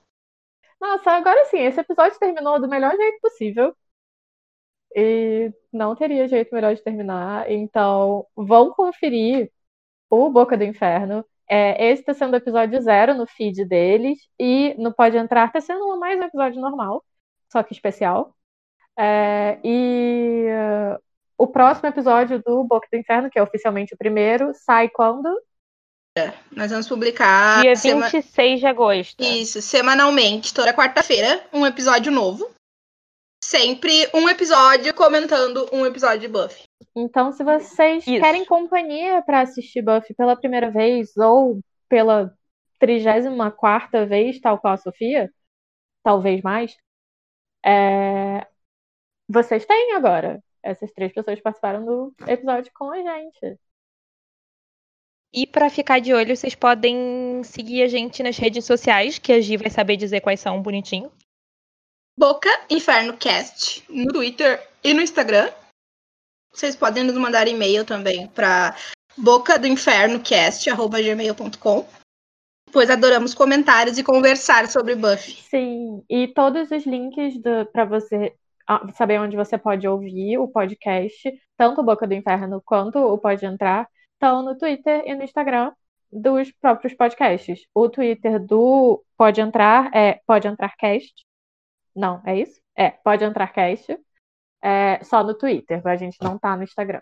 Nossa, 0.80 1.12
agora 1.12 1.46
sim, 1.46 1.60
esse 1.60 1.80
episódio 1.80 2.20
terminou 2.20 2.60
do 2.60 2.68
melhor 2.68 2.96
jeito 2.96 3.20
possível. 3.22 3.76
E 4.96 5.54
não 5.72 5.96
teria 5.96 6.28
jeito 6.28 6.54
melhor 6.54 6.76
de 6.76 6.84
terminar. 6.84 7.50
Então, 7.52 8.28
vão 8.36 8.72
conferir 8.72 9.52
o 10.10 10.30
Boca 10.30 10.58
do 10.58 10.64
Inferno. 10.64 11.26
É, 11.50 11.92
esse 11.92 12.04
tá 12.04 12.14
sendo 12.14 12.34
o 12.34 12.38
episódio 12.38 12.82
zero 12.82 13.14
no 13.14 13.26
feed 13.28 13.66
deles. 13.66 14.20
E 14.40 14.76
no 14.78 14.94
Pode 14.94 15.18
Entrar 15.18 15.52
tá 15.52 15.62
sendo 15.62 15.98
mais 16.00 16.20
um 16.20 16.24
episódio 16.24 16.62
normal, 16.62 17.04
só 17.52 17.64
que 17.64 17.74
especial. 17.74 18.36
É, 18.98 19.60
e 19.64 20.48
uh, 20.96 21.00
o 21.38 21.48
próximo 21.48 21.88
episódio 21.90 22.42
do 22.44 22.64
Boca 22.64 22.88
do 22.92 22.98
Inferno, 22.98 23.30
que 23.30 23.40
é 23.40 23.44
oficialmente 23.44 23.94
o 23.94 23.98
primeiro, 23.98 24.52
sai 24.56 24.90
quando? 24.90 25.30
Nós 26.52 26.72
vamos 26.72 26.88
publicar 26.88 27.62
Dia 27.62 27.76
sema- 27.76 28.10
26 28.10 28.60
de 28.60 28.66
agosto. 28.68 29.24
isso, 29.24 29.62
semanalmente, 29.62 30.54
toda 30.54 30.74
quarta-feira, 30.74 31.46
um 31.54 31.66
episódio 31.66 32.12
novo. 32.12 32.50
Sempre 33.44 34.10
um 34.14 34.28
episódio 34.28 34.94
comentando 34.94 35.70
um 35.72 35.86
episódio 35.86 36.22
de 36.22 36.28
Buffy. 36.28 36.64
Então, 36.96 37.32
se 37.32 37.44
vocês 37.44 38.06
Isso. 38.08 38.20
querem 38.20 38.44
companhia 38.44 39.22
para 39.22 39.42
assistir 39.42 39.84
Buffy 39.84 40.16
pela 40.16 40.36
primeira 40.36 40.72
vez 40.72 41.16
ou 41.16 41.60
pela 41.88 42.34
34 42.80 44.08
vez, 44.08 44.40
tal 44.40 44.58
qual 44.60 44.74
a 44.74 44.78
Sofia, 44.78 45.32
talvez 46.04 46.42
mais, 46.42 46.76
é, 47.64 48.46
vocês 49.30 49.66
têm 49.66 49.94
agora. 49.94 50.42
Essas 50.64 50.92
três 50.92 51.14
pessoas 51.14 51.40
participaram 51.40 51.86
do 51.86 52.14
episódio 52.28 52.72
com 52.74 52.92
a 52.92 52.98
gente. 52.98 53.60
E 55.38 55.46
para 55.46 55.70
ficar 55.70 56.00
de 56.00 56.16
olho, 56.16 56.36
vocês 56.36 56.56
podem 56.56 57.44
seguir 57.44 57.84
a 57.84 57.88
gente 57.88 58.24
nas 58.24 58.40
redes 58.40 58.66
sociais, 58.66 59.20
que 59.20 59.32
a 59.32 59.40
Gi 59.40 59.56
vai 59.56 59.70
saber 59.70 59.96
dizer 59.96 60.20
quais 60.20 60.40
são 60.40 60.60
bonitinho. 60.64 61.12
Boca 62.18 62.50
Inferno 62.72 63.16
Cast 63.16 63.86
no 63.88 64.12
Twitter 64.12 64.68
e 64.84 64.96
no 64.96 65.02
Instagram. 65.04 65.52
Vocês 66.52 66.76
podem 66.76 67.04
nos 67.04 67.16
mandar 67.16 67.48
e-mail 67.48 67.86
também 67.86 68.26
para 68.30 68.76
boca 69.16 69.60
do 69.60 69.68
inferno 69.68 70.20
cast@gmail.com. 70.22 71.88
Pois 72.72 72.90
adoramos 72.90 73.36
comentários 73.36 74.00
e 74.00 74.04
conversar 74.04 74.68
sobre 74.68 74.96
Buffy. 74.96 75.36
Sim, 75.36 76.04
e 76.10 76.30
todos 76.30 76.72
os 76.72 76.84
links 76.84 77.36
para 77.72 77.86
você 77.86 78.34
ah, 78.68 78.92
saber 78.94 79.22
onde 79.22 79.38
você 79.38 79.56
pode 79.56 79.88
ouvir 79.88 80.40
o 80.40 80.48
podcast, 80.48 81.32
tanto 81.56 81.84
Boca 81.84 82.08
do 82.08 82.16
Inferno 82.16 82.60
quanto 82.66 82.98
o 82.98 83.20
Pode 83.20 83.46
Entrar, 83.46 83.88
estão 84.18 84.42
no 84.44 84.58
Twitter 84.58 85.04
e 85.06 85.16
no 85.16 85.24
Instagram 85.24 85.72
dos 86.12 86.52
próprios 86.52 86.94
podcasts. 86.94 87.62
O 87.74 87.90
Twitter 87.90 88.40
do 88.44 89.04
Pode 89.16 89.40
Entrar 89.42 89.92
é 89.96 90.22
Pode 90.26 90.48
Entrar 90.48 90.76
Cast. 90.76 91.14
Não, 91.96 92.22
é 92.26 92.40
isso? 92.40 92.60
É, 92.76 92.92
Pode 92.92 93.24
Entrar 93.24 93.54
Cast. 93.54 93.98
É, 94.62 95.04
só 95.04 95.24
no 95.24 95.36
Twitter, 95.36 95.82
a 95.86 95.96
gente 95.96 96.18
não 96.22 96.38
tá 96.38 96.56
no 96.58 96.64
Instagram. 96.64 97.02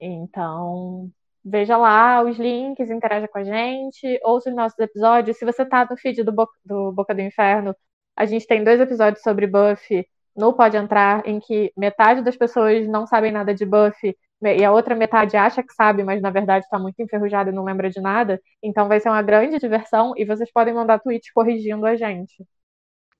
Então, 0.00 1.10
veja 1.44 1.76
lá 1.76 2.22
os 2.22 2.38
links, 2.38 2.90
interaja 2.90 3.28
com 3.28 3.38
a 3.38 3.44
gente, 3.44 4.20
ouça 4.24 4.50
os 4.50 4.56
nossos 4.56 4.78
episódios. 4.78 5.38
Se 5.38 5.44
você 5.44 5.64
tá 5.64 5.86
no 5.88 5.96
feed 5.96 6.22
do, 6.22 6.32
Bo 6.32 6.48
do 6.64 6.92
Boca 6.92 7.14
do 7.14 7.22
Inferno, 7.22 7.74
a 8.16 8.26
gente 8.26 8.46
tem 8.46 8.62
dois 8.64 8.80
episódios 8.80 9.22
sobre 9.22 9.46
Buffy 9.46 10.06
no 10.36 10.52
Pode 10.54 10.76
Entrar, 10.76 11.26
em 11.26 11.40
que 11.40 11.72
metade 11.76 12.22
das 12.22 12.36
pessoas 12.36 12.86
não 12.86 13.06
sabem 13.06 13.32
nada 13.32 13.54
de 13.54 13.64
Buffy 13.64 14.16
e 14.42 14.64
a 14.64 14.72
outra 14.72 14.94
metade 14.94 15.36
acha 15.36 15.62
que 15.62 15.72
sabe, 15.72 16.02
mas 16.02 16.20
na 16.20 16.30
verdade 16.30 16.64
está 16.64 16.78
muito 16.78 17.00
enferrujada 17.00 17.50
e 17.50 17.54
não 17.54 17.64
lembra 17.64 17.88
de 17.88 18.00
nada. 18.00 18.40
Então 18.62 18.88
vai 18.88 19.00
ser 19.00 19.08
uma 19.08 19.22
grande 19.22 19.58
diversão 19.58 20.12
e 20.16 20.24
vocês 20.24 20.50
podem 20.52 20.74
mandar 20.74 20.98
tweets 20.98 21.32
corrigindo 21.32 21.86
a 21.86 21.96
gente. 21.96 22.44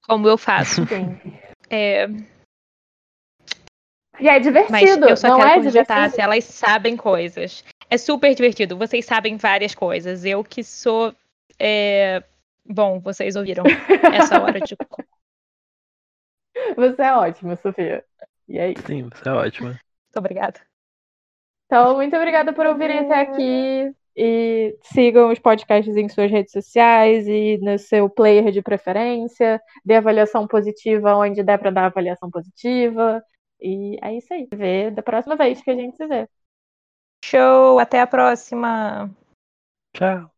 Como 0.07 0.29
eu 0.29 0.39
faço. 0.39 0.87
Sim. 0.87 1.19
É... 1.69 2.07
E 4.21 4.29
é 4.29 4.39
divertido, 4.39 4.71
Mas 4.71 5.11
eu 5.11 5.17
só 5.17 5.31
não 5.31 5.39
quero 5.39 5.51
é 5.51 5.61
divertido? 5.67 6.11
se 6.11 6.21
elas 6.21 6.45
sabem 6.45 6.97
coisas. 6.97 7.65
É 7.91 7.99
super 7.99 8.33
divertido. 8.37 8.79
Vocês 8.79 9.05
sabem 9.05 9.37
várias 9.37 9.75
coisas. 9.75 10.25
Eu 10.25 10.45
que 10.45 10.63
sou. 10.63 11.13
é, 11.59 12.23
Bom, 12.69 12.99
vocês 13.01 13.37
ouviram 13.37 13.65
essa 14.13 14.41
hora 14.41 14.61
de. 14.61 14.77
Você 16.77 17.03
é 17.03 17.13
ótima, 17.13 17.55
Sofia. 17.57 18.05
E 18.49 18.59
é 18.59 18.73
isso. 18.73 18.87
Sim, 18.87 19.09
você 19.13 19.29
é 19.29 19.33
ótima. 19.33 19.69
Muito 19.69 20.17
obrigada. 20.17 20.59
Então, 21.67 21.97
muito 21.97 22.17
obrigada 22.17 22.53
por 22.53 22.67
ouvirem 22.67 23.01
até 23.01 23.21
aqui. 23.21 23.93
E 24.19 24.79
sigam 24.83 25.31
os 25.31 25.39
podcasts 25.39 25.95
em 25.95 26.09
suas 26.09 26.31
redes 26.31 26.51
sociais 26.51 27.29
e 27.29 27.59
no 27.59 27.79
seu 27.79 28.09
player 28.09 28.51
de 28.51 28.63
preferência. 28.63 29.61
Dê 29.85 29.97
avaliação 29.97 30.47
positiva 30.47 31.15
onde 31.17 31.43
der 31.43 31.59
para 31.59 31.71
dar 31.71 31.87
avaliação 31.87 32.31
positiva. 32.31 33.23
E 33.61 33.99
é 34.03 34.17
isso 34.17 34.33
aí. 34.33 34.49
Vê 34.51 34.91
da 34.91 35.03
próxima 35.03 35.37
vez 35.37 35.61
que 35.61 35.71
a 35.71 35.75
gente 35.75 35.97
se 35.97 36.07
vê. 36.07 36.27
Show! 37.25 37.79
Até 37.79 38.01
a 38.01 38.07
próxima! 38.07 39.11
Tchau. 39.95 40.31